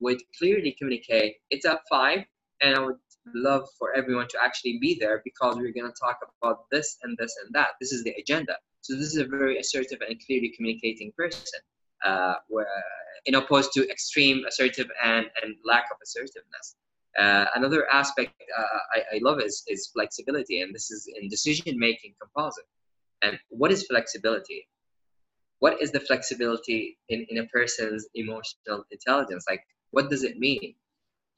would 0.00 0.20
clearly 0.38 0.76
communicate 0.78 1.34
it's 1.50 1.66
at 1.66 1.80
five 1.90 2.20
and 2.60 2.76
i 2.76 2.78
would 2.78 2.94
love 3.34 3.68
for 3.78 3.94
everyone 3.94 4.28
to 4.28 4.38
actually 4.42 4.78
be 4.78 4.96
there 4.98 5.22
because 5.24 5.56
we're 5.56 5.72
going 5.72 5.90
to 5.90 6.00
talk 6.00 6.18
about 6.42 6.68
this 6.70 6.98
and 7.02 7.16
this 7.18 7.34
and 7.44 7.54
that. 7.54 7.68
This 7.80 7.92
is 7.92 8.04
the 8.04 8.14
agenda. 8.18 8.56
So 8.80 8.94
this 8.94 9.06
is 9.06 9.16
a 9.16 9.26
very 9.26 9.58
assertive 9.58 9.98
and 10.06 10.18
clearly 10.24 10.52
communicating 10.56 11.12
person, 11.16 11.60
uh, 12.04 12.34
where, 12.48 12.66
in 13.26 13.34
opposed 13.34 13.72
to 13.74 13.88
extreme 13.90 14.44
assertive 14.46 14.88
and, 15.02 15.26
and 15.42 15.56
lack 15.64 15.84
of 15.90 15.98
assertiveness. 16.02 16.76
Uh, 17.18 17.46
another 17.54 17.86
aspect 17.92 18.30
uh, 18.56 18.78
I, 18.94 19.16
I 19.16 19.20
love 19.22 19.40
is, 19.40 19.64
is 19.68 19.88
flexibility, 19.88 20.60
and 20.60 20.74
this 20.74 20.90
is 20.90 21.08
in 21.20 21.28
decision-making 21.28 22.14
composite. 22.20 22.64
And 23.22 23.38
what 23.48 23.72
is 23.72 23.86
flexibility? 23.86 24.68
What 25.58 25.82
is 25.82 25.90
the 25.90 26.00
flexibility 26.00 26.98
in, 27.08 27.26
in 27.28 27.38
a 27.38 27.46
person's 27.46 28.06
emotional 28.14 28.84
intelligence? 28.92 29.44
Like, 29.48 29.62
what 29.90 30.08
does 30.08 30.22
it 30.22 30.38
mean? 30.38 30.74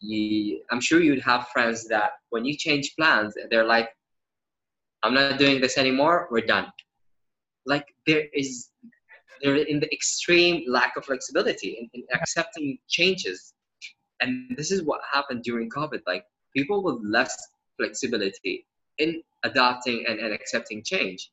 you, 0.00 0.62
I'm 0.70 0.80
sure 0.80 1.00
you'd 1.00 1.22
have 1.22 1.48
friends 1.48 1.86
that 1.88 2.12
when 2.30 2.44
you 2.44 2.56
change 2.56 2.94
plans, 2.96 3.34
they're 3.50 3.64
like, 3.64 3.90
I'm 5.02 5.14
not 5.14 5.38
doing 5.38 5.60
this 5.60 5.78
anymore, 5.78 6.28
we're 6.30 6.46
done. 6.46 6.66
Like 7.66 7.86
there 8.06 8.24
is, 8.34 8.68
they're 9.42 9.56
in 9.56 9.80
the 9.80 9.92
extreme 9.92 10.64
lack 10.66 10.96
of 10.96 11.04
flexibility 11.04 11.76
in, 11.80 11.90
in 11.94 12.06
accepting 12.12 12.78
changes. 12.88 13.54
And 14.20 14.56
this 14.56 14.70
is 14.70 14.82
what 14.82 15.00
happened 15.10 15.42
during 15.42 15.70
COVID. 15.70 16.00
Like 16.06 16.24
people 16.54 16.82
with 16.82 16.98
less 17.02 17.48
flexibility 17.76 18.66
in 18.98 19.22
adapting 19.44 20.04
and, 20.06 20.18
and 20.18 20.32
accepting 20.32 20.82
change 20.82 21.30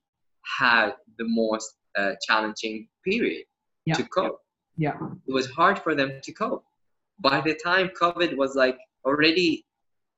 had 0.59 0.91
the 1.17 1.25
most 1.27 1.75
uh, 1.97 2.13
challenging 2.25 2.87
period 3.03 3.43
yeah. 3.85 3.95
to 3.95 4.03
cope. 4.03 4.39
Yeah. 4.77 4.97
It 5.27 5.33
was 5.33 5.49
hard 5.49 5.79
for 5.79 5.95
them 5.95 6.19
to 6.23 6.31
cope 6.31 6.63
by 7.19 7.41
the 7.41 7.55
time 7.55 7.89
COVID 7.99 8.35
was 8.37 8.55
like 8.55 8.77
already 9.05 9.65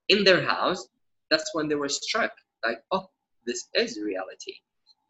in 0.09 0.23
their 0.23 0.45
house, 0.45 0.87
that's 1.29 1.53
when 1.53 1.67
they 1.67 1.75
were 1.75 1.89
struck 1.89 2.31
like, 2.65 2.81
oh, 2.91 3.09
this 3.45 3.69
is 3.73 3.99
reality. 3.99 4.55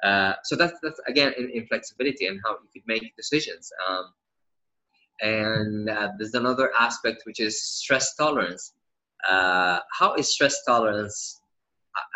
Uh, 0.03 0.33
so 0.43 0.55
that's 0.55 0.79
that's 0.81 0.99
again 1.07 1.33
in, 1.37 1.49
in, 1.49 1.67
flexibility 1.67 2.27
and 2.27 2.39
how 2.45 2.51
you 2.51 2.69
could 2.73 2.87
make 2.87 3.13
decisions. 3.17 3.69
Um, 3.89 4.13
and 5.21 5.89
uh, 5.89 6.09
there's 6.17 6.33
another 6.33 6.71
aspect 6.79 7.23
which 7.25 7.39
is 7.39 7.61
stress 7.61 8.15
tolerance. 8.15 8.73
Uh, 9.27 9.79
how 9.91 10.15
is 10.15 10.31
stress 10.31 10.63
tolerance 10.65 11.41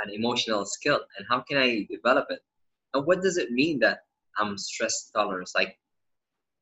an 0.06 0.14
emotional 0.14 0.66
skill, 0.66 1.02
and 1.18 1.28
how 1.30 1.42
can 1.42 1.58
I 1.58 1.86
develop 1.90 2.28
it? 2.30 2.40
And 2.94 3.06
what 3.06 3.22
does 3.22 3.38
it 3.38 3.52
mean 3.52 3.80
that 3.80 4.00
I'm 4.38 4.58
stress 4.58 5.10
tolerant? 5.14 5.50
Like 5.56 5.78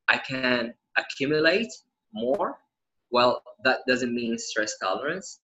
I 0.08 0.18
can 0.18 0.74
accumulate 0.98 1.72
more 2.14 2.58
well, 3.12 3.44
that 3.66 3.80
doesn't 3.88 4.16
mean 4.16 4.38
stress 4.38 4.78
tolerance. 4.78 5.42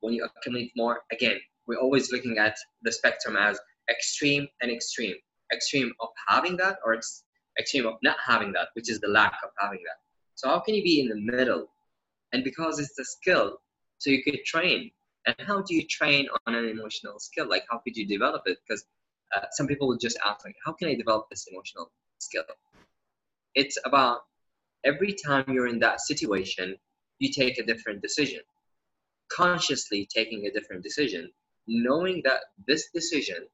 When 0.00 0.12
you 0.12 0.24
accumulate 0.24 0.72
more, 0.76 1.02
again, 1.12 1.38
we're 1.66 1.78
always 1.78 2.10
looking 2.10 2.38
at 2.38 2.56
the 2.82 2.90
spectrum 2.90 3.36
as 3.36 3.60
extreme 3.88 4.48
and 4.60 4.70
extreme. 4.70 5.14
Extreme 5.52 5.92
of 6.00 6.08
having 6.28 6.56
that 6.56 6.78
or 6.84 6.98
extreme 7.58 7.86
of 7.86 7.94
not 8.02 8.16
having 8.24 8.52
that, 8.52 8.68
which 8.74 8.90
is 8.90 8.98
the 9.00 9.08
lack 9.08 9.34
of 9.44 9.50
having 9.58 9.78
that. 9.86 9.98
So 10.40 10.48
how 10.48 10.60
can 10.60 10.74
you 10.74 10.82
be 10.82 11.00
in 11.00 11.08
the 11.08 11.16
middle? 11.16 11.68
And 12.32 12.42
because 12.42 12.78
it's 12.78 12.98
a 12.98 13.04
skill, 13.04 13.58
so 13.98 14.08
you 14.08 14.22
could 14.22 14.42
train. 14.46 14.90
And 15.26 15.36
how 15.40 15.60
do 15.60 15.74
you 15.74 15.86
train 15.86 16.28
on 16.46 16.54
an 16.54 16.66
emotional 16.66 17.18
skill? 17.18 17.46
Like 17.46 17.64
how 17.70 17.76
could 17.76 17.94
you 17.94 18.06
develop 18.06 18.44
it? 18.46 18.56
Because 18.66 18.86
uh, 19.36 19.44
some 19.50 19.66
people 19.66 19.86
will 19.86 19.98
just 19.98 20.18
ask, 20.26 20.42
like, 20.46 20.56
how 20.64 20.72
can 20.72 20.88
I 20.88 20.94
develop 20.94 21.26
this 21.28 21.46
emotional 21.52 21.92
skill? 22.20 22.44
It's 23.54 23.76
about 23.84 24.20
every 24.82 25.12
time 25.12 25.44
you're 25.46 25.66
in 25.66 25.78
that 25.80 26.00
situation, 26.00 26.74
you 27.18 27.30
take 27.30 27.58
a 27.58 27.62
different 27.62 28.00
decision. 28.00 28.40
Consciously 29.30 30.08
taking 30.10 30.46
a 30.46 30.50
different 30.50 30.82
decision, 30.82 31.30
knowing 31.66 32.22
that 32.24 32.40
this 32.66 32.88
decision 32.94 33.46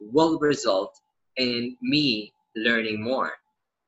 will 0.00 0.40
result 0.40 0.98
in 1.36 1.76
me 1.80 2.32
learning 2.56 3.00
more. 3.00 3.30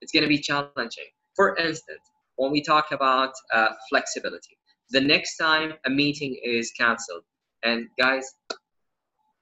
It's 0.01 0.13
going 0.13 0.23
to 0.23 0.29
be 0.29 0.39
challenging. 0.39 1.11
For 1.35 1.57
instance, 1.57 2.03
when 2.37 2.53
we 2.53 2.63
talk 2.63 2.93
about 2.93 3.33
uh, 3.53 3.69
flexibility, 3.89 4.57
the 4.91 5.01
next 5.01 5.37
time 5.37 5.75
a 5.85 5.91
meeting 5.91 6.39
is 6.45 6.71
canceled, 6.73 7.23
and 7.65 7.87
guys, 7.99 8.35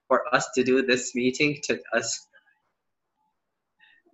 for 0.08 0.22
us 0.34 0.48
to 0.54 0.64
do 0.64 0.82
this 0.82 1.14
meeting 1.14 1.58
took 1.62 1.80
us. 1.92 2.26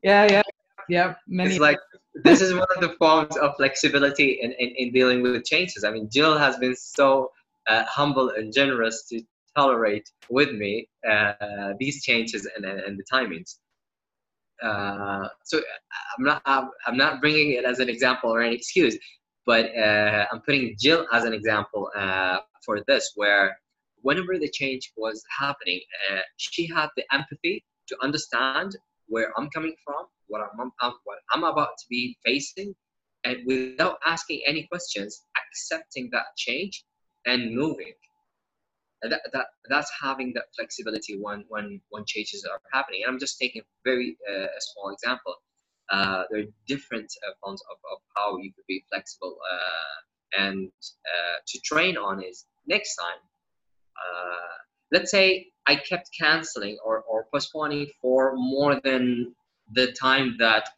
Yeah, 0.02 0.26
yeah, 0.30 0.42
yeah. 0.88 1.14
Many. 1.28 1.50
It's 1.50 1.60
like 1.60 1.78
this 2.24 2.40
is 2.40 2.52
one 2.52 2.66
of 2.74 2.80
the 2.80 2.94
forms 2.98 3.36
of 3.36 3.54
flexibility 3.56 4.40
in, 4.42 4.52
in, 4.52 4.70
in 4.76 4.92
dealing 4.92 5.22
with 5.22 5.44
changes. 5.44 5.84
I 5.84 5.90
mean, 5.90 6.08
Jill 6.10 6.36
has 6.38 6.56
been 6.56 6.74
so 6.74 7.30
uh, 7.68 7.84
humble 7.84 8.30
and 8.30 8.52
generous 8.52 9.06
to 9.10 9.22
tolerate 9.56 10.08
with 10.30 10.52
me 10.52 10.88
uh, 11.08 11.74
these 11.78 12.02
changes 12.02 12.48
and, 12.56 12.64
and, 12.64 12.80
and 12.80 12.98
the 12.98 13.04
timings. 13.12 13.56
Uh, 14.62 15.28
so 15.44 15.58
I'm 16.18 16.24
not 16.24 16.42
I'm, 16.44 16.70
I'm, 16.86 16.96
not 16.96 17.20
bringing 17.20 17.52
it 17.52 17.64
as 17.64 17.78
an 17.78 17.88
example 17.88 18.30
or 18.34 18.40
an 18.40 18.52
excuse, 18.52 18.96
but 19.46 19.74
uh, 19.76 20.26
I'm 20.30 20.40
putting 20.40 20.76
Jill 20.78 21.06
as 21.12 21.24
an 21.24 21.32
example 21.32 21.90
uh, 21.96 22.38
for 22.64 22.82
this, 22.86 23.12
where 23.16 23.58
whenever 24.02 24.38
the 24.38 24.50
change 24.50 24.92
was 24.96 25.22
happening, 25.38 25.80
uh, 26.12 26.20
she 26.36 26.66
had 26.66 26.88
the 26.96 27.04
empathy 27.12 27.64
to 27.88 27.96
understand 28.02 28.76
where 29.08 29.32
I'm 29.36 29.50
coming 29.50 29.74
from, 29.84 30.06
what 30.28 30.40
I'm, 30.40 30.72
I'm, 30.80 30.92
what 31.04 31.18
I'm 31.32 31.44
about 31.44 31.70
to 31.78 31.86
be 31.88 32.16
facing, 32.24 32.74
and 33.24 33.38
without 33.46 33.98
asking 34.06 34.42
any 34.46 34.66
questions, 34.66 35.22
accepting 35.48 36.08
that 36.12 36.24
change 36.36 36.84
and 37.26 37.54
moving. 37.54 37.92
That, 39.02 39.22
that 39.32 39.46
that's 39.68 39.90
having 40.02 40.32
that 40.34 40.44
flexibility 40.54 41.18
when 41.18 41.44
when 41.48 41.80
when 41.88 42.04
changes 42.06 42.44
are 42.44 42.60
happening. 42.72 43.02
And 43.04 43.12
I'm 43.14 43.18
just 43.18 43.38
taking 43.38 43.62
very 43.84 44.16
uh, 44.30 44.44
a 44.44 44.60
small 44.60 44.90
example. 44.92 45.36
Uh, 45.90 46.24
there 46.30 46.40
are 46.42 46.44
different 46.68 47.10
uh, 47.26 47.32
forms 47.42 47.62
of, 47.70 47.76
of 47.92 47.98
how 48.16 48.36
you 48.38 48.52
could 48.54 48.66
be 48.68 48.84
flexible 48.90 49.36
uh, 49.52 50.40
and 50.42 50.70
uh, 50.86 51.36
to 51.48 51.60
train 51.64 51.96
on 51.96 52.22
is 52.22 52.46
next 52.68 52.94
time 52.94 53.18
uh, 53.98 54.54
let's 54.92 55.10
say 55.10 55.48
I 55.66 55.74
kept 55.74 56.10
canceling 56.16 56.78
or, 56.84 57.00
or 57.00 57.26
postponing 57.32 57.88
for 58.00 58.34
more 58.36 58.80
than 58.84 59.34
the 59.72 59.92
time 59.92 60.36
that 60.38 60.68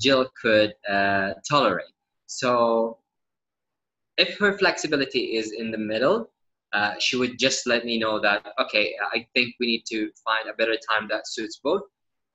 Jill 0.00 0.30
could 0.40 0.72
tolerate. 1.48 1.92
So 2.26 2.98
if 4.16 4.38
her 4.38 4.56
flexibility 4.56 5.36
is 5.36 5.52
in 5.52 5.70
the 5.70 5.78
middle, 5.78 6.30
uh, 6.72 6.94
she 6.98 7.16
would 7.16 7.38
just 7.38 7.66
let 7.66 7.84
me 7.84 7.98
know 7.98 8.20
that 8.20 8.46
okay, 8.60 8.94
I 9.12 9.26
think 9.34 9.54
we 9.58 9.66
need 9.66 9.84
to 9.86 10.10
find 10.24 10.48
a 10.48 10.54
better 10.54 10.76
time 10.90 11.08
that 11.08 11.28
suits 11.28 11.60
both. 11.62 11.82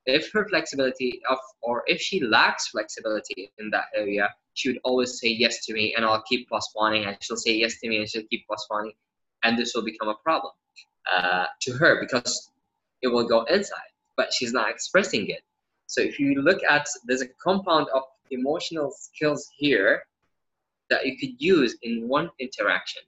If 0.05 0.31
her 0.33 0.47
flexibility 0.47 1.21
of, 1.29 1.39
or 1.61 1.83
if 1.87 1.99
she 1.99 2.23
lacks 2.23 2.67
flexibility 2.67 3.51
in 3.57 3.69
that 3.71 3.85
area, 3.95 4.29
she 4.53 4.69
would 4.69 4.79
always 4.83 5.19
say 5.19 5.29
yes 5.29 5.65
to 5.65 5.73
me, 5.73 5.93
and 5.95 6.05
I'll 6.05 6.21
keep 6.23 6.49
postponing, 6.49 7.05
and 7.05 7.17
she'll 7.21 7.37
say 7.37 7.55
yes 7.55 7.79
to 7.79 7.89
me, 7.89 7.97
and 7.97 8.09
she'll 8.09 8.27
keep 8.29 8.45
postponing, 8.47 8.93
and 9.43 9.57
this 9.57 9.73
will 9.73 9.83
become 9.83 10.09
a 10.09 10.15
problem 10.15 10.53
uh, 11.11 11.45
to 11.61 11.73
her 11.73 11.99
because 11.99 12.51
it 13.01 13.07
will 13.07 13.27
go 13.27 13.43
inside, 13.43 13.91
but 14.15 14.31
she's 14.33 14.53
not 14.53 14.69
expressing 14.69 15.27
it. 15.29 15.41
So 15.87 16.01
if 16.01 16.19
you 16.19 16.41
look 16.41 16.61
at, 16.69 16.87
there's 17.05 17.21
a 17.21 17.27
compound 17.43 17.87
of 17.93 18.03
emotional 18.31 18.91
skills 18.91 19.49
here 19.55 20.03
that 20.89 21.05
you 21.05 21.17
could 21.17 21.41
use 21.41 21.77
in 21.83 22.07
one 22.07 22.29
interaction, 22.39 23.03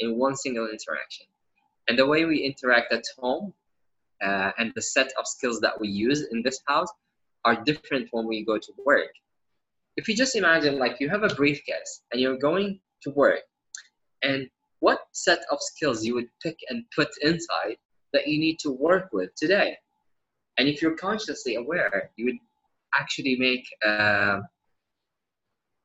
in 0.00 0.18
one 0.18 0.36
single 0.36 0.66
interaction. 0.66 1.26
And 1.88 1.98
the 1.98 2.06
way 2.06 2.24
we 2.24 2.38
interact 2.38 2.92
at 2.92 3.04
home 3.18 3.52
uh, 4.22 4.50
and 4.58 4.72
the 4.74 4.82
set 4.82 5.12
of 5.18 5.26
skills 5.26 5.60
that 5.60 5.80
we 5.80 5.88
use 5.88 6.26
in 6.32 6.42
this 6.42 6.60
house 6.66 6.88
are 7.44 7.62
different 7.64 8.08
when 8.10 8.26
we 8.26 8.44
go 8.44 8.58
to 8.58 8.72
work. 8.84 9.12
If 9.96 10.08
you 10.08 10.16
just 10.16 10.36
imagine, 10.36 10.78
like, 10.78 10.96
you 11.00 11.08
have 11.08 11.22
a 11.22 11.34
briefcase 11.34 12.02
and 12.10 12.20
you're 12.20 12.38
going 12.38 12.80
to 13.02 13.10
work, 13.10 13.40
and 14.22 14.48
what 14.80 15.00
set 15.12 15.40
of 15.50 15.58
skills 15.60 16.04
you 16.04 16.14
would 16.14 16.28
pick 16.42 16.58
and 16.68 16.84
put 16.94 17.08
inside 17.22 17.76
that 18.12 18.26
you 18.26 18.38
need 18.38 18.58
to 18.60 18.70
work 18.70 19.08
with 19.12 19.34
today? 19.34 19.76
And 20.58 20.68
if 20.68 20.82
you're 20.82 20.96
consciously 20.96 21.56
aware, 21.56 22.10
you 22.16 22.26
would 22.26 22.38
actually 22.94 23.36
make, 23.36 23.66
uh, 23.84 24.40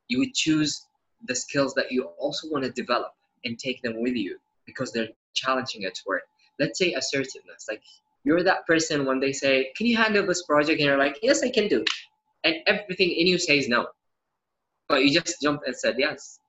you 0.07 0.19
would 0.19 0.33
choose 0.33 0.85
the 1.27 1.35
skills 1.35 1.73
that 1.75 1.91
you 1.91 2.03
also 2.19 2.49
want 2.49 2.63
to 2.63 2.71
develop 2.71 3.13
and 3.45 3.57
take 3.57 3.81
them 3.81 4.01
with 4.01 4.15
you 4.15 4.37
because 4.65 4.91
they're 4.91 5.09
challenging 5.33 5.85
at 5.85 5.99
work. 6.05 6.23
Let's 6.59 6.79
say 6.79 6.93
assertiveness. 6.93 7.65
Like 7.69 7.81
you're 8.23 8.43
that 8.43 8.65
person 8.65 9.05
when 9.05 9.19
they 9.19 9.31
say, 9.31 9.71
Can 9.77 9.87
you 9.87 9.97
handle 9.97 10.25
this 10.25 10.43
project? 10.43 10.79
And 10.79 10.87
you're 10.87 10.97
like, 10.97 11.19
Yes, 11.21 11.43
I 11.43 11.49
can 11.49 11.67
do. 11.67 11.83
And 12.43 12.55
everything 12.67 13.11
in 13.11 13.27
you 13.27 13.37
says 13.37 13.67
no. 13.67 13.87
But 14.87 15.03
you 15.03 15.19
just 15.19 15.41
jumped 15.41 15.65
and 15.65 15.75
said 15.75 15.95
yes. 15.97 16.39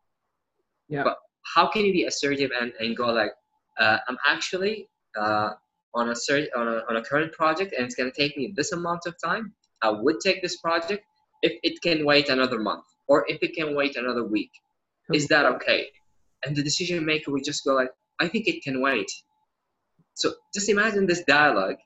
Yeah. 0.88 1.04
But 1.04 1.18
how 1.54 1.68
can 1.68 1.84
you 1.84 1.92
be 1.92 2.04
assertive 2.04 2.50
and, 2.60 2.72
and 2.80 2.96
go 2.96 3.06
like, 3.06 3.32
uh, 3.78 3.98
I'm 4.08 4.18
actually 4.28 4.88
uh, 5.16 5.50
on 5.94 6.10
a 6.10 6.12
cert- 6.12 6.48
on 6.56 6.68
a, 6.68 6.82
on 6.88 6.96
a 6.96 7.02
current 7.02 7.32
project 7.32 7.74
and 7.76 7.86
it's 7.86 7.94
going 7.94 8.10
to 8.10 8.16
take 8.16 8.36
me 8.36 8.52
this 8.54 8.72
amount 8.72 9.06
of 9.06 9.14
time. 9.22 9.52
I 9.82 9.90
would 9.90 10.20
take 10.20 10.42
this 10.42 10.56
project 10.56 11.04
if 11.42 11.52
it 11.62 11.80
can 11.82 12.04
wait 12.04 12.28
another 12.28 12.58
month 12.58 12.84
or 13.06 13.24
if 13.28 13.42
it 13.42 13.54
can 13.54 13.74
wait 13.74 13.96
another 13.96 14.24
week. 14.24 14.50
Is 15.12 15.28
that 15.28 15.46
okay? 15.46 15.88
And 16.44 16.54
the 16.54 16.62
decision 16.62 17.04
maker 17.04 17.30
would 17.32 17.44
just 17.44 17.64
go 17.64 17.74
like, 17.74 17.90
I 18.20 18.28
think 18.28 18.46
it 18.48 18.62
can 18.62 18.80
wait. 18.80 19.10
So 20.14 20.34
just 20.54 20.68
imagine 20.68 21.06
this 21.06 21.22
dialogue. 21.24 21.76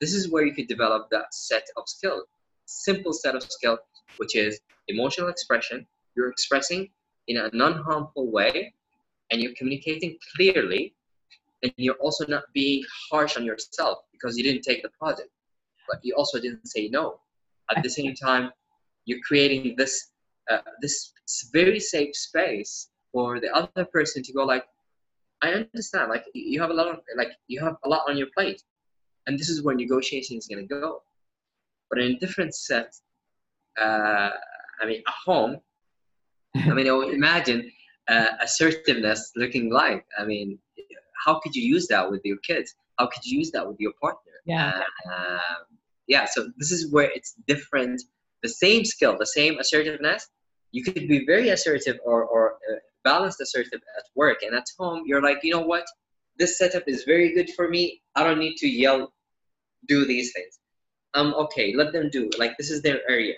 This 0.00 0.14
is 0.14 0.30
where 0.30 0.44
you 0.44 0.54
could 0.54 0.68
develop 0.68 1.08
that 1.10 1.34
set 1.34 1.64
of 1.76 1.84
skill, 1.86 2.24
simple 2.66 3.12
set 3.12 3.34
of 3.34 3.42
skill, 3.42 3.78
which 4.16 4.34
is 4.34 4.60
emotional 4.88 5.28
expression. 5.28 5.86
You're 6.16 6.30
expressing 6.30 6.88
in 7.28 7.36
a 7.36 7.50
non-harmful 7.52 8.30
way, 8.30 8.74
and 9.30 9.40
you're 9.40 9.54
communicating 9.56 10.16
clearly, 10.34 10.94
and 11.62 11.72
you're 11.76 12.00
also 12.00 12.26
not 12.26 12.44
being 12.54 12.82
harsh 13.10 13.36
on 13.36 13.44
yourself 13.44 13.98
because 14.12 14.36
you 14.36 14.42
didn't 14.42 14.62
take 14.62 14.82
the 14.82 14.88
project, 14.98 15.28
but 15.88 16.00
you 16.02 16.14
also 16.14 16.40
didn't 16.40 16.66
say 16.66 16.88
no. 16.88 17.20
At 17.74 17.82
the 17.82 17.90
same 17.90 18.14
time, 18.14 18.50
you're 19.04 19.20
creating 19.26 19.76
this 19.76 20.10
uh, 20.50 20.58
this 20.80 21.12
very 21.52 21.78
safe 21.78 22.16
space 22.16 22.89
for 23.12 23.40
the 23.40 23.50
other 23.54 23.84
person 23.86 24.22
to 24.22 24.32
go 24.32 24.44
like 24.44 24.64
i 25.42 25.50
understand 25.50 26.10
like 26.10 26.24
you 26.34 26.60
have 26.60 26.70
a 26.70 26.74
lot 26.74 26.88
of 26.88 26.98
like 27.16 27.32
you 27.48 27.60
have 27.60 27.76
a 27.84 27.88
lot 27.88 28.02
on 28.08 28.16
your 28.16 28.28
plate 28.36 28.62
and 29.26 29.38
this 29.38 29.48
is 29.48 29.62
where 29.62 29.74
negotiation 29.74 30.36
is 30.38 30.46
going 30.46 30.66
to 30.66 30.74
go. 30.74 31.02
But 31.90 31.98
in 32.00 32.12
a 32.12 32.18
different 32.18 32.54
set 32.54 32.94
uh, 33.80 34.30
i 34.80 34.86
mean 34.86 35.02
a 35.06 35.12
home 35.24 35.58
i 36.56 36.72
mean 36.72 36.86
imagine 37.20 37.70
uh, 38.08 38.30
assertiveness 38.40 39.32
looking 39.36 39.70
like 39.70 40.04
i 40.18 40.24
mean 40.24 40.58
how 41.24 41.38
could 41.38 41.54
you 41.54 41.62
use 41.62 41.86
that 41.88 42.10
with 42.10 42.22
your 42.24 42.38
kids? 42.38 42.74
How 42.98 43.06
could 43.06 43.24
you 43.24 43.38
use 43.38 43.50
that 43.52 43.66
with 43.66 43.78
your 43.78 43.92
partner? 44.00 44.32
Yeah. 44.46 44.82
Uh, 45.10 45.38
yeah 46.06 46.24
so 46.24 46.50
this 46.56 46.72
is 46.72 46.90
where 46.90 47.10
it's 47.14 47.34
different. 47.46 48.02
The 48.42 48.48
same 48.48 48.84
skill 48.84 49.16
the 49.18 49.26
same 49.26 49.58
assertiveness 49.58 50.28
you 50.72 50.82
could 50.84 51.08
be 51.08 51.26
very 51.26 51.48
assertive 51.50 51.98
or, 52.04 52.24
or 52.24 52.52
uh, 52.52 52.76
balanced 53.04 53.40
assertive 53.40 53.80
at 53.96 54.04
work. 54.14 54.38
And 54.42 54.54
at 54.54 54.66
home 54.78 55.02
you're 55.06 55.22
like 55.22 55.38
you 55.42 55.52
know 55.52 55.60
what? 55.60 55.84
This 56.38 56.58
setup 56.58 56.84
is 56.86 57.04
very 57.04 57.34
good 57.34 57.50
for 57.56 57.68
me. 57.68 58.02
I 58.16 58.24
don't 58.24 58.38
need 58.38 58.56
to 58.56 58.68
yell 58.68 59.12
do 59.88 60.04
these 60.06 60.32
things. 60.32 60.58
Um 61.14 61.34
okay 61.34 61.74
let 61.74 61.92
them 61.92 62.10
do. 62.10 62.30
Like 62.38 62.56
this 62.58 62.70
is 62.70 62.82
their 62.82 63.00
area. 63.08 63.34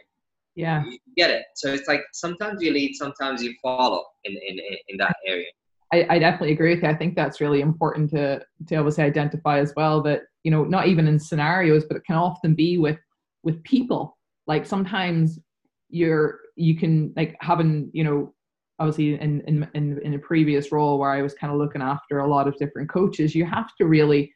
Yeah. 0.55 0.85
You 0.85 0.99
get 1.17 1.31
it. 1.31 1.45
So 1.55 1.73
it's 1.73 1.89
like 1.89 2.03
sometimes 2.13 2.63
you 2.63 2.73
lead 2.73 2.95
sometimes 2.95 3.43
you 3.43 3.55
follow 3.63 4.05
in 4.25 4.33
in, 4.33 4.59
in 4.89 4.97
that 4.99 5.17
area. 5.27 5.47
I, 5.93 6.07
I 6.09 6.19
definitely 6.19 6.53
agree 6.53 6.75
with 6.75 6.83
you. 6.83 6.89
I 6.89 6.95
think 6.95 7.15
that's 7.15 7.41
really 7.41 7.61
important 7.61 8.11
to 8.11 8.41
to 8.69 8.77
obviously 8.77 9.05
identify 9.05 9.59
as 9.59 9.73
well 9.77 10.03
that 10.03 10.23
you 10.43 10.51
know 10.51 10.65
not 10.65 10.89
even 10.89 11.07
in 11.07 11.19
scenarios 11.19 11.85
but 11.85 11.97
it 11.97 12.05
can 12.07 12.17
often 12.17 12.55
be 12.55 12.79
with 12.79 12.99
with 13.43 13.63
people. 13.63 14.17
Like 14.47 14.67
sometimes 14.67 15.39
you're 15.89 16.41
you 16.57 16.77
can 16.77 17.13
like 17.17 17.37
having 17.41 17.91
you 17.93 18.05
know 18.05 18.35
obviously 18.83 19.15
in 19.21 19.41
in 19.43 19.69
in, 19.75 19.99
in 20.03 20.15
a 20.15 20.19
previous 20.19 20.73
role 20.73 20.99
where 20.99 21.11
I 21.11 21.23
was 21.23 21.35
kind 21.35 21.53
of 21.53 21.59
looking 21.59 21.83
after 21.83 22.19
a 22.19 22.29
lot 22.29 22.49
of 22.49 22.57
different 22.59 22.91
coaches, 22.91 23.35
you 23.35 23.45
have 23.47 23.75
to 23.79 23.87
really 23.87 24.33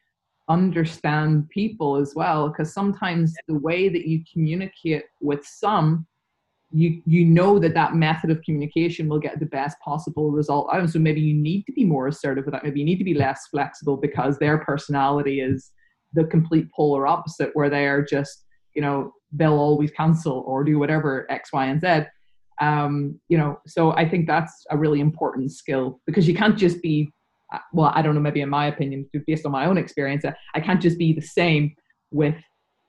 understand 0.49 1.49
people 1.49 1.97
as 1.97 2.13
well 2.15 2.47
because 2.47 2.73
sometimes 2.73 3.33
the 3.47 3.59
way 3.59 3.89
that 3.89 4.07
you 4.07 4.23
communicate 4.31 5.03
with 5.19 5.45
some 5.45 6.07
you 6.71 7.01
you 7.05 7.25
know 7.25 7.59
that 7.59 7.73
that 7.73 7.95
method 7.95 8.29
of 8.29 8.41
communication 8.43 9.09
will 9.09 9.19
get 9.19 9.39
the 9.41 9.45
best 9.45 9.77
possible 9.83 10.31
result 10.31 10.69
out 10.71 10.89
so 10.89 10.99
maybe 10.99 11.19
you 11.19 11.33
need 11.33 11.63
to 11.63 11.73
be 11.73 11.83
more 11.83 12.07
assertive 12.07 12.45
with 12.45 12.53
that 12.53 12.63
maybe 12.63 12.79
you 12.79 12.85
need 12.85 12.97
to 12.97 13.03
be 13.03 13.13
less 13.13 13.47
flexible 13.51 13.97
because 13.97 14.37
their 14.37 14.57
personality 14.57 15.41
is 15.41 15.71
the 16.13 16.23
complete 16.23 16.67
polar 16.73 17.05
opposite 17.05 17.51
where 17.53 17.69
they 17.69 17.85
are 17.85 18.01
just 18.01 18.45
you 18.73 18.81
know 18.81 19.11
they'll 19.31 19.53
always 19.53 19.91
cancel 19.91 20.43
or 20.47 20.63
do 20.63 20.79
whatever 20.79 21.25
X, 21.29 21.51
Y, 21.51 21.65
and 21.65 21.81
Z. 21.81 22.07
Um, 22.59 23.19
you 23.29 23.37
know, 23.37 23.59
so 23.67 23.91
I 23.91 24.07
think 24.07 24.27
that's 24.27 24.65
a 24.71 24.77
really 24.77 24.99
important 24.99 25.51
skill 25.51 25.99
because 26.05 26.27
you 26.27 26.33
can't 26.33 26.57
just 26.57 26.81
be, 26.81 27.11
uh, 27.53 27.59
well, 27.71 27.91
I 27.93 28.01
don't 28.01 28.15
know, 28.15 28.21
maybe 28.21 28.41
in 28.41 28.49
my 28.49 28.67
opinion, 28.67 29.09
based 29.27 29.45
on 29.45 29.51
my 29.51 29.65
own 29.65 29.77
experience, 29.77 30.25
uh, 30.25 30.33
I 30.55 30.59
can't 30.59 30.81
just 30.81 30.97
be 30.97 31.13
the 31.13 31.21
same 31.21 31.75
with 32.11 32.35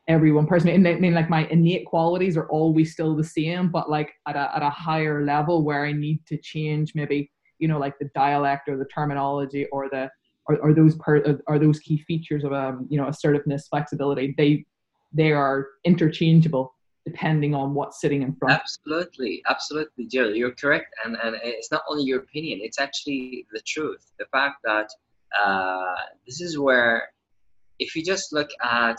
every 0.09 0.33
one 0.33 0.47
person. 0.47 0.71
I 0.71 0.95
mean, 0.95 1.15
like 1.15 1.29
my 1.29 1.47
innate 1.49 1.85
qualities 1.87 2.37
are 2.37 2.49
always 2.49 2.93
still 2.93 3.15
the 3.15 3.25
same, 3.25 3.71
but 3.71 3.91
like 3.91 4.11
at 4.27 4.37
a, 4.37 4.57
at 4.57 4.63
a 4.63 4.71
higher 4.71 5.25
level 5.25 5.63
where 5.63 5.85
I 5.85 5.93
need 5.93 6.25
to 6.29 6.39
change 6.39 6.95
maybe, 6.95 7.31
you 7.59 7.69
know, 7.69 7.79
like 7.79 7.99
the 7.99 8.09
dialect 8.15 8.69
or 8.69 8.79
the 8.79 8.87
terminology 8.87 9.67
or 9.71 9.89
the, 9.91 10.11
or, 10.49 10.57
or 10.59 10.75
those 10.75 10.97
part 10.97 11.27
or 11.47 11.59
those 11.59 11.79
key 11.79 11.99
features 11.99 12.43
of 12.43 12.53
um, 12.53 12.87
you 12.91 12.99
know 12.99 13.07
assertiveness 13.07 13.69
flexibility 13.69 14.35
they 14.37 14.65
they 15.13 15.33
are 15.33 15.67
interchangeable 15.85 16.75
depending 17.09 17.55
on 17.55 17.75
what's 17.75 18.01
sitting 18.01 18.23
in 18.23 18.35
front. 18.35 18.61
Absolutely, 18.61 19.43
absolutely, 19.49 20.07
Jill. 20.07 20.35
You're 20.35 20.57
correct, 20.63 20.91
and 21.05 21.17
and 21.23 21.37
it's 21.43 21.71
not 21.71 21.83
only 21.89 22.05
your 22.05 22.21
opinion; 22.21 22.61
it's 22.63 22.81
actually 22.87 23.47
the 23.53 23.61
truth. 23.73 24.05
The 24.19 24.27
fact 24.37 24.57
that 24.65 24.89
uh, 25.43 25.95
this 26.27 26.41
is 26.41 26.59
where, 26.59 27.09
if 27.79 27.97
you 27.97 28.03
just 28.05 28.33
look 28.33 28.51
at 28.63 28.99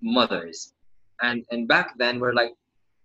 mothers, 0.00 0.72
and 1.22 1.44
and 1.50 1.66
back 1.66 1.88
then 1.98 2.20
we're 2.20 2.34
like, 2.42 2.54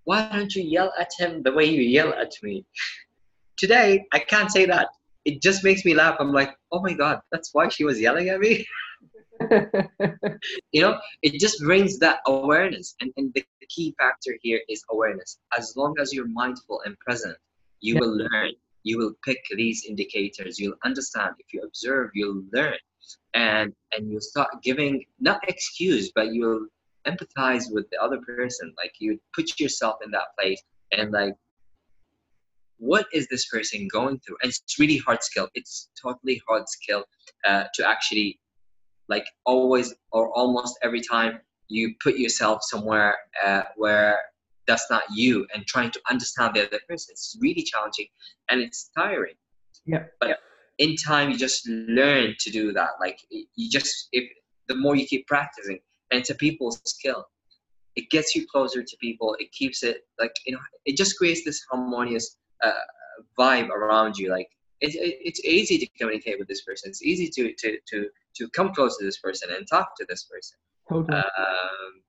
why 0.06 0.30
don't 0.32 0.54
you 0.56 0.64
yell 0.64 0.92
at 1.00 1.12
him 1.20 1.44
the 1.44 1.54
way 1.58 1.66
you 1.66 1.82
yell 1.82 2.14
at 2.14 2.34
me? 2.44 2.66
Today, 3.58 4.06
I 4.14 4.20
can't 4.20 4.52
say 4.52 4.66
that. 4.66 4.90
It 5.26 5.42
just 5.42 5.64
makes 5.64 5.84
me 5.84 5.94
laugh. 5.96 6.18
I'm 6.20 6.32
like, 6.32 6.56
oh 6.72 6.82
my 6.82 6.94
god, 6.94 7.22
that's 7.32 7.50
why 7.54 7.70
she 7.70 7.84
was 7.84 8.00
yelling 8.00 8.30
at 8.30 8.40
me. 8.40 8.66
you 10.72 10.82
know, 10.82 11.00
it 11.22 11.40
just 11.40 11.60
brings 11.62 12.00
that 12.00 12.20
awareness. 12.28 12.96
And, 13.02 13.12
and 13.18 13.34
the 13.34 13.46
key 13.70 13.96
factor 13.98 14.38
here 14.42 14.62
is 14.70 14.84
awareness. 14.90 15.40
As 15.58 15.76
long 15.76 15.96
as 16.00 16.14
you're 16.14 16.28
mindful 16.28 16.82
and 16.86 16.98
present, 17.00 17.38
you 17.80 17.96
yeah. 17.96 18.00
will 18.02 18.18
learn. 18.18 18.52
You 18.84 18.98
will 18.98 19.14
pick 19.26 19.40
these 19.56 19.86
indicators. 19.86 20.60
You'll 20.60 20.78
understand. 20.86 21.36
If 21.40 21.54
you 21.54 21.62
observe, 21.62 22.12
you'll 22.14 22.44
learn. 22.54 22.78
And 23.34 23.74
and 23.92 24.10
you'll 24.10 24.22
start 24.22 24.50
giving 24.64 25.06
not 25.20 25.40
excuse, 25.48 26.12
but 26.14 26.34
you'll 26.34 26.68
empathize 27.06 27.66
with 27.70 27.90
the 27.92 28.02
other 28.02 28.20
person. 28.26 28.74
Like 28.78 28.94
you 29.00 29.20
put 29.34 29.60
yourself 29.60 29.98
in 30.04 30.12
that 30.12 30.36
place 30.38 30.62
and 30.92 31.12
like 31.12 31.36
what 32.80 33.08
is 33.12 33.28
this 33.28 33.48
person 33.48 33.88
going 33.92 34.20
through? 34.20 34.38
And 34.44 34.50
it's 34.50 34.80
really 34.80 34.98
hard 34.98 35.24
skill. 35.24 35.48
It's 35.56 35.90
totally 36.02 36.42
hard 36.48 36.70
skill 36.70 37.06
uh, 37.46 37.66
to 37.74 37.88
actually 37.88 38.40
like 39.10 39.26
always 39.46 39.94
or 40.12 40.32
almost 40.38 40.78
every 40.84 41.02
time 41.02 41.40
you 41.70 41.94
put 42.04 42.18
yourself 42.18 42.62
somewhere 42.64 43.16
uh, 43.46 43.64
where 43.76 44.20
that's 44.68 44.90
not 44.90 45.04
you 45.14 45.48
and 45.54 45.66
trying 45.66 45.92
to 45.92 46.02
understand 46.10 46.56
the 46.56 46.68
other 46.68 46.80
person. 46.88 47.12
It's 47.12 47.38
really 47.40 47.64
challenging 47.64 48.08
and 48.50 48.62
it's 48.62 48.90
tiring. 48.98 49.36
Yeah. 49.86 50.04
But 50.20 50.40
in 50.78 50.96
time, 50.96 51.32
you 51.32 51.38
just 51.38 51.68
learn 51.68 52.36
to 52.40 52.52
do 52.52 52.74
that. 52.74 52.90
Like 53.00 53.20
you 53.30 53.70
just, 53.70 54.10
if 54.12 54.30
the 54.68 54.76
more 54.76 54.96
you 54.96 55.08
keep 55.08 55.26
practicing, 55.28 55.80
and 56.12 56.20
it's 56.20 56.30
a 56.30 56.36
people 56.36 56.72
skill. 56.72 57.26
It 57.96 58.10
gets 58.12 58.36
you 58.36 58.46
closer 58.48 58.84
to 58.84 58.98
people. 58.98 59.36
It 59.40 59.52
keeps 59.52 59.84
it 59.84 60.02
like 60.20 60.34
you 60.46 60.54
know. 60.54 60.60
It 60.86 60.98
just 60.98 61.18
creates 61.18 61.44
this 61.44 61.66
harmonious 61.70 62.38
uh, 62.64 62.72
vibe 63.38 63.70
around 63.70 64.18
you. 64.18 64.30
Like 64.30 64.48
it, 64.82 64.94
it, 64.96 65.18
it's 65.22 65.44
easy 65.44 65.78
to 65.80 65.88
communicate 65.98 66.38
with 66.38 66.48
this 66.48 66.62
person. 66.62 66.90
It's 66.90 67.04
easy 67.04 67.30
to 67.30 67.54
to 67.54 67.78
to 67.88 68.10
to 68.38 68.50
come 68.50 68.74
close 68.74 68.98
to 68.98 69.06
this 69.06 69.20
person 69.20 69.50
and 69.56 69.68
talk 69.68 69.96
to 69.98 70.06
this 70.08 70.24
person. 70.24 70.58
Totally. 70.90 71.18
Um, 71.18 72.02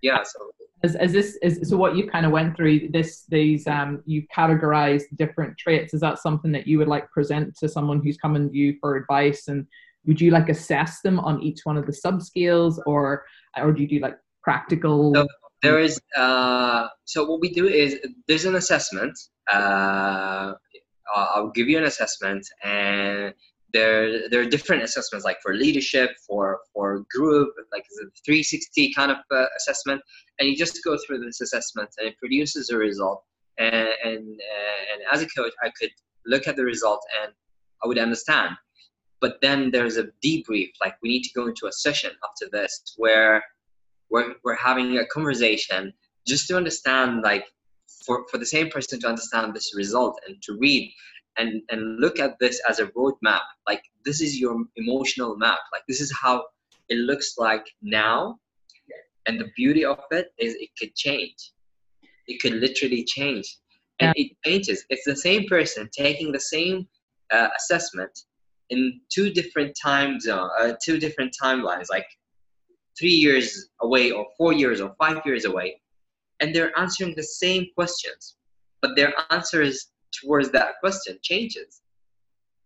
yeah. 0.00 0.22
So 0.24 0.50
as, 0.82 0.96
as 0.96 1.12
this 1.12 1.38
is 1.42 1.68
so 1.68 1.76
what 1.76 1.96
you 1.96 2.08
kind 2.08 2.26
of 2.26 2.32
went 2.32 2.56
through 2.56 2.88
this 2.88 3.24
these 3.28 3.66
um 3.66 4.02
you 4.04 4.24
categorized 4.36 5.04
different 5.16 5.56
traits 5.56 5.94
is 5.94 6.00
that 6.00 6.18
something 6.18 6.52
that 6.52 6.66
you 6.66 6.78
would 6.78 6.88
like 6.88 7.10
present 7.10 7.56
to 7.58 7.68
someone 7.68 8.02
who's 8.02 8.16
coming 8.16 8.48
to 8.48 8.56
you 8.56 8.76
for 8.80 8.96
advice 8.96 9.48
and 9.48 9.66
would 10.06 10.20
you 10.20 10.30
like 10.30 10.48
assess 10.48 11.00
them 11.02 11.20
on 11.20 11.40
each 11.42 11.60
one 11.64 11.76
of 11.76 11.86
the 11.86 11.92
subscales 11.92 12.78
or 12.86 13.24
or 13.56 13.72
do 13.72 13.82
you 13.82 13.88
do 13.88 13.98
like 14.00 14.16
practical 14.42 15.14
so 15.14 15.26
there 15.62 15.78
is 15.78 16.00
uh 16.16 16.88
so 17.04 17.24
what 17.24 17.40
we 17.40 17.50
do 17.50 17.68
is 17.68 17.98
there's 18.26 18.44
an 18.44 18.56
assessment 18.56 19.16
uh 19.52 20.52
i'll 21.14 21.50
give 21.54 21.68
you 21.68 21.78
an 21.78 21.84
assessment 21.84 22.44
and 22.64 23.32
there 23.72 24.28
there 24.28 24.40
are 24.40 24.46
different 24.46 24.82
assessments 24.82 25.24
like 25.24 25.40
for 25.42 25.54
leadership 25.54 26.10
for 26.26 26.60
for 26.72 27.04
group 27.14 27.54
like 27.72 27.84
a 28.02 28.04
360 28.24 28.92
kind 28.94 29.10
of 29.10 29.18
uh, 29.30 29.46
assessment. 29.56 30.00
And 30.38 30.48
you 30.48 30.56
just 30.56 30.82
go 30.84 30.96
through 31.06 31.20
this 31.20 31.40
assessment 31.40 31.90
and 31.98 32.08
it 32.08 32.18
produces 32.18 32.70
a 32.70 32.76
result. 32.76 33.22
And 33.58 33.88
and, 34.04 34.40
uh, 34.40 34.82
and 34.92 35.02
as 35.12 35.22
a 35.22 35.26
coach 35.26 35.52
i 35.62 35.70
could 35.78 35.90
look 36.26 36.46
at 36.46 36.56
the 36.56 36.64
result 36.64 37.02
and 37.22 37.32
i 37.82 37.86
would 37.86 37.98
understand. 37.98 38.56
But 39.20 39.38
then 39.40 39.70
there's 39.70 39.98
a 39.98 40.08
debrief 40.24 40.70
like 40.80 40.94
we 41.02 41.08
need 41.08 41.22
to 41.22 41.30
go 41.34 41.46
into 41.46 41.66
a 41.66 41.72
session 41.72 42.10
after 42.24 42.48
this 42.50 42.94
where 42.96 43.42
we're, 44.10 44.34
we're 44.44 44.56
having 44.56 44.98
a 44.98 45.06
conversation 45.06 45.92
just 46.26 46.46
to 46.48 46.56
understand 46.56 47.22
like 47.22 47.46
for, 48.04 48.26
for 48.30 48.38
the 48.38 48.46
same 48.46 48.68
person 48.68 49.00
to 49.00 49.08
understand 49.08 49.54
this 49.54 49.74
result 49.74 50.20
and 50.26 50.36
to 50.42 50.56
read 50.58 50.92
and 51.38 51.62
and 51.70 52.00
look 52.00 52.18
at 52.18 52.38
this 52.40 52.60
as 52.68 52.78
a 52.78 52.86
roadmap 52.88 53.42
like 53.66 53.82
this 54.04 54.20
is 54.20 54.38
your 54.38 54.64
emotional 54.76 55.36
map. 55.36 55.60
Like 55.72 55.82
this 55.88 56.00
is 56.00 56.12
how 56.20 56.44
it 56.88 56.98
looks 56.98 57.34
like 57.38 57.64
now. 57.82 58.38
And 59.26 59.40
the 59.40 59.48
beauty 59.56 59.84
of 59.84 60.00
it 60.10 60.32
is 60.38 60.54
it 60.54 60.70
could 60.78 60.94
change. 60.96 61.52
It 62.26 62.42
could 62.42 62.54
literally 62.54 63.04
change. 63.04 63.56
And 64.00 64.12
yeah. 64.16 64.24
it 64.24 64.32
changes. 64.44 64.84
It's 64.90 65.04
the 65.04 65.16
same 65.16 65.46
person 65.48 65.88
taking 65.96 66.32
the 66.32 66.40
same 66.40 66.88
uh, 67.30 67.48
assessment 67.56 68.10
in 68.70 69.00
two 69.14 69.30
different 69.30 69.76
time 69.80 70.18
zone 70.18 70.50
uh, 70.60 70.72
two 70.84 70.98
different 70.98 71.34
timelines 71.40 71.86
like 71.90 72.06
three 72.98 73.10
years 73.26 73.68
away 73.80 74.10
or 74.10 74.26
four 74.36 74.52
years 74.52 74.80
or 74.80 74.94
five 74.98 75.22
years 75.24 75.44
away. 75.44 75.80
And 76.40 76.54
they're 76.54 76.76
answering 76.76 77.14
the 77.14 77.22
same 77.22 77.66
questions 77.76 78.36
but 78.82 78.96
their 78.96 79.14
answers 79.30 79.91
towards 80.20 80.50
that 80.50 80.74
question 80.80 81.18
changes. 81.22 81.80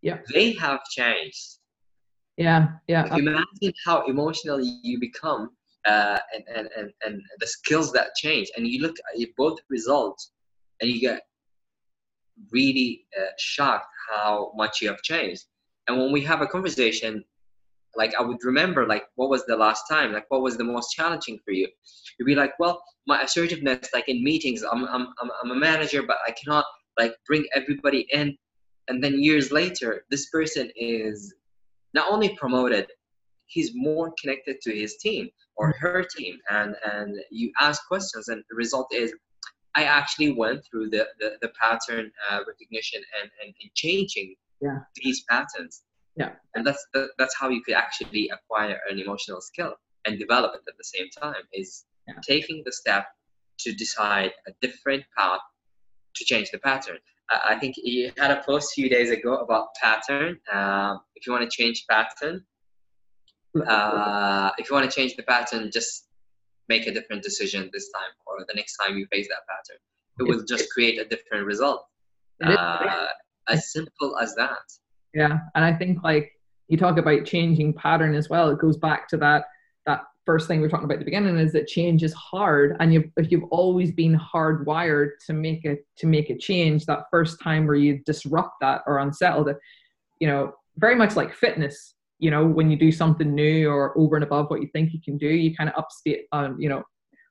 Yeah. 0.03 0.19
They 0.33 0.53
have 0.55 0.85
changed. 0.85 1.59
Yeah, 2.37 2.69
yeah. 2.87 3.05
Like 3.05 3.21
imagine 3.21 3.73
how 3.85 4.07
emotional 4.07 4.61
you 4.61 5.01
become 5.01 5.51
uh, 5.87 6.19
and, 6.35 6.45
and, 6.55 6.69
and, 6.77 6.93
and 7.05 7.23
the 7.39 7.47
skills 7.47 7.93
that 7.93 8.15
change. 8.15 8.51
And 8.57 8.67
you 8.67 8.83
look 8.83 8.97
at 8.99 9.29
both 9.37 9.59
results 9.71 10.33
and 10.81 10.91
you 10.91 11.01
get 11.01 11.23
really 12.53 13.07
uh, 13.19 13.31
shocked 13.39 13.87
how 14.11 14.53
much 14.55 14.83
you 14.83 14.89
have 14.89 15.03
changed. 15.03 15.45
And 15.89 15.99
when 15.99 16.13
we 16.13 16.21
have 16.23 16.43
a 16.43 16.47
conversation, 16.47 17.25
like 17.97 18.15
I 18.19 18.23
would 18.23 18.45
remember, 18.45 18.87
like 18.87 19.05
what 19.15 19.31
was 19.31 19.47
the 19.47 19.57
last 19.57 19.85
time, 19.89 20.13
like 20.13 20.27
what 20.29 20.43
was 20.43 20.59
the 20.59 20.65
most 20.65 20.93
challenging 20.93 21.39
for 21.45 21.53
you? 21.53 21.69
You'd 22.19 22.27
be 22.27 22.35
like, 22.35 22.53
well, 22.59 22.83
my 23.07 23.23
assertiveness, 23.23 23.89
like 23.95 24.09
in 24.09 24.23
meetings, 24.23 24.63
I'm 24.63 24.85
I'm 24.85 25.09
I'm, 25.21 25.31
I'm 25.43 25.51
a 25.53 25.55
manager, 25.55 26.03
but 26.03 26.19
I 26.27 26.33
cannot 26.33 26.67
like 26.99 27.15
bring 27.27 27.47
everybody 27.55 28.07
in 28.13 28.37
and 28.89 29.03
then 29.03 29.23
years 29.23 29.53
later 29.53 30.05
this 30.11 30.29
person 30.31 30.71
is 30.77 31.35
not 31.95 32.11
only 32.11 32.35
promoted 32.37 32.87
he's 33.47 33.71
more 33.75 34.13
connected 34.21 34.61
to 34.61 34.75
his 34.75 34.97
team 34.97 35.29
or 35.57 35.75
her 35.79 36.05
team 36.17 36.39
and 36.51 36.75
and 36.85 37.17
you 37.31 37.51
ask 37.61 37.87
questions 37.87 38.29
and 38.29 38.43
the 38.51 38.57
result 38.57 38.89
is 38.93 39.15
i 39.75 39.85
actually 39.85 40.33
went 40.33 40.61
through 40.69 40.89
the 40.91 41.07
the, 41.21 41.37
the 41.43 41.51
pattern 41.61 42.11
uh, 42.31 42.41
recognition 42.47 43.01
and, 43.21 43.31
and, 43.43 43.55
and 43.61 43.71
changing 43.75 44.35
yeah. 44.61 44.79
these 44.97 45.23
patterns 45.29 45.83
yeah 46.17 46.31
and 46.55 46.67
that's 46.67 46.87
that's 47.19 47.37
how 47.39 47.49
you 47.49 47.63
could 47.63 47.75
actually 47.75 48.29
acquire 48.31 48.79
an 48.91 48.99
emotional 48.99 49.41
skill 49.41 49.75
and 50.07 50.19
develop 50.19 50.55
it 50.55 50.63
at 50.69 50.77
the 50.79 50.85
same 50.85 51.09
time 51.11 51.43
is 51.53 51.85
yeah. 52.07 52.15
taking 52.27 52.63
the 52.65 52.73
step 52.73 53.07
to 53.59 53.73
decide 53.73 54.33
a 54.47 54.53
different 54.61 55.03
path 55.17 55.41
to 56.17 56.25
change 56.25 56.51
the 56.51 56.59
pattern. 56.59 56.99
I 57.29 57.57
think 57.59 57.75
you 57.77 58.13
had 58.17 58.31
a 58.31 58.43
post 58.47 58.73
a 58.73 58.75
few 58.75 58.89
days 58.89 59.11
ago 59.11 59.37
about 59.39 59.75
pattern. 59.83 60.39
Um, 60.53 61.01
if 61.17 61.27
you 61.27 61.33
want 61.33 61.49
to 61.49 61.57
change 61.57 61.85
pattern, 61.91 62.45
uh, 63.67 64.51
if 64.59 64.71
you 64.71 64.77
want 64.77 64.89
to 64.89 64.95
change 64.95 65.17
the 65.17 65.25
pattern, 65.25 65.71
just 65.73 66.09
make 66.69 66.87
a 66.87 66.93
different 66.93 67.23
decision 67.23 67.71
this 67.73 67.91
time 67.91 68.11
or 68.27 68.45
the 68.47 68.55
next 68.55 68.77
time 68.77 68.97
you 68.97 69.07
face 69.11 69.29
that 69.29 69.43
pattern. 69.49 69.81
It 70.19 70.23
will 70.25 70.45
just 70.45 70.71
create 70.73 71.01
a 71.01 71.05
different 71.05 71.47
result. 71.47 71.85
Uh, 72.43 73.07
as 73.49 73.73
simple 73.73 74.19
as 74.19 74.35
that. 74.35 74.59
Yeah, 75.15 75.39
and 75.55 75.65
I 75.65 75.73
think 75.73 76.03
like 76.03 76.31
you 76.69 76.77
talk 76.77 76.99
about 76.99 77.25
changing 77.25 77.75
pattern 77.75 78.15
as 78.15 78.29
well. 78.29 78.51
It 78.51 78.59
goes 78.59 78.77
back 78.77 79.09
to 79.09 79.17
that 79.19 79.45
that 79.87 80.03
first 80.25 80.49
thing 80.49 80.61
we 80.61 80.67
are 80.67 80.71
talking 80.71 80.85
about 80.85 80.95
at 80.95 81.01
the 81.01 81.05
beginning 81.05 81.39
is 81.39 81.53
that 81.53 81.69
change 81.69 82.03
is 82.03 82.13
hard 82.13 82.77
and 82.81 82.93
you've, 82.93 83.11
if 83.17 83.31
you've 83.31 83.45
always 83.51 83.93
been 83.93 84.19
hardwired 84.19 85.11
to 85.25 85.33
make 85.33 85.65
it 85.65 85.87
to 85.97 86.07
make 86.07 86.31
a 86.31 86.37
change 86.37 86.85
that 86.85 87.05
first 87.11 87.41
time 87.41 87.67
where 87.67 87.77
you 87.77 88.01
disrupt 88.05 88.55
that 88.61 88.83
or 88.87 88.99
unsettle 88.99 89.47
it 89.49 89.57
you 90.21 90.27
know 90.27 90.53
very 90.79 90.97
much 90.97 91.15
like 91.15 91.33
fitness 91.33 91.95
you 92.19 92.31
know 92.31 92.45
when 92.45 92.71
you 92.71 92.77
do 92.77 92.91
something 92.91 93.35
new 93.35 93.71
or 93.71 93.97
over 93.97 94.17
and 94.17 94.25
above 94.25 94.51
what 94.51 94.61
you 94.61 94.69
think 94.73 94.93
you 94.93 95.01
can 95.01 95.17
do 95.17 95.29
you 95.29 95.55
kind 95.55 95.71
of 95.71 95.77
upstate 95.77 96.27
um, 96.33 96.57
you 96.59 96.69
know 96.69 96.83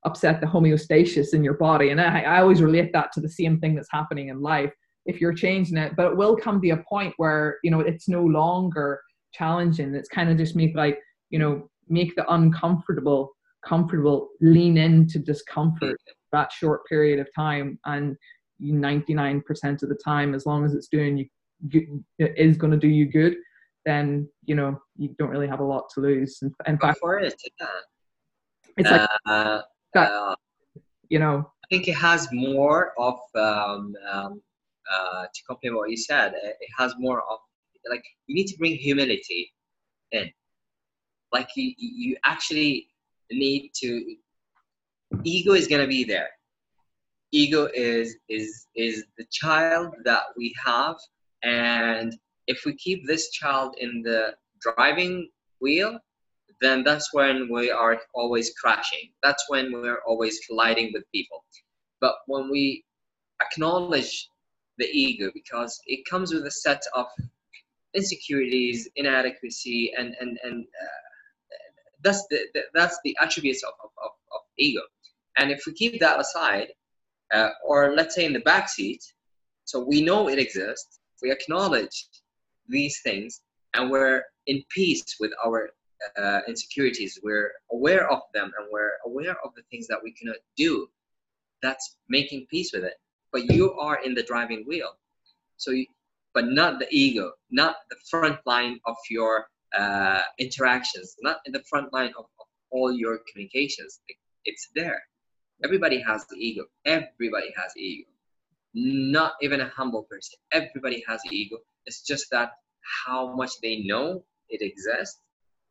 upset 0.05 0.39
the 0.39 0.47
homeostasis 0.47 1.33
in 1.33 1.43
your 1.43 1.55
body. 1.55 1.89
And 1.89 1.99
I, 1.99 2.21
I 2.21 2.41
always 2.41 2.61
relate 2.61 2.93
that 2.93 3.11
to 3.13 3.19
the 3.19 3.29
same 3.29 3.59
thing 3.59 3.75
that's 3.75 3.91
happening 3.91 4.29
in 4.29 4.41
life. 4.41 4.71
If 5.05 5.19
you're 5.19 5.33
changing 5.33 5.77
it 5.77 5.95
but 5.95 6.11
it 6.11 6.17
will 6.17 6.35
come 6.35 6.61
to 6.61 6.69
a 6.69 6.77
point 6.77 7.13
where 7.17 7.57
you 7.63 7.71
know 7.71 7.81
it's 7.81 8.07
no 8.07 8.23
longer 8.23 9.01
challenging. 9.33 9.93
It's 9.93 10.09
kind 10.09 10.29
of 10.29 10.37
just 10.37 10.55
make 10.55 10.75
like 10.75 10.99
you 11.29 11.39
know 11.39 11.69
make 11.87 12.15
the 12.15 12.31
uncomfortable 12.33 13.35
comfortable 13.65 14.29
lean 14.41 14.77
into 14.77 15.17
discomfort 15.17 15.99
that 16.31 16.51
short 16.51 16.85
period 16.85 17.19
of 17.19 17.27
time. 17.35 17.79
And 17.85 18.15
99% 18.61 19.83
of 19.83 19.89
the 19.89 19.99
time 20.03 20.33
as 20.33 20.45
long 20.45 20.63
as 20.65 20.73
it's 20.73 20.87
doing 20.87 21.17
you 21.17 22.03
is 22.19 22.57
going 22.57 22.71
to 22.71 22.77
do 22.77 22.87
you 22.87 23.05
good 23.05 23.35
then 23.85 24.27
you 24.45 24.55
know 24.55 24.77
you 24.97 25.15
don't 25.19 25.29
really 25.29 25.47
have 25.47 25.59
a 25.59 25.63
lot 25.63 25.85
to 25.93 26.01
lose. 26.01 26.39
In, 26.41 26.53
in 26.67 26.77
fact 26.77 26.99
for 26.99 27.19
it 27.19 27.33
it's 28.77 28.91
like 28.91 29.09
uh, 29.25 29.61
that, 29.93 30.11
uh, 30.11 30.35
you 31.07 31.19
know. 31.19 31.49
I 31.63 31.67
think 31.69 31.87
it 31.87 31.95
has 31.95 32.27
more 32.31 32.93
of 32.97 33.19
um, 33.35 33.95
um, 34.11 34.41
uh, 34.91 35.25
to 35.33 35.43
complement 35.47 35.77
what 35.77 35.89
you 35.89 35.97
said 35.97 36.33
it 36.35 36.57
has 36.77 36.93
more 36.97 37.21
of 37.29 37.39
like 37.89 38.03
you 38.27 38.35
need 38.35 38.47
to 38.47 38.57
bring 38.57 38.75
humility 38.75 39.53
in 40.11 40.29
like 41.31 41.49
you, 41.55 41.73
you 41.77 42.17
actually 42.25 42.87
need 43.31 43.71
to 43.75 44.15
ego 45.23 45.53
is 45.53 45.67
going 45.67 45.81
to 45.81 45.87
be 45.87 46.03
there. 46.03 46.29
Ego 47.31 47.69
is 47.73 48.17
is 48.29 48.67
is 48.75 49.05
the 49.17 49.25
child 49.31 49.93
that 50.05 50.23
we 50.37 50.53
have 50.63 50.95
and 51.43 52.15
if 52.47 52.61
we 52.65 52.75
keep 52.75 53.05
this 53.05 53.29
child 53.31 53.75
in 53.79 54.01
the 54.03 54.35
driving 54.61 55.29
wheel 55.59 55.99
then 56.61 56.83
that's 56.83 57.13
when 57.13 57.49
we 57.51 57.69
are 57.69 57.99
always 58.13 58.53
crashing. 58.53 59.09
That's 59.21 59.43
when 59.49 59.73
we're 59.73 60.01
always 60.07 60.39
colliding 60.47 60.91
with 60.93 61.03
people. 61.11 61.43
But 61.99 62.15
when 62.27 62.49
we 62.49 62.85
acknowledge 63.41 64.29
the 64.77 64.85
ego 64.85 65.31
because 65.33 65.79
it 65.87 66.05
comes 66.09 66.33
with 66.33 66.45
a 66.45 66.51
set 66.51 66.81
of 66.93 67.07
insecurities 67.93 68.89
inadequacy 68.95 69.91
and 69.97 70.15
and 70.19 70.37
and 70.43 70.65
uh, 70.65 71.01
that's 72.05 72.25
the, 72.29 72.39
the 72.53 72.61
that's 72.73 72.97
the 73.03 73.15
attributes 73.21 73.63
of, 73.63 73.73
of, 73.83 73.89
of, 74.03 74.11
of, 74.33 74.41
ego. 74.57 74.81
And 75.37 75.51
if 75.51 75.63
we 75.67 75.73
keep 75.73 75.99
that 75.99 76.19
aside 76.19 76.69
uh, 77.33 77.49
or 77.67 77.93
let's 77.93 78.15
say 78.15 78.25
in 78.25 78.33
the 78.33 78.45
back 78.51 78.69
seat 78.69 79.03
so 79.65 79.83
we 79.83 80.01
know 80.01 80.29
it 80.29 80.39
exists 80.39 80.99
we 81.21 81.31
acknowledge 81.31 82.07
these 82.69 83.01
things 83.01 83.41
and 83.73 83.91
we're 83.91 84.23
in 84.47 84.63
peace 84.69 85.17
with 85.19 85.31
our 85.45 85.69
uh, 86.17 86.41
insecurities 86.47 87.19
we're 87.23 87.51
aware 87.71 88.09
of 88.09 88.21
them 88.33 88.51
and 88.57 88.67
we're 88.71 88.93
aware 89.05 89.35
of 89.43 89.49
the 89.55 89.63
things 89.71 89.87
that 89.87 89.99
we 90.01 90.11
cannot 90.13 90.37
do 90.55 90.87
that's 91.65 91.97
making 92.09 92.45
peace 92.49 92.71
with 92.73 92.83
it. 92.83 92.95
But 93.31 93.51
you 93.51 93.73
are 93.73 93.99
in 94.03 94.13
the 94.13 94.23
driving 94.23 94.63
wheel. 94.67 94.91
So 95.57 95.71
you, 95.71 95.87
but 96.33 96.47
not 96.47 96.79
the 96.79 96.87
ego 96.91 97.31
not 97.49 97.77
the 97.89 97.95
front 98.09 98.37
line 98.45 98.79
of 98.85 98.97
your 99.09 99.47
uh, 99.77 100.21
interactions 100.39 101.15
not 101.21 101.37
in 101.45 101.51
the 101.51 101.63
front 101.69 101.91
line 101.93 102.13
of, 102.17 102.25
of 102.39 102.47
all 102.71 102.91
your 102.91 103.19
communications 103.31 103.99
it's 104.45 104.69
there. 104.75 105.01
Everybody 105.63 105.99
has 106.01 106.25
the 106.27 106.37
ego. 106.37 106.65
Everybody 106.85 107.53
has 107.57 107.75
ego. 107.75 108.07
Not 108.73 109.33
even 109.41 109.61
a 109.61 109.69
humble 109.69 110.03
person. 110.03 110.37
Everybody 110.51 111.03
has 111.07 111.21
ego. 111.31 111.57
It's 111.85 112.01
just 112.01 112.29
that 112.31 112.51
how 113.05 113.35
much 113.35 113.51
they 113.61 113.79
know 113.79 114.23
it 114.49 114.61
exists 114.61 115.19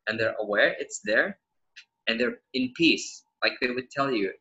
and 0.08 0.18
they're 0.18 0.34
aware 0.40 0.74
it's 0.78 1.00
there 1.04 1.38
and 2.08 2.18
they're 2.18 2.38
in 2.54 2.72
peace. 2.76 3.22
Like 3.42 3.52
they 3.60 3.70
would 3.70 3.90
tell 3.90 4.10
you 4.10 4.32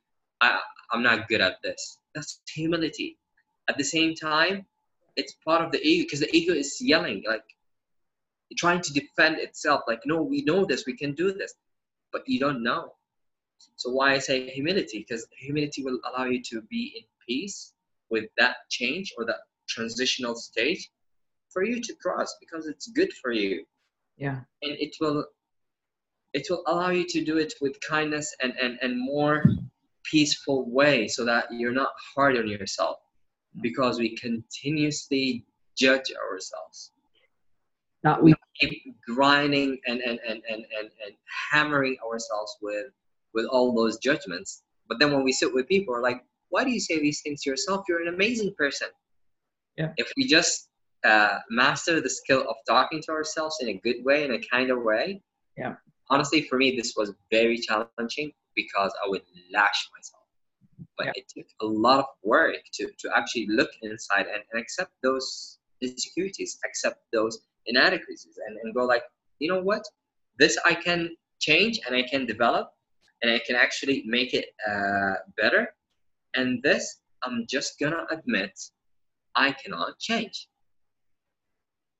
I, 0.41 0.60
i'm 0.91 1.04
not 1.04 1.28
good 1.28 1.41
at 1.41 1.58
this. 1.64 1.99
That's 2.16 2.41
humility. 2.51 3.18
At 3.70 3.78
the 3.78 3.84
same 3.84 4.16
time 4.16 4.66
it's 5.16 5.36
part 5.45 5.62
of 5.64 5.72
the 5.72 5.82
ego 5.82 6.06
because 6.06 6.22
the 6.22 6.36
ego 6.36 6.54
is 6.54 6.78
yelling 6.82 7.24
like 7.28 7.43
trying 8.56 8.82
to 8.82 8.93
defend 8.93 9.39
itself 9.39 9.82
like 9.88 10.01
no 10.06 10.22
we 10.22 10.41
know 10.43 10.66
this 10.66 10.86
we 10.86 10.95
can 10.95 11.14
do 11.14 11.34
this. 11.34 11.54
But 12.12 12.24
you 12.28 12.39
don't 12.39 12.64
know. 12.64 12.93
So 13.76 13.91
why 13.91 14.14
i 14.14 14.20
say 14.20 14.49
humility? 14.49 14.99
Because 14.99 15.26
humility 15.38 15.84
will 15.84 15.99
allow 16.08 16.26
you 16.26 16.41
to 16.43 16.62
be 16.64 16.93
in 16.97 17.04
peace 17.28 17.74
with 18.10 18.26
that 18.38 18.58
change 18.70 19.14
or 19.18 19.26
that 19.26 19.41
transitional 19.68 20.36
stage 20.36 20.89
for 21.49 21.64
you 21.64 21.82
to 21.82 21.95
cross 21.95 22.36
because 22.39 22.68
it's 22.68 22.88
good 22.88 23.12
for 23.14 23.32
you. 23.32 23.66
Yeah. 24.18 24.41
And 24.62 24.78
it 24.80 24.95
will 24.99 25.26
it 26.34 26.47
will 26.49 26.64
allow 26.68 26.89
you 26.89 27.06
to 27.08 27.24
do 27.24 27.38
it 27.38 27.54
with 27.62 27.80
kindness 27.82 28.36
and 28.41 28.54
and, 28.62 28.78
and 28.82 28.99
more 28.99 29.43
peaceful 30.04 30.70
way 30.70 31.08
so 31.08 31.24
that 31.26 31.45
you're 31.51 31.80
not 31.84 31.93
hard 32.16 32.38
on 32.38 32.47
yourself. 32.47 32.97
Because 33.62 33.99
we 33.99 34.16
continuously 34.18 35.45
judge 35.78 36.12
ourselves 36.12 36.93
that 38.04 38.22
we 38.22 38.34
keep 38.60 38.95
grinding 39.06 39.80
and 39.88 39.99
and, 40.01 40.20
and, 40.28 40.41
and, 40.49 40.66
and, 40.80 40.89
and 41.06 41.16
hammering 41.51 41.97
ourselves 42.06 42.58
with 42.62 42.88
with 43.34 43.45
all 43.45 43.74
those 43.74 43.97
judgments. 43.97 44.64
But 44.88 44.99
then 44.99 45.12
when 45.12 45.24
we 45.24 45.32
sit 45.32 45.54
with 45.54 45.68
people 45.68 45.93
we're 45.93 46.01
like 46.01 46.24
why 46.49 46.64
do 46.64 46.70
you 46.70 46.80
say 46.80 46.99
these 46.99 47.22
things 47.22 47.41
to 47.41 47.49
yourself? 47.49 47.84
You're 47.89 48.04
an 48.08 48.14
amazing 48.14 48.54
person. 48.56 48.89
Yeah. 49.76 49.91
If 49.97 50.12
we 50.16 50.28
just 50.28 50.70
uh, 51.04 51.39
master 51.49 51.99
the 51.99 52.10
skill 52.10 52.41
of 52.47 52.56
talking 52.68 53.01
to 53.01 53.12
ourselves 53.12 53.58
in 53.60 53.70
a 53.70 53.74
good 53.74 54.06
way 54.06 54.24
in 54.24 54.34
a 54.34 54.39
kind 54.39 54.72
of 54.72 54.82
way 54.84 55.22
yeah. 55.58 55.76
honestly 56.10 56.43
for 56.43 56.58
me 56.58 56.78
this 56.78 56.93
was 56.95 57.12
very 57.30 57.58
challenging 57.58 58.32
because 58.56 58.93
i 59.04 59.10
would 59.10 59.22
lash 59.54 59.89
myself. 59.93 60.24
But 60.97 61.08
yeah. 61.08 61.12
it 61.16 61.26
took 61.36 61.47
a 61.62 61.66
lot 61.66 61.99
of 61.99 62.06
work 62.24 62.56
to, 62.76 62.89
to 62.99 63.10
actually 63.18 63.47
look 63.47 63.70
inside 63.82 64.28
and, 64.34 64.43
and 64.51 64.62
accept 64.62 64.91
those 65.01 65.60
insecurities 65.82 66.58
accept 66.64 66.99
those 67.12 67.39
inadequacies 67.68 68.38
and, 68.47 68.57
and 68.64 68.74
go 68.74 68.86
like 68.86 69.03
you 69.39 69.49
know 69.49 69.61
what? 69.61 69.84
This 70.39 70.57
i 70.66 70.74
can 70.74 71.09
change 71.39 71.80
and 71.86 71.95
i 71.95 72.03
can 72.03 72.26
develop 72.26 72.70
and 73.22 73.32
i 73.32 73.39
can 73.45 73.55
actually 73.55 74.03
make 74.05 74.34
it 74.34 74.47
uh, 74.70 75.16
better. 75.38 75.68
And 76.36 76.64
this 76.64 77.01
i'm 77.24 77.45
just 77.49 77.80
gonna 77.80 78.05
admit 78.11 78.53
i 79.36 79.51
cannot 79.51 79.99
change. 79.99 80.47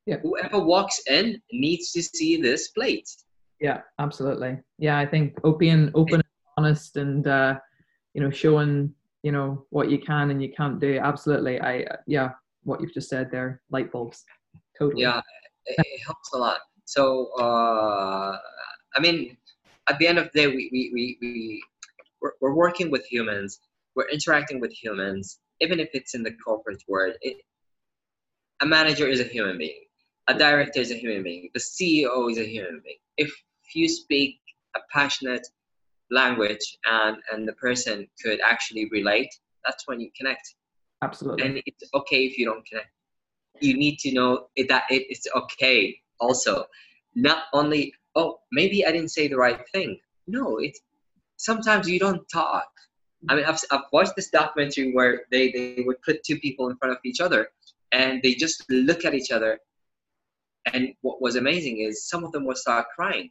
Yeah. 0.06 0.18
whoever 0.18 0.60
walks 0.60 1.02
in 1.10 1.42
needs 1.52 1.92
to 1.94 2.02
see 2.02 2.42
this 2.42 2.70
plate. 2.70 3.10
Yeah 3.60 3.82
absolutely. 4.00 4.58
Yeah 4.80 4.98
i 4.98 5.06
think 5.06 5.38
open 5.44 5.92
open 5.96 6.16
and 6.16 6.34
honest 6.58 6.98
and 6.98 7.28
uh 7.28 7.56
you 8.14 8.22
know 8.22 8.32
showing 8.32 8.94
you 9.24 9.32
know 9.32 9.66
what 9.70 9.90
you 9.90 10.00
can 10.00 10.32
and 10.32 10.42
you 10.42 10.52
can't 10.52 10.80
do. 10.80 10.98
Absolutely. 10.98 11.62
I 11.62 11.86
yeah 12.08 12.30
what 12.64 12.80
you've 12.82 12.94
just 12.94 13.10
said 13.10 13.30
there 13.32 13.62
light 13.70 13.92
bulbs. 13.92 14.24
Totally. 14.80 15.04
Yeah 15.04 15.22
it, 15.66 15.76
it 15.80 16.02
helps 16.06 16.34
a 16.34 16.38
lot. 16.38 16.60
So 16.86 17.30
uh 17.40 18.38
i 18.96 19.00
mean 19.00 19.36
at 19.90 19.98
the 20.00 20.08
end 20.08 20.18
of 20.18 20.26
the 20.32 20.40
day 20.42 20.48
we 20.48 20.70
we 20.72 20.92
we, 20.94 21.18
we 21.22 21.64
we're, 22.22 22.34
we're 22.42 22.56
working 22.56 22.90
with 22.90 23.06
humans. 23.06 23.60
We're 23.96 24.10
interacting 24.10 24.60
with 24.62 24.72
humans. 24.72 25.40
Even 25.60 25.80
if 25.80 25.90
it's 25.94 26.16
in 26.16 26.24
the 26.24 26.34
corporate 26.46 26.84
world 26.88 27.16
it, 27.22 27.38
a 28.62 28.66
manager 28.66 29.08
is 29.08 29.20
a 29.20 29.26
human 29.36 29.58
being. 29.58 29.84
A 30.28 30.34
director 30.38 30.80
is 30.80 30.92
a 30.92 30.96
human 30.96 31.24
being. 31.24 31.50
The 31.54 31.60
ceo 31.60 32.32
is 32.32 32.38
a 32.38 32.46
human 32.46 32.82
being. 32.84 33.02
If 33.18 33.32
you 33.74 33.90
speak 33.90 34.40
a 34.76 34.80
passionate 34.92 35.48
language 36.12 36.78
and 36.86 37.18
and 37.32 37.48
the 37.48 37.54
person 37.54 38.08
could 38.22 38.40
actually 38.42 38.86
relate 38.90 39.32
that's 39.66 39.88
when 39.88 40.00
you 40.02 40.10
connect. 40.18 40.56
Absolutely. 41.02 41.46
And 41.46 41.62
it's 41.66 41.90
okay 41.94 42.26
if 42.26 42.38
you 42.38 42.46
don't 42.46 42.66
connect 42.66 42.93
you 43.60 43.76
need 43.76 43.98
to 44.00 44.14
know 44.14 44.48
that 44.70 44.84
it 44.90 45.06
is 45.10 45.28
okay 45.36 45.98
also. 46.20 46.66
Not 47.16 47.44
only 47.54 47.94
oh 48.16 48.40
maybe 48.52 48.86
i 48.86 48.92
didn't 48.92 49.10
say 49.10 49.28
the 49.28 49.38
right 49.38 49.60
thing. 49.72 50.00
No 50.28 50.58
it's 50.58 50.82
sometimes 51.38 51.90
you 51.90 52.00
don't 52.00 52.28
talk. 52.30 52.68
I 53.30 53.36
mean 53.36 53.46
i've, 53.46 53.60
I've 53.72 53.88
watched 53.92 54.16
this 54.16 54.30
documentary 54.30 54.94
where 54.94 55.22
they, 55.32 55.52
they 55.52 55.84
would 55.86 56.02
put 56.02 56.24
two 56.24 56.40
people 56.40 56.70
in 56.70 56.78
front 56.78 56.94
of 56.94 57.00
each 57.06 57.22
other 57.22 57.50
and 57.92 58.22
they 58.22 58.34
just 58.34 58.66
look 58.70 59.06
at 59.06 59.14
each 59.14 59.32
other. 59.32 59.60
And 60.74 60.94
what 61.02 61.22
was 61.22 61.36
amazing 61.36 61.80
is 61.80 62.08
some 62.08 62.24
of 62.24 62.32
them 62.32 62.46
would 62.46 62.58
start 62.58 62.88
crying. 62.96 63.30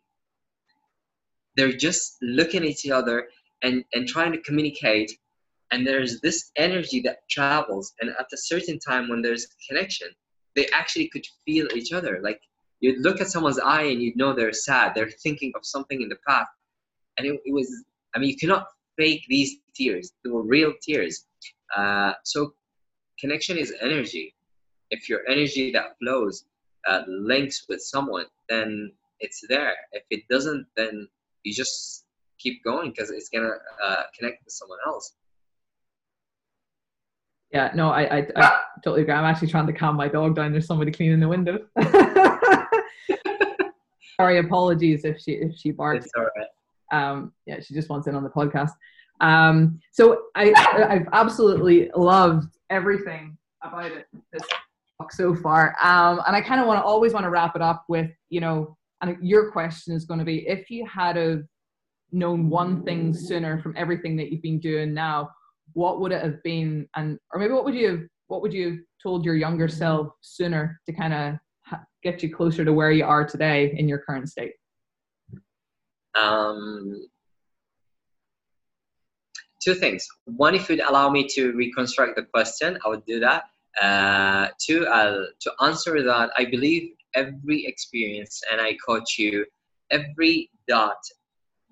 They're 1.56 1.72
just 1.72 2.16
looking 2.22 2.62
at 2.62 2.68
each 2.68 2.88
other 2.88 3.28
and, 3.62 3.84
and 3.92 4.06
trying 4.06 4.32
to 4.32 4.38
communicate 4.38 5.18
and 5.72 5.86
there's 5.86 6.20
this 6.20 6.52
energy 6.56 7.00
that 7.00 7.28
travels 7.28 7.94
and 8.00 8.10
at 8.10 8.26
a 8.32 8.36
certain 8.36 8.78
time 8.78 9.08
when 9.08 9.22
there's 9.22 9.48
connection 9.68 10.08
they 10.54 10.68
actually 10.68 11.08
could 11.08 11.24
feel 11.46 11.66
each 11.74 11.94
other. 11.94 12.20
Like 12.22 12.40
you'd 12.80 13.00
look 13.00 13.22
at 13.22 13.28
someone's 13.28 13.58
eye 13.58 13.84
and 13.84 14.02
you'd 14.02 14.16
know 14.16 14.32
they're 14.34 14.52
sad 14.52 14.94
they're 14.94 15.10
thinking 15.10 15.52
of 15.56 15.64
something 15.64 16.02
in 16.02 16.08
the 16.08 16.18
past. 16.28 16.50
And 17.18 17.26
it, 17.26 17.40
it 17.44 17.52
was 17.52 17.68
i 18.14 18.18
mean 18.18 18.28
you 18.28 18.36
cannot 18.36 18.66
fake 18.96 19.24
these 19.28 19.56
tears. 19.74 20.12
They 20.22 20.30
were 20.30 20.42
real 20.42 20.72
tears. 20.82 21.26
Uh, 21.76 22.12
so 22.24 22.54
connection 23.18 23.56
is 23.56 23.72
energy. 23.80 24.34
If 24.90 25.08
your 25.08 25.20
energy 25.26 25.72
that 25.72 25.96
flows 25.98 26.44
uh, 26.86 27.02
links 27.08 27.64
with 27.68 27.80
someone 27.80 28.26
then 28.48 28.92
it's 29.20 29.42
there. 29.48 29.74
If 29.92 30.04
it 30.10 30.28
doesn't 30.28 30.66
then 30.76 31.08
you 31.44 31.54
just 31.54 32.04
keep 32.38 32.62
going 32.62 32.90
because 32.90 33.10
it's 33.10 33.30
gonna 33.30 33.54
uh, 33.82 34.02
connect 34.16 34.44
with 34.44 34.52
someone 34.52 34.78
else. 34.86 35.14
Yeah, 37.52 37.70
no, 37.74 37.90
I, 37.90 38.18
I, 38.18 38.26
I 38.36 38.60
totally 38.82 39.02
agree. 39.02 39.12
I'm 39.12 39.24
actually 39.24 39.48
trying 39.48 39.66
to 39.66 39.72
calm 39.72 39.96
my 39.96 40.08
dog 40.08 40.36
down. 40.36 40.52
There's 40.52 40.66
somebody 40.66 40.90
cleaning 40.90 41.20
the 41.20 41.28
window. 41.28 41.58
Sorry, 44.16 44.38
apologies 44.38 45.04
if 45.04 45.20
she 45.20 45.32
if 45.32 45.56
she 45.56 45.70
barks. 45.70 46.06
It's 46.06 46.14
all 46.16 46.24
right. 46.36 46.46
Um, 46.92 47.32
yeah, 47.46 47.60
she 47.60 47.74
just 47.74 47.88
wants 47.88 48.06
in 48.06 48.14
on 48.14 48.22
the 48.22 48.30
podcast. 48.30 48.70
Um, 49.20 49.80
so 49.92 50.22
I 50.34 50.52
I've 50.88 51.08
absolutely 51.12 51.90
loved 51.94 52.48
everything 52.70 53.36
about 53.62 53.92
it 53.92 54.06
this 54.32 54.42
talk 54.98 55.12
so 55.12 55.34
far. 55.34 55.76
Um, 55.82 56.20
and 56.26 56.34
I 56.34 56.40
kind 56.40 56.60
of 56.60 56.66
want 56.66 56.78
to 56.78 56.84
always 56.84 57.12
want 57.12 57.24
to 57.24 57.30
wrap 57.30 57.54
it 57.54 57.62
up 57.62 57.84
with 57.88 58.10
you 58.30 58.40
know 58.40 58.76
and 59.02 59.16
your 59.20 59.50
question 59.50 59.94
is 59.94 60.04
going 60.04 60.20
to 60.20 60.24
be 60.24 60.48
if 60.48 60.70
you 60.70 60.86
had 60.86 61.16
have 61.16 61.42
known 62.12 62.48
one 62.48 62.82
thing 62.84 63.12
sooner 63.12 63.60
from 63.60 63.74
everything 63.76 64.16
that 64.16 64.30
you've 64.30 64.42
been 64.42 64.60
doing 64.60 64.94
now, 64.94 65.30
what 65.74 66.00
would 66.00 66.12
it 66.12 66.22
have 66.22 66.42
been? 66.42 66.88
And 66.96 67.18
or 67.32 67.40
maybe 67.40 67.52
what 67.52 67.64
would 67.64 67.74
you 67.74 67.88
have 67.88 68.00
what 68.28 68.42
would 68.42 68.52
you 68.52 68.70
have 68.70 68.78
told 69.02 69.24
your 69.24 69.34
younger 69.34 69.68
self 69.68 70.08
sooner 70.20 70.80
to 70.86 70.92
kind 70.92 71.12
of 71.12 71.34
ha- 71.64 71.84
get 72.02 72.22
you 72.22 72.34
closer 72.34 72.64
to 72.64 72.72
where 72.72 72.92
you 72.92 73.04
are 73.04 73.26
today 73.26 73.74
in 73.76 73.88
your 73.88 73.98
current 73.98 74.28
state? 74.28 74.54
Um, 76.14 77.06
two 79.62 79.74
things. 79.74 80.06
One, 80.24 80.54
if 80.54 80.68
you'd 80.68 80.80
allow 80.80 81.10
me 81.10 81.26
to 81.34 81.52
reconstruct 81.52 82.16
the 82.16 82.22
question, 82.22 82.78
I 82.84 82.88
would 82.88 83.04
do 83.06 83.20
that. 83.20 83.44
Uh, 83.80 84.48
two, 84.58 84.86
I'll, 84.86 85.26
to 85.40 85.52
answer 85.62 86.02
that, 86.02 86.30
I 86.36 86.44
believe 86.44 86.92
every 87.14 87.66
experience 87.66 88.42
and 88.50 88.60
I 88.60 88.76
coach 88.86 89.18
you 89.18 89.44
every 89.90 90.50
dot 90.68 90.96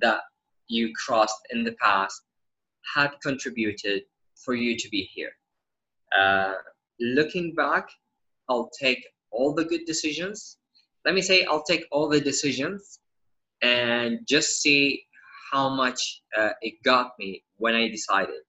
that 0.01 0.21
you 0.69 0.93
crossed 0.95 1.41
in 1.51 1.65
the 1.65 1.73
past 1.73 2.23
had 2.95 3.13
contributed 3.23 4.03
for 4.35 4.55
you 4.55 4.77
to 4.77 4.89
be 4.89 5.09
here. 5.15 5.33
Uh, 6.17 6.55
looking 7.01 7.55
back, 7.55 7.89
I'll 8.49 8.71
take 8.81 9.05
all 9.31 9.55
the 9.55 9.65
good 9.65 9.85
decisions. 9.87 10.59
Let 11.05 11.15
me 11.15 11.23
say, 11.23 11.45
I'll 11.45 11.63
take 11.63 11.85
all 11.91 12.09
the 12.09 12.21
decisions 12.21 13.01
and 13.63 14.21
just 14.27 14.61
see 14.61 15.05
how 15.53 15.69
much 15.69 16.23
uh, 16.37 16.51
it 16.63 16.75
got 16.85 17.13
me 17.19 17.43
when 17.57 17.75
I 17.75 17.89
decided 17.89 18.41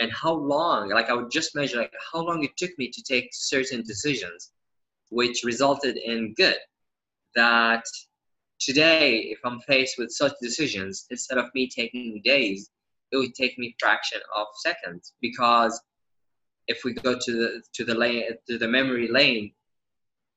and 0.00 0.12
how 0.12 0.34
long, 0.34 0.90
like 0.90 1.10
I 1.10 1.14
would 1.14 1.30
just 1.30 1.54
measure 1.54 1.78
like 1.78 1.92
how 2.12 2.20
long 2.20 2.44
it 2.44 2.56
took 2.56 2.70
me 2.78 2.90
to 2.90 3.02
take 3.02 3.30
certain 3.32 3.82
decisions 3.82 4.52
which 5.10 5.42
resulted 5.44 5.96
in 5.96 6.34
good 6.34 6.58
that 7.34 7.84
today, 8.60 9.18
if 9.18 9.38
I'm 9.44 9.60
faced 9.60 9.96
with 9.98 10.10
such 10.10 10.32
decisions, 10.42 11.06
instead 11.10 11.38
of 11.38 11.46
me 11.54 11.68
taking 11.68 12.20
days, 12.24 12.70
it 13.10 13.16
would 13.16 13.34
take 13.34 13.58
me 13.58 13.74
fraction 13.78 14.20
of 14.36 14.46
seconds 14.56 15.14
because 15.20 15.80
if 16.66 16.84
we 16.84 16.92
go 16.92 17.18
to 17.18 17.32
the 17.32 17.62
to 17.74 17.84
the 17.84 17.94
lane 17.94 18.24
to 18.48 18.58
the 18.58 18.68
memory 18.68 19.08
lane, 19.08 19.52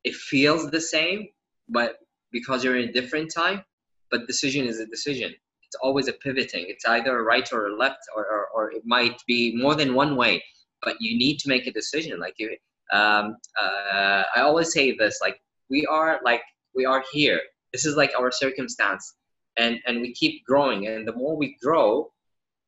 it 0.04 0.14
feels 0.14 0.70
the 0.70 0.80
same, 0.80 1.28
but 1.68 1.96
because 2.32 2.64
you're 2.64 2.78
in 2.78 2.88
a 2.88 2.92
different 2.92 3.32
time, 3.32 3.62
but 4.10 4.26
decision 4.26 4.66
is 4.66 4.80
a 4.80 4.86
decision. 4.86 5.32
It's 5.62 5.76
always 5.80 6.08
a 6.08 6.12
pivoting. 6.12 6.64
It's 6.68 6.84
either 6.86 7.18
a 7.18 7.22
right 7.22 7.48
or 7.52 7.68
a 7.68 7.76
left, 7.76 8.00
or, 8.16 8.26
or, 8.26 8.48
or 8.54 8.72
it 8.72 8.82
might 8.84 9.22
be 9.26 9.56
more 9.56 9.74
than 9.74 9.94
one 9.94 10.16
way. 10.16 10.42
But 10.82 10.96
you 11.00 11.16
need 11.16 11.38
to 11.40 11.48
make 11.48 11.66
a 11.66 11.72
decision. 11.72 12.18
Like 12.18 12.34
you, 12.38 12.56
um, 12.92 13.36
uh, 13.60 14.24
I 14.34 14.40
always 14.40 14.72
say 14.72 14.96
this: 14.96 15.18
like 15.20 15.40
we 15.70 15.86
are 15.86 16.20
like 16.24 16.42
we 16.74 16.84
are 16.84 17.04
here. 17.12 17.40
This 17.72 17.84
is 17.86 17.96
like 17.96 18.12
our 18.18 18.30
circumstance, 18.30 19.14
and 19.56 19.78
and 19.86 20.00
we 20.00 20.12
keep 20.12 20.44
growing. 20.44 20.86
And 20.88 21.06
the 21.06 21.14
more 21.14 21.36
we 21.36 21.56
grow, 21.62 22.10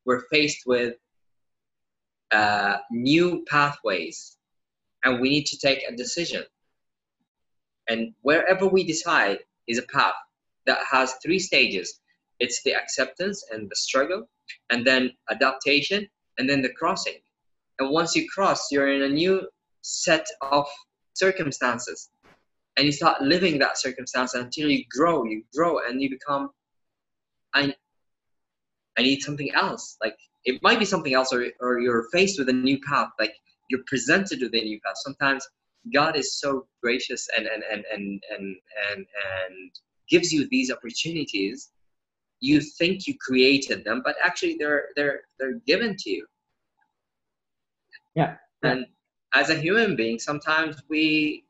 we're 0.05 0.21
faced 0.31 0.65
with 0.65 0.95
uh, 2.31 2.77
new 2.91 3.43
pathways, 3.49 4.37
and 5.03 5.21
we 5.21 5.29
need 5.29 5.45
to 5.47 5.57
take 5.57 5.83
a 5.87 5.95
decision. 5.95 6.43
And 7.87 8.13
wherever 8.21 8.67
we 8.67 8.83
decide 8.83 9.39
is 9.67 9.77
a 9.77 9.83
path 9.83 10.15
that 10.65 10.79
has 10.89 11.15
three 11.23 11.39
stages. 11.39 11.99
It's 12.39 12.63
the 12.63 12.73
acceptance 12.75 13.45
and 13.51 13.69
the 13.69 13.75
struggle, 13.75 14.27
and 14.69 14.85
then 14.85 15.11
adaptation, 15.29 16.07
and 16.37 16.49
then 16.49 16.61
the 16.61 16.73
crossing. 16.73 17.19
And 17.79 17.91
once 17.91 18.15
you 18.15 18.27
cross, 18.29 18.71
you're 18.71 18.93
in 18.93 19.03
a 19.03 19.09
new 19.09 19.47
set 19.81 20.25
of 20.41 20.67
circumstances 21.13 22.09
and 22.77 22.85
you 22.85 22.91
start 22.91 23.21
living 23.21 23.59
that 23.59 23.77
circumstance 23.77 24.33
until 24.33 24.69
you 24.69 24.83
grow 24.89 25.23
you 25.23 25.43
grow 25.55 25.79
and 25.87 26.01
you 26.01 26.09
become 26.09 26.49
i 27.53 27.73
i 28.97 29.01
need 29.01 29.21
something 29.21 29.51
else. 29.53 29.97
Like 30.01 30.17
it 30.45 30.61
might 30.61 30.79
be 30.79 30.85
something 30.85 31.13
else 31.13 31.33
or, 31.33 31.45
or 31.59 31.79
you're 31.79 32.07
faced 32.11 32.37
with 32.39 32.49
a 32.49 32.53
new 32.53 32.79
path 32.81 33.09
like 33.19 33.35
you're 33.69 33.83
presented 33.87 34.41
with 34.41 34.53
a 34.53 34.61
new 34.61 34.79
path. 34.81 34.97
Sometimes 34.97 35.47
god 35.93 36.15
is 36.15 36.39
so 36.39 36.65
gracious 36.81 37.27
and 37.35 37.45
and 37.45 37.63
and 37.71 37.85
and 37.93 38.23
and 38.31 38.55
and, 38.91 38.97
and 38.97 39.71
gives 40.09 40.31
you 40.31 40.47
these 40.49 40.71
opportunities. 40.71 41.71
You 42.39 42.61
think 42.61 43.07
you 43.07 43.15
created 43.19 43.83
them 43.83 44.01
but 44.03 44.15
actually 44.23 44.55
they're 44.59 44.85
they're 44.95 45.21
they're 45.39 45.59
given 45.65 45.95
to 45.97 46.09
you. 46.09 46.25
Yeah. 48.15 48.35
And 48.63 48.85
as 49.33 49.49
a 49.49 49.55
human 49.55 49.95
being 49.95 50.19
sometimes 50.19 50.81
we 50.89 51.43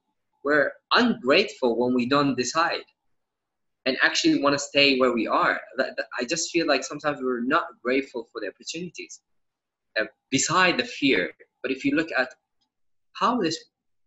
we're 0.44 0.72
ungrateful 0.94 1.78
when 1.78 1.94
we 1.94 2.06
don't 2.08 2.36
decide 2.36 2.86
and 3.86 3.98
actually 4.02 4.42
want 4.42 4.54
to 4.54 4.60
stay 4.60 4.98
where 4.98 5.14
we 5.14 5.28
are. 5.28 5.60
I 6.20 6.26
just 6.26 6.52
feel 6.52 6.68
like 6.68 6.84
sometimes 6.84 7.20
we're 7.22 7.42
not 7.42 7.66
grateful 7.84 8.28
for 8.32 8.42
the 8.42 8.48
opportunities, 8.48 9.22
uh, 10.00 10.06
beside 10.32 10.78
the 10.78 10.86
fear. 10.86 11.32
But 11.62 11.72
if 11.72 11.86
you 11.86 11.96
look 11.96 12.10
at 12.18 12.30
how 13.14 13.40
this 13.40 13.58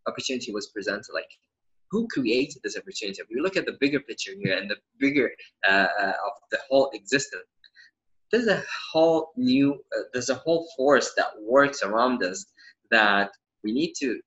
opportunity 0.06 0.52
was 0.52 0.68
presented, 0.68 1.12
like 1.14 1.30
who 1.90 2.06
created 2.08 2.60
this 2.62 2.76
opportunity? 2.76 3.20
If 3.20 3.30
you 3.30 3.42
look 3.42 3.56
at 3.56 3.66
the 3.66 3.76
bigger 3.80 4.00
picture 4.00 4.32
here 4.42 4.56
and 4.58 4.70
the 4.70 4.76
bigger 4.98 5.30
uh, 5.68 5.86
uh 6.00 6.12
of 6.26 6.32
the 6.50 6.58
whole 6.68 6.90
existence, 6.92 7.44
there's 8.30 8.48
a 8.48 8.62
whole 8.92 9.30
new, 9.36 9.74
uh, 9.96 10.02
there's 10.12 10.28
a 10.28 10.34
whole 10.34 10.68
force 10.76 11.14
that 11.16 11.30
works 11.40 11.82
around 11.82 12.22
us 12.22 12.44
that 12.90 13.30
we 13.64 13.72
need 13.72 13.94
to 14.00 14.20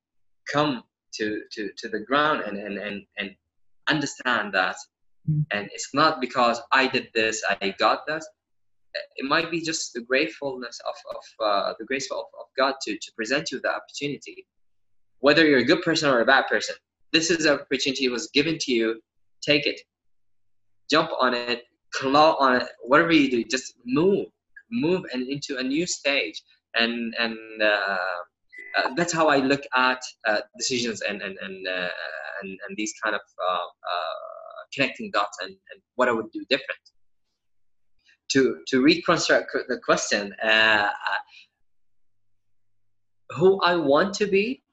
come 0.52 0.84
to 1.14 1.42
to 1.52 1.70
to 1.78 1.90
the 1.90 2.00
ground 2.00 2.42
and 2.42 2.58
and 2.58 2.78
and, 2.78 3.04
and 3.18 3.36
understand 3.88 4.54
that 4.54 4.76
mm. 5.30 5.46
and 5.52 5.70
it's 5.74 5.90
not 5.94 6.22
because 6.22 6.62
i 6.72 6.88
did 6.88 7.08
this 7.14 7.44
i 7.62 7.74
got 7.80 8.06
this 8.08 8.28
it 9.16 9.26
might 9.26 9.50
be 9.50 9.62
just 9.62 9.94
the 9.94 10.02
gratefulness 10.02 10.78
of, 10.86 10.96
of 11.16 11.48
uh, 11.48 11.74
the 11.80 11.86
grace 11.86 12.12
of, 12.12 12.26
of 12.40 12.48
god 12.58 12.76
to, 12.82 12.98
to 12.98 13.12
present 13.16 13.50
you 13.50 13.62
the 13.62 13.74
opportunity. 13.74 14.46
Whether 15.20 15.48
you're 15.48 15.60
a 15.60 15.64
good 15.64 15.82
person 15.82 16.10
or 16.10 16.20
a 16.20 16.26
bad 16.26 16.48
person 16.48 16.76
this 17.12 17.30
is 17.30 17.46
an 17.46 17.60
opportunity 17.60 18.08
was 18.10 18.30
given 18.34 18.58
to 18.60 18.72
you. 18.72 19.02
Take 19.42 19.66
it. 19.66 19.82
Jump 20.90 21.10
on 21.20 21.34
it. 21.34 21.64
Claw 21.94 22.36
on 22.40 22.62
it. 22.62 22.68
Whatever 22.82 23.12
you 23.12 23.30
do 23.30 23.44
just 23.44 23.76
move. 23.86 24.28
Move 24.72 25.04
and 25.14 25.28
into 25.28 25.58
a 25.58 25.64
new 25.64 25.86
stage. 25.86 26.42
And 26.76 27.14
and 27.20 27.38
uh, 27.62 28.22
uh, 28.78 28.94
that's 28.96 29.12
how 29.12 29.28
I 29.28 29.38
look 29.38 29.64
at 29.76 30.02
uh, 30.26 30.40
decisions 30.58 31.02
and 31.02 31.22
and 31.22 31.38
and, 31.42 31.68
uh, 31.68 31.90
and, 32.42 32.58
and 32.68 32.78
these 32.78 32.94
kind 33.04 33.16
of 33.16 33.22
uh, 33.22 33.68
uh, 33.94 34.41
connecting 34.74 35.12
dots 35.12 35.38
and, 35.42 35.52
and 35.52 35.82
what 35.96 36.08
I 36.08 36.12
would 36.12 36.32
do 36.32 36.44
different. 36.50 36.82
To 38.32 38.60
to 38.68 38.82
reconstruct 38.82 39.52
the 39.68 39.80
question, 39.80 40.34
uh, 40.42 40.90
who 43.32 43.60
I 43.62 43.76
want 43.76 44.14
to 44.16 44.28
be, 44.28 44.64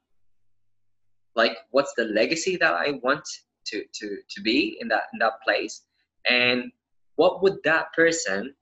like 1.35 1.57
what's 1.71 1.93
the 1.97 2.05
legacy 2.05 2.55
that 2.57 2.73
I 2.73 2.99
want 3.03 3.25
to 3.67 3.83
to 3.95 4.17
to 4.29 4.41
be 4.41 4.77
in 4.79 4.87
that 4.87 5.03
in 5.13 5.19
that 5.19 5.41
place, 5.45 5.81
and 6.29 6.71
what 7.15 7.43
would 7.43 7.57
that 7.65 7.91
person 7.93 8.55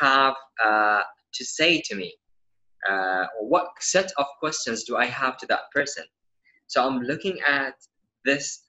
have 0.00 0.34
to 0.60 1.44
say 1.44 1.80
to 1.82 1.94
me 1.94 2.14
uh, 2.88 3.26
what 3.40 3.68
set 3.80 4.12
of 4.18 4.26
questions 4.40 4.84
do 4.84 4.96
I 4.96 5.06
have 5.06 5.36
to 5.38 5.46
that 5.46 5.70
person? 5.74 6.04
So 6.66 6.84
I'm 6.84 7.00
looking 7.00 7.38
at 7.46 7.74
this 8.24 8.64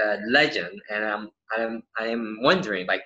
uh, 0.00 0.16
legend 0.28 0.80
and 0.90 1.04
I'm, 1.04 1.30
I'm, 1.56 1.82
I'm 1.98 2.38
wondering 2.42 2.86
like, 2.86 3.04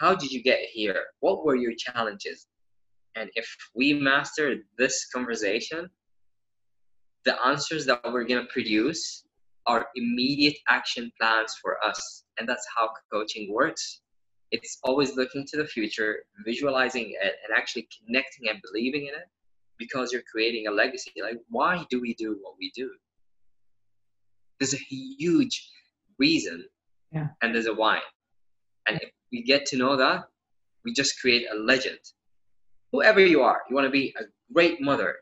how 0.00 0.14
did 0.14 0.30
you 0.30 0.42
get 0.42 0.60
here? 0.72 1.04
What 1.20 1.44
were 1.44 1.56
your 1.56 1.72
challenges? 1.76 2.46
And 3.16 3.30
if 3.34 3.46
we 3.74 3.92
master 3.94 4.56
this 4.76 5.06
conversation, 5.06 5.88
the 7.24 7.40
answers 7.46 7.86
that 7.86 8.02
we're 8.04 8.24
to 8.24 8.44
produce 8.52 9.24
are 9.66 9.86
immediate 9.94 10.56
action 10.68 11.10
plans 11.18 11.54
for 11.62 11.82
us. 11.84 12.24
And 12.38 12.48
that's 12.48 12.66
how 12.76 12.90
coaching 13.12 13.52
works. 13.52 14.02
It's 14.50 14.78
always 14.84 15.16
looking 15.16 15.46
to 15.46 15.56
the 15.56 15.66
future, 15.66 16.18
visualizing 16.44 17.14
it, 17.20 17.34
and 17.44 17.56
actually 17.56 17.88
connecting 17.98 18.48
and 18.48 18.60
believing 18.62 19.02
in 19.02 19.14
it 19.14 19.28
because 19.78 20.12
you're 20.12 20.22
creating 20.30 20.66
a 20.66 20.70
legacy. 20.70 21.12
Like, 21.20 21.38
why 21.48 21.84
do 21.90 22.00
we 22.00 22.14
do 22.14 22.38
what 22.42 22.54
we 22.58 22.70
do? 22.74 22.90
There's 24.60 24.74
a 24.74 24.78
huge 24.78 25.68
reason, 26.18 26.64
yeah. 27.14 27.28
and 27.42 27.54
there's 27.54 27.66
a 27.66 27.74
why. 27.74 28.00
And 28.86 29.00
if 29.00 29.10
we 29.32 29.42
get 29.42 29.66
to 29.66 29.76
know 29.76 29.96
that, 29.96 30.24
we 30.84 30.92
just 30.92 31.20
create 31.20 31.46
a 31.50 31.56
legend. 31.56 31.98
Whoever 32.92 33.20
you 33.20 33.42
are, 33.42 33.62
you 33.68 33.74
want 33.74 33.86
to 33.86 33.90
be 33.90 34.14
a 34.18 34.24
great 34.52 34.80
mother. 34.80 35.16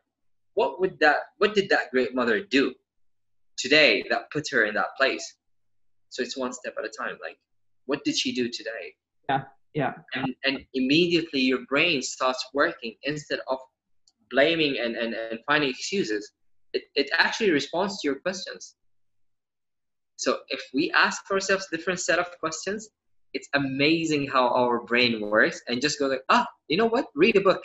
What 0.54 0.80
would 0.80 0.98
that? 1.00 1.18
What 1.38 1.54
did 1.54 1.68
that 1.70 1.90
great 1.90 2.14
mother 2.14 2.42
do 2.44 2.74
today 3.56 4.04
that 4.10 4.30
put 4.30 4.48
her 4.50 4.64
in 4.64 4.74
that 4.74 4.96
place? 4.98 5.36
So 6.10 6.22
it's 6.22 6.36
one 6.36 6.52
step 6.52 6.74
at 6.78 6.84
a 6.84 6.90
time. 6.90 7.16
Like, 7.22 7.38
what 7.86 8.04
did 8.04 8.16
she 8.16 8.34
do 8.34 8.50
today? 8.50 8.94
Yeah, 9.28 9.44
yeah. 9.74 9.94
And, 10.14 10.34
and 10.44 10.64
immediately 10.74 11.40
your 11.40 11.60
brain 11.68 12.02
starts 12.02 12.44
working 12.52 12.94
instead 13.04 13.38
of 13.48 13.58
blaming 14.30 14.78
and, 14.78 14.96
and, 14.96 15.14
and 15.14 15.38
finding 15.46 15.70
excuses, 15.70 16.32
it, 16.74 16.82
it 16.94 17.08
actually 17.16 17.50
responds 17.50 18.00
to 18.00 18.08
your 18.08 18.16
questions. 18.16 18.74
So 20.16 20.38
if 20.48 20.60
we 20.74 20.90
ask 20.92 21.30
ourselves 21.30 21.66
different 21.70 22.00
set 22.00 22.18
of 22.18 22.26
questions, 22.38 22.88
it's 23.34 23.48
amazing 23.54 24.28
how 24.28 24.48
our 24.48 24.84
brain 24.84 25.20
works 25.20 25.62
and 25.68 25.80
just 25.80 25.98
go 25.98 26.06
like, 26.06 26.22
ah, 26.28 26.46
you 26.68 26.76
know 26.76 26.86
what? 26.86 27.06
Read 27.14 27.36
a 27.36 27.40
book. 27.40 27.62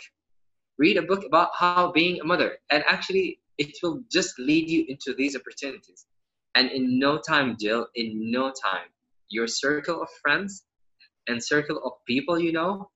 Read 0.78 0.96
a 0.96 1.02
book 1.02 1.24
about 1.24 1.50
how 1.58 1.92
being 1.92 2.20
a 2.20 2.24
mother. 2.24 2.58
And 2.70 2.82
actually 2.86 3.40
it 3.58 3.76
will 3.82 4.00
just 4.10 4.38
lead 4.38 4.70
you 4.70 4.84
into 4.88 5.14
these 5.14 5.36
opportunities. 5.36 6.06
And 6.54 6.70
in 6.70 6.98
no 6.98 7.18
time, 7.18 7.56
Jill, 7.60 7.86
in 7.94 8.30
no 8.30 8.50
time, 8.50 8.88
your 9.28 9.46
circle 9.46 10.02
of 10.02 10.08
friends 10.22 10.64
and 11.26 11.42
circle 11.44 11.80
of 11.84 11.92
people 12.06 12.38
you 12.38 12.52
know 12.52 12.90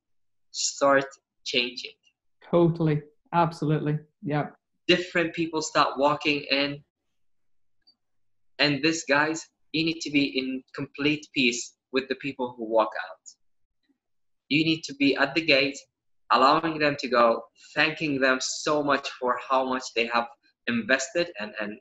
start 0.51 1.05
changing. 1.45 1.91
Totally. 2.49 3.01
Absolutely. 3.33 3.99
Yeah. 4.23 4.47
Different 4.87 5.33
people 5.33 5.61
start 5.61 5.97
walking 5.97 6.45
in. 6.51 6.83
And 8.59 8.81
this, 8.83 9.03
guys, 9.07 9.45
you 9.71 9.85
need 9.85 9.99
to 10.01 10.11
be 10.11 10.37
in 10.37 10.63
complete 10.75 11.27
peace 11.33 11.75
with 11.91 12.07
the 12.07 12.15
people 12.15 12.53
who 12.57 12.65
walk 12.65 12.91
out. 13.09 13.25
You 14.49 14.63
need 14.63 14.83
to 14.83 14.95
be 14.95 15.15
at 15.15 15.33
the 15.35 15.41
gate, 15.41 15.77
allowing 16.31 16.79
them 16.79 16.95
to 16.99 17.07
go, 17.07 17.43
thanking 17.75 18.19
them 18.19 18.39
so 18.41 18.83
much 18.83 19.09
for 19.19 19.37
how 19.49 19.65
much 19.65 19.83
they 19.95 20.07
have 20.13 20.27
invested 20.67 21.29
and, 21.39 21.53
and 21.59 21.77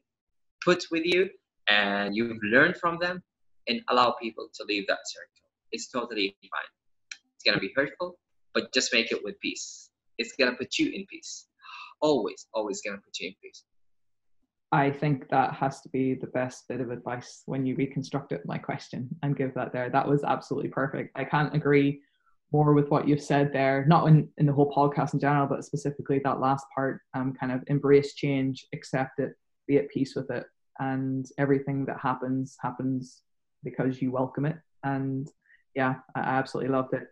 put 0.64 0.84
with 0.90 1.04
you, 1.04 1.28
and 1.68 2.16
you've 2.16 2.38
learned 2.42 2.76
from 2.76 2.98
them, 3.00 3.22
and 3.68 3.80
allow 3.88 4.14
people 4.20 4.48
to 4.54 4.64
leave 4.64 4.86
that 4.88 4.98
circle. 5.04 5.48
It's 5.70 5.88
totally 5.88 6.36
fine. 6.40 7.20
It's 7.34 7.44
gonna 7.44 7.60
be 7.60 7.72
hurtful, 7.76 8.18
but 8.54 8.72
just 8.72 8.92
make 8.92 9.12
it 9.12 9.22
with 9.22 9.38
peace 9.40 9.90
it's 10.18 10.34
gonna 10.38 10.56
put 10.56 10.78
you 10.78 10.90
in 10.90 11.06
peace. 11.06 11.46
Always, 12.00 12.46
always 12.54 12.80
gonna 12.82 12.98
put 12.98 13.18
you 13.20 13.28
in 13.28 13.34
peace. 13.42 13.64
I 14.72 14.90
think 14.90 15.28
that 15.28 15.52
has 15.52 15.82
to 15.82 15.90
be 15.90 16.14
the 16.14 16.28
best 16.28 16.66
bit 16.66 16.80
of 16.80 16.90
advice 16.90 17.42
when 17.44 17.66
you 17.66 17.76
reconstruct 17.76 18.32
it, 18.32 18.40
my 18.46 18.56
question, 18.56 19.08
and 19.22 19.36
give 19.36 19.52
that 19.54 19.70
there. 19.70 19.90
That 19.90 20.08
was 20.08 20.24
absolutely 20.24 20.70
perfect. 20.70 21.12
I 21.14 21.24
can't 21.24 21.54
agree 21.54 22.00
more 22.52 22.72
with 22.72 22.88
what 22.88 23.06
you've 23.06 23.22
said 23.22 23.52
there, 23.52 23.84
not 23.86 24.08
in, 24.08 24.28
in 24.38 24.46
the 24.46 24.52
whole 24.52 24.72
podcast 24.72 25.12
in 25.12 25.20
general, 25.20 25.46
but 25.46 25.64
specifically 25.64 26.20
that 26.24 26.40
last 26.40 26.64
part, 26.74 27.00
um, 27.12 27.34
kind 27.38 27.52
of 27.52 27.62
embrace 27.66 28.14
change, 28.14 28.66
accept 28.72 29.18
it, 29.18 29.32
be 29.68 29.76
at 29.76 29.90
peace 29.90 30.14
with 30.16 30.30
it. 30.30 30.44
And 30.78 31.26
everything 31.38 31.84
that 31.86 31.98
happens, 32.00 32.56
happens 32.60 33.22
because 33.62 34.00
you 34.00 34.10
welcome 34.10 34.46
it. 34.46 34.56
And 34.84 35.30
yeah, 35.74 35.96
I 36.14 36.20
absolutely 36.20 36.72
loved 36.72 36.94
it. 36.94 37.08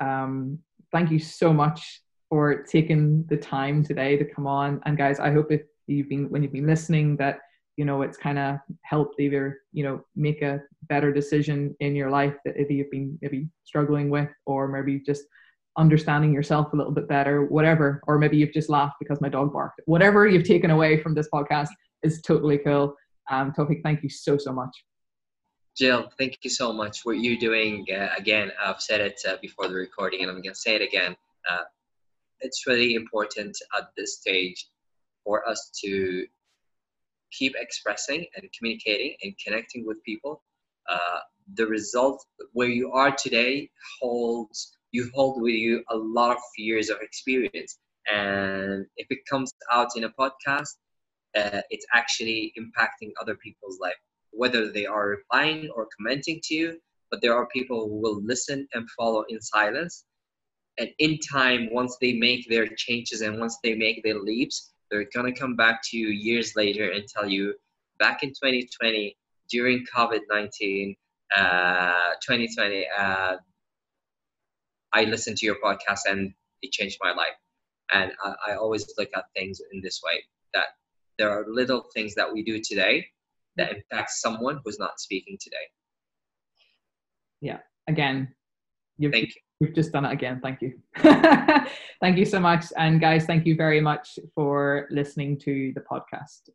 Um, 0.00 0.58
thank 0.92 1.12
you 1.12 1.20
so 1.20 1.52
much 1.52 2.02
for 2.28 2.64
taking 2.64 3.24
the 3.28 3.36
time 3.36 3.84
today 3.84 4.16
to 4.16 4.24
come 4.24 4.48
on. 4.48 4.80
And 4.84 4.98
guys, 4.98 5.20
I 5.20 5.30
hope 5.30 5.52
if 5.52 5.62
you've 5.86 6.08
been 6.08 6.30
when 6.30 6.42
you've 6.42 6.52
been 6.52 6.66
listening 6.66 7.16
that 7.16 7.38
you 7.76 7.84
know 7.84 8.02
it's 8.02 8.16
kind 8.16 8.38
of 8.38 8.58
helped 8.82 9.18
either 9.20 9.60
you 9.72 9.84
know 9.84 10.04
make 10.16 10.42
a 10.42 10.60
better 10.82 11.12
decision 11.12 11.74
in 11.80 11.94
your 11.94 12.10
life 12.10 12.34
that 12.44 12.56
either 12.56 12.72
you've 12.72 12.90
been 12.90 13.18
maybe 13.20 13.48
struggling 13.64 14.10
with 14.10 14.28
or 14.46 14.68
maybe 14.68 15.00
just 15.00 15.24
understanding 15.76 16.32
yourself 16.32 16.72
a 16.72 16.76
little 16.76 16.92
bit 16.92 17.08
better 17.08 17.44
whatever 17.46 18.00
or 18.06 18.18
maybe 18.18 18.36
you've 18.36 18.52
just 18.52 18.68
laughed 18.68 18.94
because 19.00 19.20
my 19.20 19.28
dog 19.28 19.52
barked 19.52 19.80
whatever 19.86 20.26
you've 20.26 20.46
taken 20.46 20.70
away 20.70 21.00
from 21.00 21.14
this 21.14 21.28
podcast 21.34 21.68
is 22.02 22.22
totally 22.22 22.58
cool 22.58 22.94
um 23.30 23.52
Tofik, 23.52 23.82
thank 23.82 24.02
you 24.02 24.08
so 24.08 24.38
so 24.38 24.52
much 24.52 24.84
Jill, 25.76 26.08
thank 26.18 26.38
you 26.44 26.50
so 26.50 26.72
much. 26.72 27.00
What 27.02 27.18
you're 27.18 27.36
doing, 27.36 27.84
uh, 27.92 28.10
again, 28.16 28.52
I've 28.64 28.80
said 28.80 29.00
it 29.00 29.20
uh, 29.28 29.38
before 29.42 29.66
the 29.66 29.74
recording 29.74 30.20
and 30.20 30.30
I'm 30.30 30.40
going 30.40 30.54
to 30.54 30.54
say 30.54 30.76
it 30.76 30.82
again. 30.82 31.16
Uh, 31.50 31.64
it's 32.38 32.64
really 32.68 32.94
important 32.94 33.56
at 33.76 33.88
this 33.96 34.18
stage 34.18 34.68
for 35.24 35.46
us 35.48 35.70
to 35.82 36.26
keep 37.32 37.54
expressing 37.58 38.26
and 38.36 38.48
communicating 38.56 39.16
and 39.22 39.34
connecting 39.44 39.84
with 39.86 40.02
people. 40.04 40.42
Uh, 40.88 41.18
the 41.54 41.66
result 41.66 42.24
where 42.52 42.68
you 42.68 42.92
are 42.92 43.10
today 43.10 43.68
holds 44.00 44.76
you 44.92 45.10
hold 45.12 45.42
with 45.42 45.54
you 45.54 45.82
a 45.90 45.96
lot 45.96 46.36
of 46.36 46.42
years 46.56 46.88
of 46.88 46.98
experience, 47.00 47.78
and 48.10 48.86
if 48.96 49.06
it 49.10 49.18
comes 49.28 49.52
out 49.72 49.88
in 49.96 50.04
a 50.04 50.10
podcast, 50.10 50.76
uh, 51.36 51.62
it's 51.70 51.86
actually 51.92 52.52
impacting 52.58 53.10
other 53.20 53.34
people's 53.34 53.80
life, 53.80 53.94
whether 54.30 54.70
they 54.70 54.86
are 54.86 55.08
replying 55.08 55.68
or 55.74 55.88
commenting 55.96 56.40
to 56.44 56.54
you. 56.54 56.78
But 57.10 57.22
there 57.22 57.34
are 57.34 57.46
people 57.48 57.88
who 57.88 58.00
will 58.00 58.22
listen 58.22 58.68
and 58.74 58.88
follow 58.96 59.24
in 59.28 59.40
silence. 59.40 60.04
And 60.78 60.90
in 60.98 61.18
time, 61.18 61.68
once 61.72 61.96
they 62.00 62.14
make 62.14 62.48
their 62.48 62.66
changes 62.76 63.20
and 63.20 63.38
once 63.38 63.58
they 63.62 63.74
make 63.74 64.02
their 64.02 64.20
leaps, 64.20 64.73
they're 64.90 65.08
going 65.14 65.32
to 65.32 65.38
come 65.38 65.56
back 65.56 65.80
to 65.84 65.96
you 65.96 66.08
years 66.08 66.54
later 66.56 66.90
and 66.90 67.06
tell 67.08 67.28
you 67.28 67.54
back 67.98 68.22
in 68.22 68.30
2020 68.30 69.16
during 69.50 69.84
covid-19 69.94 70.96
uh, 71.36 72.10
2020 72.26 72.86
uh, 72.98 73.36
i 74.92 75.04
listened 75.04 75.36
to 75.36 75.46
your 75.46 75.56
podcast 75.64 76.00
and 76.08 76.34
it 76.64 76.72
changed 76.72 76.98
my 77.00 77.12
life. 77.12 77.36
And 77.92 78.10
I, 78.24 78.52
I 78.52 78.54
always 78.56 78.92
look 78.98 79.10
at 79.14 79.24
things 79.36 79.60
in 79.72 79.80
this 79.82 80.00
way 80.04 80.24
that 80.54 80.66
there 81.18 81.30
are 81.30 81.44
little 81.46 81.84
things 81.94 82.14
that 82.16 82.32
we 82.32 82.42
do 82.42 82.60
today 82.60 83.06
that 83.56 83.72
impact 83.72 84.10
someone 84.10 84.60
who's 84.64 84.80
not 84.80 84.98
speaking 84.98 85.36
today. 85.40 85.56
Yeah. 87.40 87.58
Again 87.86 88.34
you've, 88.96 89.12
thank 89.12 89.28
you 89.28 89.40
We've 89.64 89.74
just 89.74 89.92
done 89.92 90.04
it 90.04 90.12
again. 90.12 90.40
Thank 90.42 90.60
you. 90.60 90.78
thank 92.00 92.18
you 92.18 92.26
so 92.26 92.38
much. 92.38 92.66
And 92.76 93.00
guys, 93.00 93.24
thank 93.24 93.46
you 93.46 93.56
very 93.56 93.80
much 93.80 94.18
for 94.34 94.86
listening 94.90 95.38
to 95.38 95.72
the 95.74 95.80
podcast. 95.80 96.50